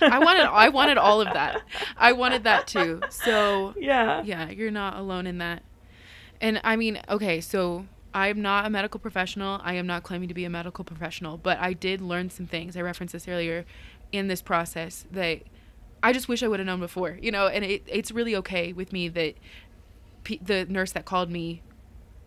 I 0.00 0.18
wanted 0.20 0.46
I 0.46 0.68
wanted 0.68 0.98
all 0.98 1.20
of 1.20 1.32
that. 1.32 1.62
I 1.96 2.12
wanted 2.12 2.44
that 2.44 2.66
too. 2.66 3.02
So 3.10 3.74
Yeah. 3.80 4.22
yeah, 4.24 4.50
you're 4.50 4.70
not 4.70 4.96
alone 4.96 5.26
in 5.26 5.38
that. 5.38 5.62
And 6.40 6.60
I 6.64 6.76
mean, 6.76 7.00
okay, 7.08 7.40
so 7.40 7.86
I'm 8.14 8.40
not 8.40 8.66
a 8.66 8.70
medical 8.70 9.00
professional. 9.00 9.60
I 9.62 9.74
am 9.74 9.86
not 9.86 10.02
claiming 10.02 10.28
to 10.28 10.34
be 10.34 10.44
a 10.44 10.50
medical 10.50 10.84
professional, 10.84 11.36
but 11.36 11.58
I 11.58 11.72
did 11.72 12.00
learn 12.00 12.30
some 12.30 12.46
things. 12.46 12.76
I 12.76 12.80
referenced 12.80 13.12
this 13.12 13.28
earlier 13.28 13.64
in 14.12 14.28
this 14.28 14.42
process 14.42 15.06
that 15.12 15.42
I 16.02 16.12
just 16.12 16.28
wish 16.28 16.42
I 16.42 16.48
would 16.48 16.60
have 16.60 16.66
known 16.66 16.80
before, 16.80 17.18
you 17.20 17.30
know, 17.30 17.46
and 17.48 17.64
it, 17.64 17.82
it's 17.86 18.10
really 18.10 18.36
okay 18.36 18.72
with 18.72 18.92
me 18.92 19.08
that 19.08 19.34
the 20.42 20.64
nurse 20.66 20.92
that 20.92 21.04
called 21.04 21.30
me 21.30 21.62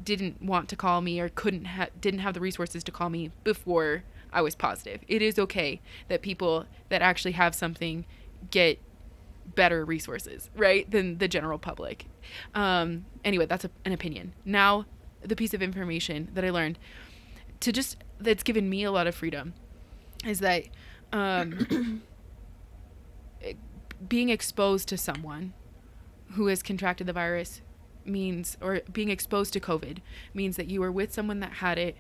didn't 0.03 0.41
want 0.41 0.70
to 0.70 0.76
call 0.76 1.01
me 1.01 1.20
or 1.20 1.30
couldn't 1.30 1.66
ha- 1.66 1.89
didn't 1.99 2.22
have 2.22 2.34
the 2.34 2.39
resources 2.39 2.84
to 2.86 2.91
call 2.91 3.10
me 3.10 3.32
before 3.43 4.03
I 4.32 4.41
was 4.41 4.55
positive. 4.55 5.01
It 5.07 5.22
is 5.22 5.38
okay 5.39 5.82
that 6.07 6.22
people 6.22 6.66
that 6.89 7.01
actually 7.01 7.34
have 7.34 7.53
something 7.55 8.05
get 8.51 8.80
better 9.56 9.86
resources, 9.86 10.50
right, 10.56 10.89
than 10.89 11.18
the 11.18 11.28
general 11.28 11.58
public. 11.58 12.06
Um, 12.56 13.06
anyway, 13.24 13.45
that's 13.45 13.66
a, 13.66 13.72
an 13.86 13.91
opinion. 13.91 14.34
Now, 14.45 14.86
the 15.22 15.36
piece 15.36 15.54
of 15.54 15.62
information 15.62 16.30
that 16.34 16.45
I 16.45 16.50
learned 16.50 16.80
to 17.60 17.72
just 17.72 17.97
that's 18.20 18.43
given 18.43 18.70
me 18.70 18.84
a 18.84 18.91
lot 18.91 19.08
of 19.08 19.16
freedom 19.16 19.54
is 20.26 20.39
that 20.39 20.66
um, 21.12 22.02
being 24.08 24.30
exposed 24.30 24.88
to 24.89 24.97
someone 24.97 25.54
who 26.34 26.47
has 26.47 26.62
contracted 26.62 27.08
the 27.08 27.14
virus 27.14 27.62
means, 28.06 28.58
or 28.62 28.82
being 28.91 29.10
exposed 29.10 29.54
to 29.54 29.60
COVID 29.60 30.00
means 30.34 30.58
that 30.58 30.68
you 30.68 30.82
were 30.82 30.91
with 30.91 31.14
someone 31.14 31.39
that 31.39 31.54
had 31.54 31.78
it 31.78 31.97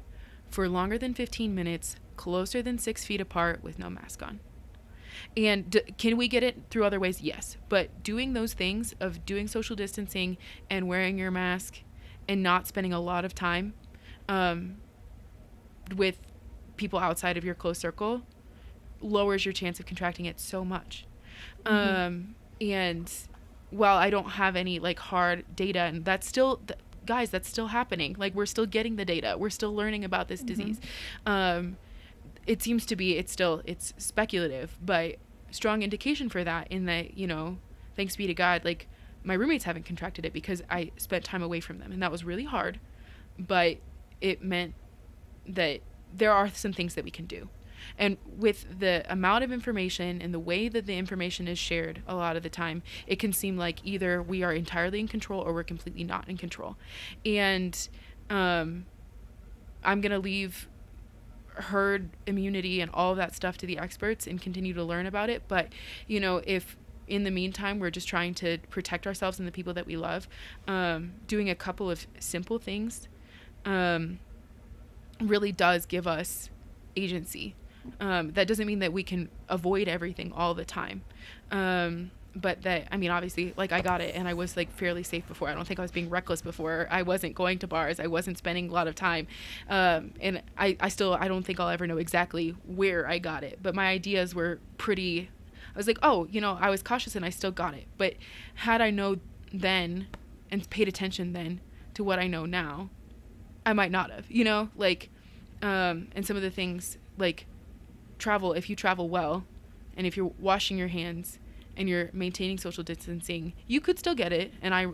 for 0.49 0.67
longer 0.67 0.97
than 0.97 1.13
15 1.13 1.53
minutes, 1.53 1.95
closer 2.15 2.61
than 2.61 2.77
six 2.77 3.05
feet 3.05 3.21
apart, 3.21 3.63
with 3.63 3.79
no 3.79 3.89
mask 3.89 4.21
on. 4.23 4.39
And 5.37 5.69
d- 5.69 5.81
can 5.97 6.17
we 6.17 6.27
get 6.27 6.43
it 6.43 6.63
through 6.69 6.83
other 6.85 6.99
ways? 6.99 7.21
Yes. 7.21 7.57
But 7.69 8.03
doing 8.03 8.33
those 8.33 8.53
things 8.53 8.93
of 8.99 9.25
doing 9.25 9.47
social 9.47 9.75
distancing 9.75 10.37
and 10.69 10.87
wearing 10.87 11.17
your 11.17 11.31
mask 11.31 11.79
and 12.27 12.43
not 12.43 12.67
spending 12.67 12.93
a 12.93 12.99
lot 12.99 13.25
of 13.25 13.33
time 13.33 13.73
um, 14.27 14.77
with 15.95 16.19
people 16.77 16.99
outside 16.99 17.37
of 17.37 17.43
your 17.43 17.55
close 17.55 17.77
circle 17.79 18.21
lowers 19.01 19.45
your 19.45 19.53
chance 19.53 19.79
of 19.79 19.85
contracting 19.85 20.25
it 20.25 20.39
so 20.39 20.63
much. 20.65 21.05
Mhm. 21.65 21.71
Um, 22.07 22.35
and 22.59 23.11
while 23.71 23.97
I 23.97 24.09
don't 24.09 24.31
have 24.31 24.55
any 24.55 24.77
like 24.79 24.99
hard 24.99 25.45
data, 25.55 25.79
and 25.79 26.03
that's 26.03 26.27
still, 26.27 26.57
th- 26.67 26.79
guys, 27.05 27.29
that's 27.29 27.47
still 27.47 27.67
happening. 27.67 28.15
Like 28.19 28.35
we're 28.35 28.45
still 28.45 28.65
getting 28.65 28.97
the 28.97 29.05
data. 29.05 29.35
We're 29.37 29.49
still 29.49 29.73
learning 29.73 30.03
about 30.03 30.27
this 30.27 30.41
Mhm. 30.43 30.45
disease. 30.47 30.79
Um, 31.25 31.77
it 32.49 32.63
seems 32.63 32.83
to 32.87 32.95
be 32.95 33.15
it's 33.15 33.31
still 33.31 33.61
it's 33.63 33.93
speculative, 33.97 34.75
but 34.83 35.17
strong 35.51 35.83
indication 35.83 36.29
for 36.29 36.43
that 36.43 36.67
in 36.71 36.85
that 36.85 37.15
you 37.15 37.27
know, 37.27 37.59
thanks 37.95 38.15
be 38.15 38.25
to 38.25 38.33
God, 38.33 38.65
like 38.65 38.87
my 39.23 39.35
roommates 39.35 39.65
haven't 39.65 39.85
contracted 39.85 40.25
it 40.25 40.33
because 40.33 40.63
I 40.67 40.91
spent 40.97 41.23
time 41.23 41.43
away 41.43 41.59
from 41.59 41.77
them, 41.77 41.91
and 41.91 42.01
that 42.01 42.11
was 42.11 42.23
really 42.23 42.45
hard, 42.45 42.79
but 43.37 43.77
it 44.19 44.41
meant 44.41 44.73
that 45.47 45.81
there 46.11 46.33
are 46.33 46.49
some 46.49 46.73
things 46.73 46.95
that 46.95 47.03
we 47.03 47.11
can 47.11 47.27
do. 47.27 47.49
And 47.99 48.17
with 48.25 48.79
the 48.79 49.05
amount 49.07 49.43
of 49.43 49.51
information 49.51 50.19
and 50.19 50.33
the 50.33 50.39
way 50.39 50.69
that 50.69 50.87
the 50.87 50.97
information 50.97 51.47
is 51.47 51.59
shared 51.59 52.01
a 52.07 52.15
lot 52.15 52.35
of 52.35 52.41
the 52.41 52.49
time, 52.49 52.81
it 53.05 53.19
can 53.19 53.31
seem 53.31 53.57
like 53.57 53.85
either 53.85 54.23
we 54.23 54.41
are 54.41 54.53
entirely 54.53 54.99
in 54.99 55.07
control 55.07 55.39
or 55.39 55.53
we're 55.53 55.63
completely 55.63 56.03
not 56.03 56.27
in 56.27 56.35
control. 56.35 56.77
And 57.23 57.87
um, 58.31 58.87
I'm 59.83 60.01
going 60.01 60.11
to 60.11 60.19
leave 60.19 60.67
herd 61.59 62.09
immunity 62.25 62.81
and 62.81 62.89
all 62.93 63.15
that 63.15 63.35
stuff 63.35 63.57
to 63.57 63.65
the 63.65 63.77
experts 63.77 64.27
and 64.27 64.41
continue 64.41 64.73
to 64.73 64.83
learn 64.83 65.05
about 65.05 65.29
it. 65.29 65.43
But, 65.47 65.67
you 66.07 66.19
know, 66.19 66.41
if 66.45 66.77
in 67.07 67.23
the 67.23 67.31
meantime 67.31 67.79
we're 67.79 67.89
just 67.89 68.07
trying 68.07 68.33
to 68.35 68.57
protect 68.69 69.07
ourselves 69.07 69.39
and 69.39 69.47
the 69.47 69.51
people 69.51 69.73
that 69.73 69.85
we 69.85 69.97
love, 69.97 70.27
um, 70.67 71.13
doing 71.27 71.49
a 71.49 71.55
couple 71.55 71.89
of 71.89 72.07
simple 72.19 72.59
things 72.59 73.07
um, 73.65 74.19
really 75.19 75.51
does 75.51 75.85
give 75.85 76.07
us 76.07 76.49
agency. 76.95 77.55
Um, 77.99 78.31
that 78.33 78.47
doesn't 78.47 78.67
mean 78.67 78.79
that 78.79 78.93
we 78.93 79.03
can 79.03 79.29
avoid 79.47 79.87
everything 79.87 80.31
all 80.31 80.53
the 80.53 80.65
time. 80.65 81.01
Um, 81.51 82.11
but 82.35 82.61
that, 82.61 82.87
I 82.91 82.97
mean, 82.97 83.09
obviously, 83.09 83.53
like 83.57 83.71
I 83.71 83.81
got 83.81 84.01
it 84.01 84.15
and 84.15 84.27
I 84.27 84.33
was 84.33 84.55
like 84.55 84.71
fairly 84.71 85.03
safe 85.03 85.27
before. 85.27 85.49
I 85.49 85.55
don't 85.55 85.67
think 85.67 85.79
I 85.79 85.81
was 85.81 85.91
being 85.91 86.09
reckless 86.09 86.41
before. 86.41 86.87
I 86.89 87.01
wasn't 87.01 87.35
going 87.35 87.59
to 87.59 87.67
bars. 87.67 87.99
I 87.99 88.07
wasn't 88.07 88.37
spending 88.37 88.69
a 88.69 88.71
lot 88.71 88.87
of 88.87 88.95
time. 88.95 89.27
Um, 89.69 90.13
and 90.21 90.41
I, 90.57 90.77
I 90.79 90.89
still, 90.89 91.13
I 91.13 91.27
don't 91.27 91.43
think 91.43 91.59
I'll 91.59 91.69
ever 91.69 91.87
know 91.87 91.97
exactly 91.97 92.55
where 92.65 93.07
I 93.07 93.17
got 93.19 93.43
it. 93.43 93.59
But 93.61 93.75
my 93.75 93.87
ideas 93.87 94.35
were 94.35 94.59
pretty, 94.77 95.29
I 95.73 95.77
was 95.77 95.87
like, 95.87 95.99
oh, 96.03 96.27
you 96.29 96.39
know, 96.39 96.57
I 96.59 96.69
was 96.69 96.83
cautious 96.83 97.15
and 97.15 97.25
I 97.25 97.29
still 97.29 97.51
got 97.51 97.73
it. 97.73 97.87
But 97.97 98.13
had 98.55 98.81
I 98.81 98.91
know 98.91 99.17
then 99.51 100.07
and 100.51 100.69
paid 100.69 100.87
attention 100.87 101.33
then 101.33 101.61
to 101.95 102.03
what 102.03 102.19
I 102.19 102.27
know 102.27 102.45
now, 102.45 102.89
I 103.65 103.73
might 103.73 103.91
not 103.91 104.11
have, 104.11 104.29
you 104.29 104.43
know, 104.43 104.69
like, 104.75 105.09
um, 105.61 106.07
and 106.15 106.25
some 106.25 106.37
of 106.37 106.43
the 106.43 106.51
things 106.51 106.97
like 107.17 107.45
travel, 108.17 108.53
if 108.53 108.69
you 108.69 108.75
travel 108.75 109.09
well 109.09 109.45
and 109.97 110.05
if 110.05 110.15
you're 110.15 110.31
washing 110.39 110.77
your 110.77 110.87
hands 110.87 111.39
and 111.79 111.89
you're 111.89 112.11
maintaining 112.13 112.59
social 112.59 112.83
distancing, 112.83 113.53
you 113.65 113.81
could 113.81 113.97
still 113.97 114.13
get 114.13 114.31
it. 114.31 114.53
And 114.61 114.75
I, 114.75 114.85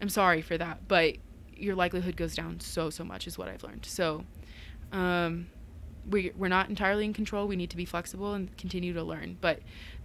I'm 0.00 0.08
sorry 0.08 0.40
for 0.42 0.56
that, 0.58 0.86
but 0.86 1.16
your 1.56 1.74
likelihood 1.74 2.16
goes 2.16 2.36
down 2.36 2.60
so, 2.60 2.90
so 2.90 3.02
much 3.02 3.26
is 3.26 3.36
what 3.38 3.48
I've 3.48 3.64
learned. 3.64 3.86
So, 3.86 4.24
um, 4.92 5.48
we, 6.08 6.30
we're 6.36 6.48
not 6.48 6.68
entirely 6.68 7.04
in 7.06 7.14
control. 7.14 7.48
We 7.48 7.56
need 7.56 7.70
to 7.70 7.76
be 7.76 7.86
flexible 7.86 8.34
and 8.34 8.54
continue 8.58 8.92
to 8.92 9.02
learn. 9.02 9.38
But 9.40 9.60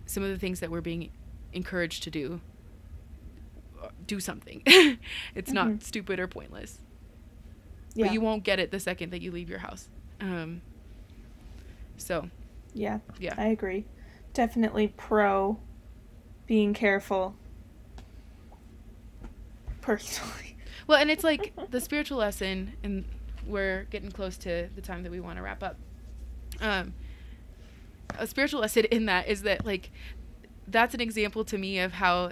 some 0.06 0.24
of 0.24 0.30
the 0.30 0.38
things 0.39 0.62
that 0.62 0.72
we're 0.72 0.82
being 0.82 1.12
encouraged 1.54 2.04
to 2.04 2.10
do, 2.10 2.39
do 4.08 4.20
something. 4.20 4.64
it's 5.36 5.52
not 5.52 5.68
Mhm. 5.68 5.84
stupid 5.84 6.20
or 6.20 6.28
pointless 6.28 6.80
Yeah. 7.95 8.06
but 8.06 8.14
you 8.14 8.22
won't 8.22 8.43
get 8.43 8.60
it 8.60 8.72
the 8.72 8.80
second 8.80 9.10
that 9.12 9.22
you 9.22 9.32
leave 9.32 9.50
your 9.50 9.60
house. 9.60 9.89
Um, 10.22 10.62
so 11.97 12.30
yeah. 12.74 13.00
yeah, 13.20 13.34
I 13.38 13.47
agree. 13.47 13.86
Definitely 14.34 14.93
pro 14.95 15.60
being 16.50 16.74
careful. 16.74 17.36
Personally. 19.82 20.58
well, 20.88 21.00
and 21.00 21.12
it's 21.12 21.24
like 21.24 21.54
the 21.70 21.80
spiritual 21.80 22.18
lesson, 22.18 22.74
and 22.84 23.06
we're 23.45 23.84
getting 23.91 24.12
close 24.12 24.36
to 24.39 24.68
the 24.76 24.82
time 24.82 25.04
that 25.04 25.12
we 25.12 25.20
want 25.20 25.38
to 25.38 25.43
wrap 25.43 25.62
up. 25.62 25.78
Um, 26.60 26.95
a 28.18 28.26
spiritual 28.26 28.62
lesson 28.62 28.86
in 28.86 29.06
that 29.06 29.28
is 29.28 29.43
that 29.43 29.64
like 29.64 29.91
that's 30.68 30.95
an 30.95 31.02
example 31.02 31.45
to 31.45 31.58
me 31.58 31.78
of 31.78 31.93
how 31.93 32.32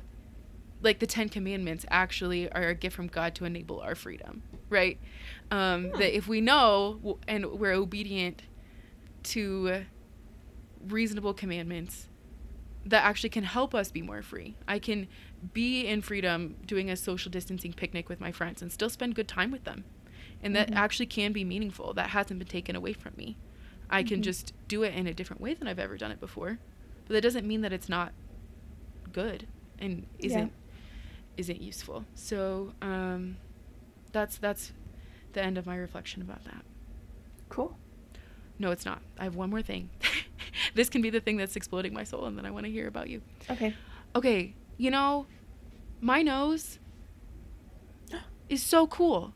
like 0.81 0.97
the 0.97 1.07
Ten 1.07 1.29
Commandments 1.29 1.85
actually 1.91 2.51
are 2.51 2.69
a 2.69 2.75
gift 2.75 2.95
from 2.95 3.07
God 3.07 3.35
to 3.35 3.45
enable 3.45 3.79
our 3.81 3.93
freedom, 3.93 4.41
right? 4.69 4.97
Um, 5.51 5.91
that 5.91 6.15
if 6.15 6.27
we 6.27 6.41
know 6.41 7.19
and 7.27 7.45
we're 7.45 7.73
obedient 7.73 8.41
to 9.23 9.85
reasonable 10.87 11.35
commandments, 11.35 12.07
that 12.89 13.03
actually 13.03 13.29
can 13.29 13.43
help 13.43 13.75
us 13.75 13.91
be 13.91 14.01
more 14.01 14.21
free. 14.21 14.55
I 14.67 14.79
can 14.79 15.07
be 15.53 15.85
in 15.85 16.01
freedom 16.01 16.55
doing 16.65 16.89
a 16.89 16.95
social 16.95 17.29
distancing 17.31 17.73
picnic 17.73 18.09
with 18.09 18.19
my 18.19 18.31
friends 18.31 18.61
and 18.61 18.71
still 18.71 18.89
spend 18.89 19.15
good 19.15 19.27
time 19.27 19.51
with 19.51 19.63
them. 19.65 19.83
And 20.41 20.55
that 20.55 20.69
Mhm. 20.71 20.75
actually 20.75 21.05
can 21.07 21.31
be 21.33 21.43
meaningful. 21.43 21.93
That 21.93 22.11
hasn't 22.11 22.39
been 22.39 22.47
taken 22.47 22.75
away 22.75 22.93
from 22.93 23.13
me. 23.17 23.37
I 23.89 24.03
can 24.03 24.19
Mhm. 24.19 24.23
just 24.23 24.53
do 24.67 24.83
it 24.83 24.93
in 24.93 25.07
a 25.07 25.13
different 25.13 25.41
way 25.41 25.53
than 25.53 25.67
I've 25.67 25.79
ever 25.79 25.97
done 25.97 26.11
it 26.11 26.19
before. 26.19 26.59
But 27.07 27.13
that 27.13 27.21
doesn't 27.21 27.47
mean 27.47 27.61
that 27.61 27.73
it's 27.73 27.89
not 27.89 28.13
good. 29.11 29.47
and 29.79 30.07
isn't 30.17 30.51
isn't 31.37 31.61
useful. 31.61 32.03
So 32.15 32.73
um, 32.81 33.37
that's 34.11 34.37
that's 34.39 34.71
the 35.33 35.41
end 35.43 35.55
of 35.59 35.67
my 35.67 35.75
reflection 35.75 36.21
about 36.23 36.43
that. 36.45 36.65
Cool. 37.49 37.77
No, 38.57 38.71
it's 38.71 38.85
not. 38.85 39.01
I 39.19 39.23
have 39.25 39.35
one 39.35 39.51
more 39.51 39.61
thing. 39.61 39.89
this 40.73 40.89
can 40.89 41.01
be 41.01 41.09
the 41.09 41.19
thing 41.19 41.37
that's 41.37 41.55
exploding 41.55 41.93
my 41.93 42.03
soul, 42.03 42.25
and 42.25 42.37
then 42.37 42.45
I 42.45 42.51
want 42.51 42.65
to 42.65 42.71
hear 42.71 42.87
about 42.87 43.09
you. 43.09 43.21
Okay. 43.49 43.73
Okay, 44.15 44.55
you 44.77 44.91
know, 44.91 45.25
my 46.01 46.21
nose 46.21 46.79
is 48.49 48.63
so 48.63 48.87
cool. 48.87 49.33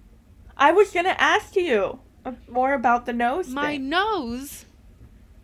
I 0.57 0.71
was 0.71 0.91
gonna 0.91 1.15
ask 1.17 1.55
you 1.55 1.99
uh, 2.25 2.33
more 2.49 2.73
about 2.73 3.05
the 3.05 3.13
nose. 3.13 3.47
My 3.49 3.71
thing. 3.71 3.89
nose 3.89 4.65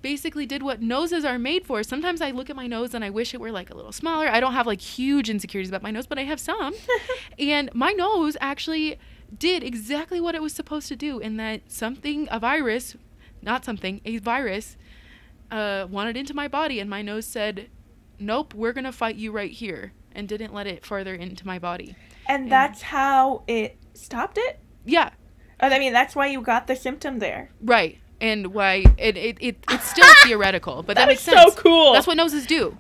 basically 0.02 0.46
did 0.46 0.64
what 0.64 0.82
noses 0.82 1.26
are 1.26 1.40
made 1.40 1.66
for. 1.66 1.84
Sometimes 1.84 2.22
I 2.22 2.32
look 2.32 2.50
at 2.50 2.56
my 2.56 2.68
nose 2.68 2.94
and 2.94 3.04
I 3.04 3.10
wish 3.10 3.34
it 3.34 3.40
were 3.40 3.52
like 3.52 3.70
a 3.70 3.76
little 3.76 3.92
smaller. 3.92 4.28
I 4.28 4.40
don't 4.40 4.54
have 4.54 4.68
like 4.68 4.80
huge 4.80 5.30
insecurities 5.30 5.70
about 5.70 5.82
my 5.82 5.92
nose, 5.92 6.08
but 6.08 6.18
I 6.18 6.24
have 6.24 6.40
some. 6.40 6.74
and 7.40 7.70
my 7.74 7.92
nose 7.92 8.38
actually 8.40 9.00
did 9.38 9.64
exactly 9.64 10.22
what 10.22 10.36
it 10.36 10.42
was 10.42 10.54
supposed 10.54 10.88
to 10.88 10.96
do 10.96 11.20
in 11.20 11.38
that 11.38 11.72
something, 11.72 12.28
a 12.32 12.40
virus, 12.40 12.96
not 13.42 13.66
something, 13.66 14.02
a 14.06 14.18
virus, 14.20 14.78
uh, 15.52 15.88
wanted 15.90 16.18
into 16.18 16.34
my 16.34 16.48
body, 16.48 16.80
and 16.80 16.90
my 16.90 17.02
nose 17.02 17.26
said, 17.26 17.70
Nope, 18.20 18.54
we're 18.54 18.74
going 18.74 18.84
to 18.86 18.92
fight 18.92 19.16
you 19.16 19.32
right 19.32 19.52
here, 19.52 19.94
and 20.14 20.28
didn't 20.28 20.54
let 20.54 20.68
it 20.68 20.86
farther 20.86 21.14
into 21.14 21.46
my 21.46 21.60
body. 21.60 21.96
and 22.28 22.52
that's 22.52 22.82
how 22.82 23.44
it 23.48 23.78
stopped 23.94 24.38
it. 24.38 24.60
Yeah, 24.86 25.12
I 25.60 25.80
mean, 25.80 25.94
that's 25.94 26.16
why 26.16 26.28
you 26.28 26.42
got 26.42 26.68
the 26.68 26.76
symptom 26.76 27.20
there. 27.20 27.50
right. 27.62 27.98
And 28.20 28.48
why 28.48 28.84
it, 28.98 29.16
it, 29.16 29.38
it 29.40 29.58
it's 29.70 29.92
still 29.92 30.12
theoretical, 30.24 30.82
but 30.82 30.96
that, 30.96 31.04
That 31.04 31.08
makes 31.10 31.20
is 31.28 31.34
sense. 31.36 31.54
so 31.54 31.62
cool. 31.62 31.94
That's 31.94 32.08
what 32.08 32.18
noses 32.18 32.48
do. 32.48 32.76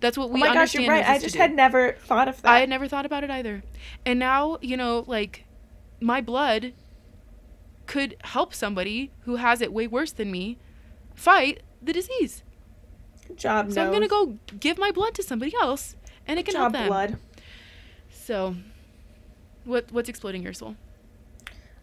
That's 0.00 0.18
what 0.18 0.30
we. 0.30 0.40
Oh 0.42 0.46
my 0.46 0.52
gosh, 0.52 0.74
you're 0.74 0.88
right. 0.90 1.06
I 1.08 1.20
just 1.20 1.34
do. 1.34 1.38
had 1.38 1.54
never 1.54 1.92
thought 1.92 2.26
of 2.26 2.42
that. 2.42 2.50
I 2.50 2.58
had 2.58 2.68
never 2.68 2.88
thought 2.88 3.06
about 3.06 3.22
it 3.22 3.30
either. 3.30 3.62
And 4.04 4.18
now, 4.18 4.58
you 4.60 4.76
know, 4.76 5.04
like 5.06 5.44
my 6.00 6.20
blood 6.20 6.72
could 7.86 8.16
help 8.24 8.52
somebody 8.52 9.12
who 9.20 9.36
has 9.36 9.60
it 9.60 9.72
way 9.72 9.86
worse 9.86 10.10
than 10.10 10.32
me 10.32 10.58
fight 11.14 11.62
the 11.82 11.92
disease. 11.92 12.42
Good 13.26 13.38
job, 13.38 13.72
So 13.72 13.82
I'm 13.82 13.90
going 13.90 14.02
to 14.02 14.08
go 14.08 14.38
give 14.58 14.78
my 14.78 14.90
blood 14.90 15.14
to 15.14 15.22
somebody 15.22 15.52
else 15.60 15.96
and 16.26 16.38
it 16.38 16.44
Good 16.44 16.52
can 16.52 16.60
help 16.60 16.72
job, 16.72 16.80
them. 16.80 16.88
blood. 16.88 17.18
So 18.12 18.56
what 19.64 19.90
what's 19.92 20.08
exploding 20.08 20.42
your 20.42 20.52
soul? 20.52 20.76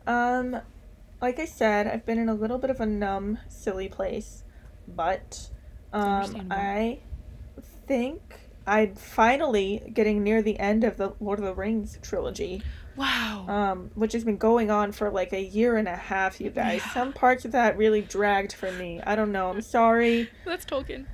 Um, 0.06 0.58
like 1.22 1.40
I 1.40 1.46
said, 1.46 1.88
I've 1.88 2.06
been 2.06 2.18
in 2.20 2.30
a 2.30 2.34
little 2.34 2.58
bit 2.58 2.70
of 2.70 2.80
a 2.80 2.86
numb, 2.86 3.40
silly 3.50 3.90
place, 3.90 4.44
but 4.88 5.50
um, 5.94 6.48
I 6.52 7.00
think 7.88 8.22
I'm 8.68 8.96
finally 8.96 9.90
getting 9.94 10.24
near 10.24 10.42
the 10.42 10.60
end 10.60 10.84
of 10.84 10.98
the 10.98 11.14
Lord 11.22 11.40
of 11.40 11.46
the 11.46 11.54
Rings 11.56 11.98
trilogy, 12.02 12.62
Wow. 12.98 13.46
um, 13.48 13.92
which 13.96 14.12
has 14.14 14.24
been 14.26 14.38
going 14.38 14.70
on 14.70 14.92
for 14.92 15.10
like 15.10 15.32
a 15.34 15.42
year 15.42 15.78
and 15.78 15.88
a 15.88 15.96
half. 15.96 16.42
You 16.42 16.50
guys, 16.50 16.82
Yeah. 16.86 16.94
some 16.94 17.14
parts 17.14 17.46
of 17.46 17.54
that 17.54 17.78
really 17.78 18.02
dragged 18.02 18.52
for 18.54 18.72
me. 18.74 19.02
I 19.06 19.16
don't 19.16 19.32
know. 19.32 19.50
I'm 19.50 19.62
sorry 19.62 20.30
That's 20.46 20.66
Tolkien. 20.66 21.06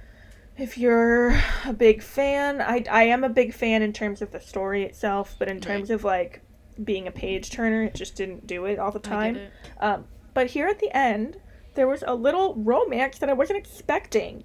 if 0.58 0.78
you're 0.78 1.40
a 1.66 1.74
big 1.74 2.02
fan. 2.02 2.60
I 2.62 2.84
I 2.90 3.04
am 3.04 3.24
a 3.24 3.30
big 3.30 3.54
fan 3.54 3.82
in 3.84 3.94
terms 3.94 4.22
of 4.22 4.32
the 4.32 4.40
story 4.40 4.84
itself, 4.84 5.36
but 5.38 5.48
in 5.48 5.58
Right. 5.58 5.64
terms 5.64 5.90
of 5.92 6.04
like 6.04 6.42
being 6.84 7.08
a 7.08 7.12
page 7.12 7.52
turner, 7.52 7.84
it 7.84 7.94
just 7.94 8.16
didn't 8.16 8.48
do 8.48 8.66
it 8.66 8.80
all 8.80 8.92
the 8.92 9.00
time. 9.00 9.38
Um, 9.80 10.06
but 10.34 10.48
here 10.48 10.68
at 10.68 10.80
the 10.80 10.90
end, 10.98 11.38
there 11.76 11.88
was 11.88 12.04
a 12.08 12.16
little 12.16 12.56
romance 12.56 13.20
that 13.20 13.30
I 13.30 13.34
wasn't 13.34 13.60
expecting, 13.60 14.44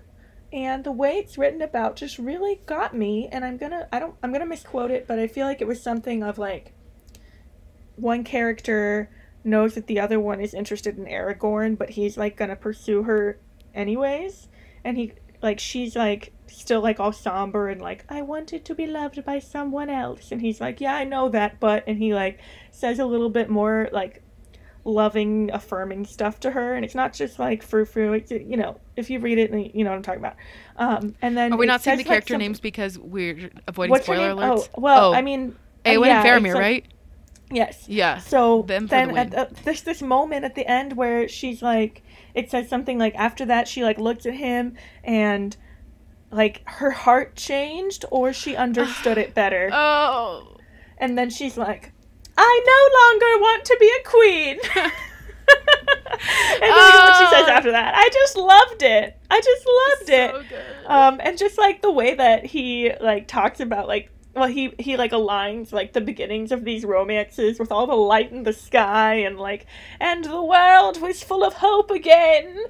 and 0.53 0.84
the 0.84 0.92
way 0.92 1.12
it's 1.12 1.38
written 1.38 1.62
about 1.62 1.96
just 1.96 2.18
really 2.18 2.61
got 2.66 2.94
me. 2.94 3.28
And 3.30 3.44
I'm 3.44 3.57
gonna, 3.57 3.88
I 3.92 3.99
don't, 3.99 4.14
I'm 4.22 4.32
gonna 4.32 4.46
misquote 4.46 4.90
it, 4.90 5.07
but 5.07 5.18
I 5.18 5.26
feel 5.26 5.46
like 5.46 5.61
it 5.61 5.66
was 5.66 5.82
something 5.82 6.22
of 6.22 6.38
like, 6.38 6.72
one 7.96 8.24
character 8.24 9.11
knows 9.44 9.74
that 9.74 9.86
the 9.86 10.01
other 10.01 10.20
one 10.20 10.40
is 10.40 10.55
interested 10.55 10.99
in 10.99 11.07
Aragorn, 11.07 11.76
but 11.76 11.90
he's 11.90 12.16
like 12.16 12.36
gonna 12.36 12.57
pursue 12.57 13.03
her 13.05 13.38
anyways, 13.74 14.49
and 14.84 14.96
he 14.96 15.12
like 15.42 15.61
she's 15.61 15.94
like 15.94 16.32
still 16.46 16.80
like 16.80 16.99
all 16.99 17.12
somber 17.12 17.68
and 17.68 17.80
like 17.80 18.05
I 18.09 18.22
wanted 18.22 18.64
to 18.64 18.74
be 18.74 18.86
loved 18.86 19.24
by 19.24 19.38
someone 19.38 19.90
else, 19.90 20.32
and 20.32 20.40
he's 20.40 20.61
like, 20.61 20.80
yeah, 20.80 20.94
I 20.94 21.05
know 21.05 21.28
that, 21.30 21.61
but 21.61 21.84
and 21.86 21.99
he 21.99 22.14
like 22.14 22.40
says 22.70 22.99
a 22.99 23.07
little 23.07 23.30
bit 23.30 23.51
more 23.51 23.88
like 23.92 24.22
loving, 24.89 25.51
affirming 25.53 26.05
stuff 26.07 26.41
to 26.41 26.51
her, 26.51 26.74
and 26.74 26.84
it's 26.84 26.95
not 26.95 27.12
just 27.12 27.39
like 27.39 27.62
frou 27.62 27.84
frou. 27.84 28.12
It's 28.14 28.30
you 28.30 28.57
know, 28.57 28.80
if 28.97 29.11
you 29.11 29.20
read 29.20 29.39
it, 29.39 29.51
you 29.74 29.84
know 29.84 29.91
what 29.91 29.97
I'm 29.97 30.03
talking 30.03 30.20
about. 30.20 30.36
Um, 30.76 31.14
and 31.22 31.36
then 31.36 31.53
Are 31.53 31.59
we 31.59 31.66
not 31.66 31.82
saying 31.82 31.99
the 31.99 32.03
like, 32.05 32.09
character 32.09 32.34
some- 32.34 32.41
names 32.41 32.61
because 32.61 32.99
we're 32.99 33.51
avoiding 33.66 33.95
spoiler 34.03 34.30
alerts? 34.34 34.68
Oh, 34.74 34.80
well, 34.80 35.11
Oh. 35.11 35.14
I 35.14 35.22
mean, 35.22 35.55
uh, 35.84 35.91
Eowyn 35.91 36.07
yeah, 36.07 36.24
and 36.34 36.45
Faramir, 36.45 36.55
like- 36.55 36.61
right? 36.61 36.86
Yes. 37.51 37.84
Yeah. 37.89 38.18
So 38.18 38.62
then 38.66 38.86
the 38.86 38.95
at 38.97 39.30
the, 39.30 39.49
there's 39.64 39.80
this 39.82 40.03
moment 40.03 40.45
at 40.45 40.55
the 40.55 40.66
end 40.70 40.95
where 40.97 41.28
she's 41.28 41.62
like, 41.62 42.03
it 42.34 42.51
says 42.51 42.68
something 42.68 42.99
like 42.99 43.14
after 43.14 43.47
that 43.47 43.66
she 43.68 43.82
like 43.84 43.99
looked 43.99 44.26
at 44.26 44.34
him 44.34 44.74
and 45.03 45.57
like 46.30 46.61
her 46.66 46.91
heart 46.91 47.36
changed 47.36 48.05
or 48.11 48.34
she 48.34 48.55
understood 48.55 49.16
it 49.16 49.32
better, 49.34 49.70
Oh. 49.72 50.59
and 50.99 51.16
then 51.16 51.30
she's 51.30 51.57
like, 51.57 51.93
I 52.41 52.61
no 52.64 52.80
longer 53.01 53.41
want 53.43 53.64
to 53.64 53.76
be 53.80 53.91
a 54.01 54.09
queen. 54.09 54.59
and 55.49 56.62
then 56.62 56.70
what 56.70 57.16
she 57.18 57.26
says 57.26 57.45
Oh. 57.49 57.51
after 57.51 57.70
that. 57.72 57.95
I 57.95 58.09
just 58.12 58.36
loved 58.36 58.82
it. 58.82 59.18
I 59.30 59.41
just 59.41 59.66
loved 59.66 60.11
it. 60.11 60.30
So 60.30 60.43
good. 60.57 60.64
Um, 60.86 61.20
and 61.22 61.36
just 61.39 61.59
like 61.59 61.82
the 61.82 61.91
way 61.91 62.14
that 62.14 62.47
he 62.47 62.93
like 63.01 63.26
talks 63.28 63.61
about 63.61 63.89
like 63.89 64.11
well 64.34 64.47
he 64.49 64.72
he 64.78 64.97
like 64.97 65.11
aligns 65.11 65.72
like 65.72 65.95
the 65.95 66.01
beginnings 66.01 66.53
of 66.53 66.64
these 66.64 66.84
romances 66.84 67.59
with 67.59 67.72
all 67.72 67.86
the 67.86 67.95
light 67.97 68.30
in 68.30 68.45
the 68.45 68.53
sky 68.53 69.14
and 69.14 69.36
like 69.39 69.66
and 69.99 70.24
the 70.24 70.43
world 70.43 71.01
was 71.01 71.22
full 71.22 71.43
of 71.45 71.55
hope 71.55 71.91
again. 71.91 72.64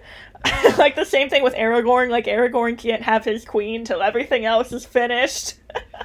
like 0.78 0.94
the 0.96 1.04
same 1.04 1.28
thing 1.28 1.42
with 1.42 1.54
Aragorn. 1.54 2.10
Like 2.10 2.26
Aragorn 2.26 2.78
can't 2.78 3.02
have 3.02 3.24
his 3.24 3.44
queen 3.44 3.84
till 3.84 4.02
everything 4.02 4.44
else 4.44 4.72
is 4.72 4.84
finished. 4.84 5.54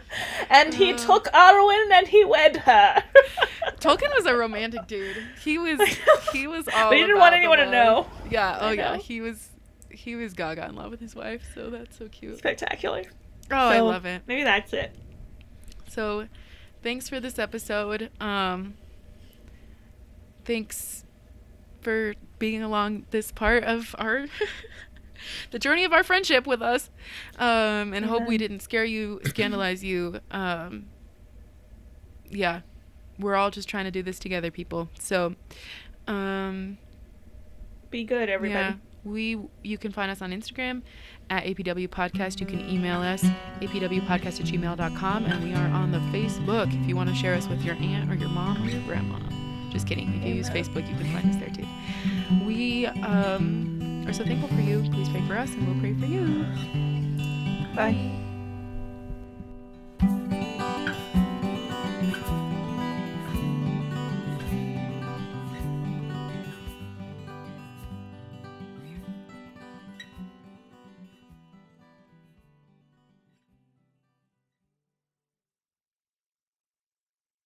and 0.50 0.74
he 0.74 0.94
Uh. 0.94 0.98
took 0.98 1.26
Arwen 1.34 1.92
and 1.94 2.08
he 2.08 2.26
wed 2.26 2.58
her. 2.58 3.04
Tolkien 3.80 4.14
was 4.16 4.26
a 4.26 4.36
romantic 4.36 4.88
dude. 4.88 5.18
He 5.44 5.58
was 5.58 5.80
he 6.32 6.48
was 6.48 6.68
all. 6.68 6.90
But 6.90 6.98
he 6.98 7.04
didn't 7.04 7.20
want 7.20 7.36
anyone 7.36 7.58
to 7.60 7.70
know. 7.70 8.08
Yeah. 8.30 8.58
Oh 8.60 8.68
I 8.68 8.74
yeah. 8.74 8.98
He 8.98 9.22
was 9.22 9.50
he 9.90 10.16
was 10.16 10.34
gaga 10.34 10.66
in 10.68 10.76
love 10.76 10.92
with 10.92 11.00
his 11.00 11.16
wife. 11.16 11.44
So 11.54 11.70
that's 11.70 11.98
so 11.98 12.08
cute. 12.08 12.38
Spectacular. 12.40 13.04
Oh, 13.52 13.56
I 13.56 13.82
love 13.82 14.06
it. 14.06 14.24
Maybe 14.28 14.44
that's 14.44 14.74
it. 14.74 14.96
So, 15.90 16.28
thanks 16.82 17.08
for 17.10 17.20
this 17.20 17.38
episode. 17.38 18.10
Um, 18.20 18.76
thanks 20.46 21.04
for 21.82 22.14
being 22.44 22.62
along 22.62 23.06
this 23.12 23.32
part 23.32 23.64
of 23.64 23.96
our 23.98 24.26
the 25.52 25.58
journey 25.60 25.86
of 25.86 25.94
our 25.94 26.04
friendship 26.04 26.46
with 26.46 26.62
us. 26.62 26.90
Um, 27.40 27.94
and 27.94 28.04
hope 28.04 28.28
we 28.28 28.38
didn't 28.38 28.60
scare 28.60 28.84
you, 28.84 29.22
scandalize 29.26 29.82
you. 29.82 30.20
Um, 30.30 30.88
yeah, 32.30 32.60
we're 33.18 33.36
all 33.36 33.50
just 33.50 33.70
trying 33.70 33.86
to 33.86 33.92
do 33.92 34.04
this 34.04 34.20
together, 34.20 34.52
people. 34.52 34.90
So, 35.00 35.36
um, 36.06 36.78
Be 37.90 38.04
good, 38.04 38.28
everybody. 38.28 38.60
yeah, 38.60 38.74
we 39.06 39.40
you 39.64 39.78
can 39.78 39.94
find 39.94 40.12
us 40.12 40.22
on 40.22 40.32
Instagram 40.32 40.82
at 41.30 41.46
APW 41.46 41.88
Podcast. 41.88 42.42
You 42.42 42.46
can 42.46 42.60
email 42.60 43.00
us 43.00 43.24
apwpodcast 43.62 44.42
at 44.42 44.48
gmail.com 44.48 45.26
and 45.28 45.44
we 45.46 45.54
are 45.54 45.68
on 45.70 45.94
the 45.94 46.00
Facebook 46.12 46.78
if 46.78 46.90
you 46.90 46.98
want 46.98 47.08
to 47.08 47.16
share 47.16 47.36
us 47.36 47.48
with 47.48 47.64
your 47.64 47.76
aunt 47.76 48.12
or 48.12 48.16
your 48.16 48.28
mom 48.28 48.62
or 48.62 48.70
your 48.70 48.82
grandma. 48.82 49.18
Just 49.70 49.88
kidding. 49.88 50.14
If 50.18 50.26
you 50.26 50.34
use 50.34 50.50
Facebook, 50.50 50.90
you 50.90 50.96
can 50.98 51.10
find 51.14 51.30
us 51.30 51.38
there 51.38 51.50
too. 51.50 51.66
We 52.64 52.86
um, 52.86 54.06
are 54.08 54.14
so 54.14 54.24
thankful 54.24 54.48
for 54.48 54.62
you. 54.62 54.90
Please 54.94 55.10
pray 55.10 55.22
for 55.28 55.36
us 55.36 55.54
and 55.54 55.68
we'll 55.68 55.82
pray 55.82 55.94
for 56.00 56.06
you. 56.06 56.46
Bye. 57.76 58.23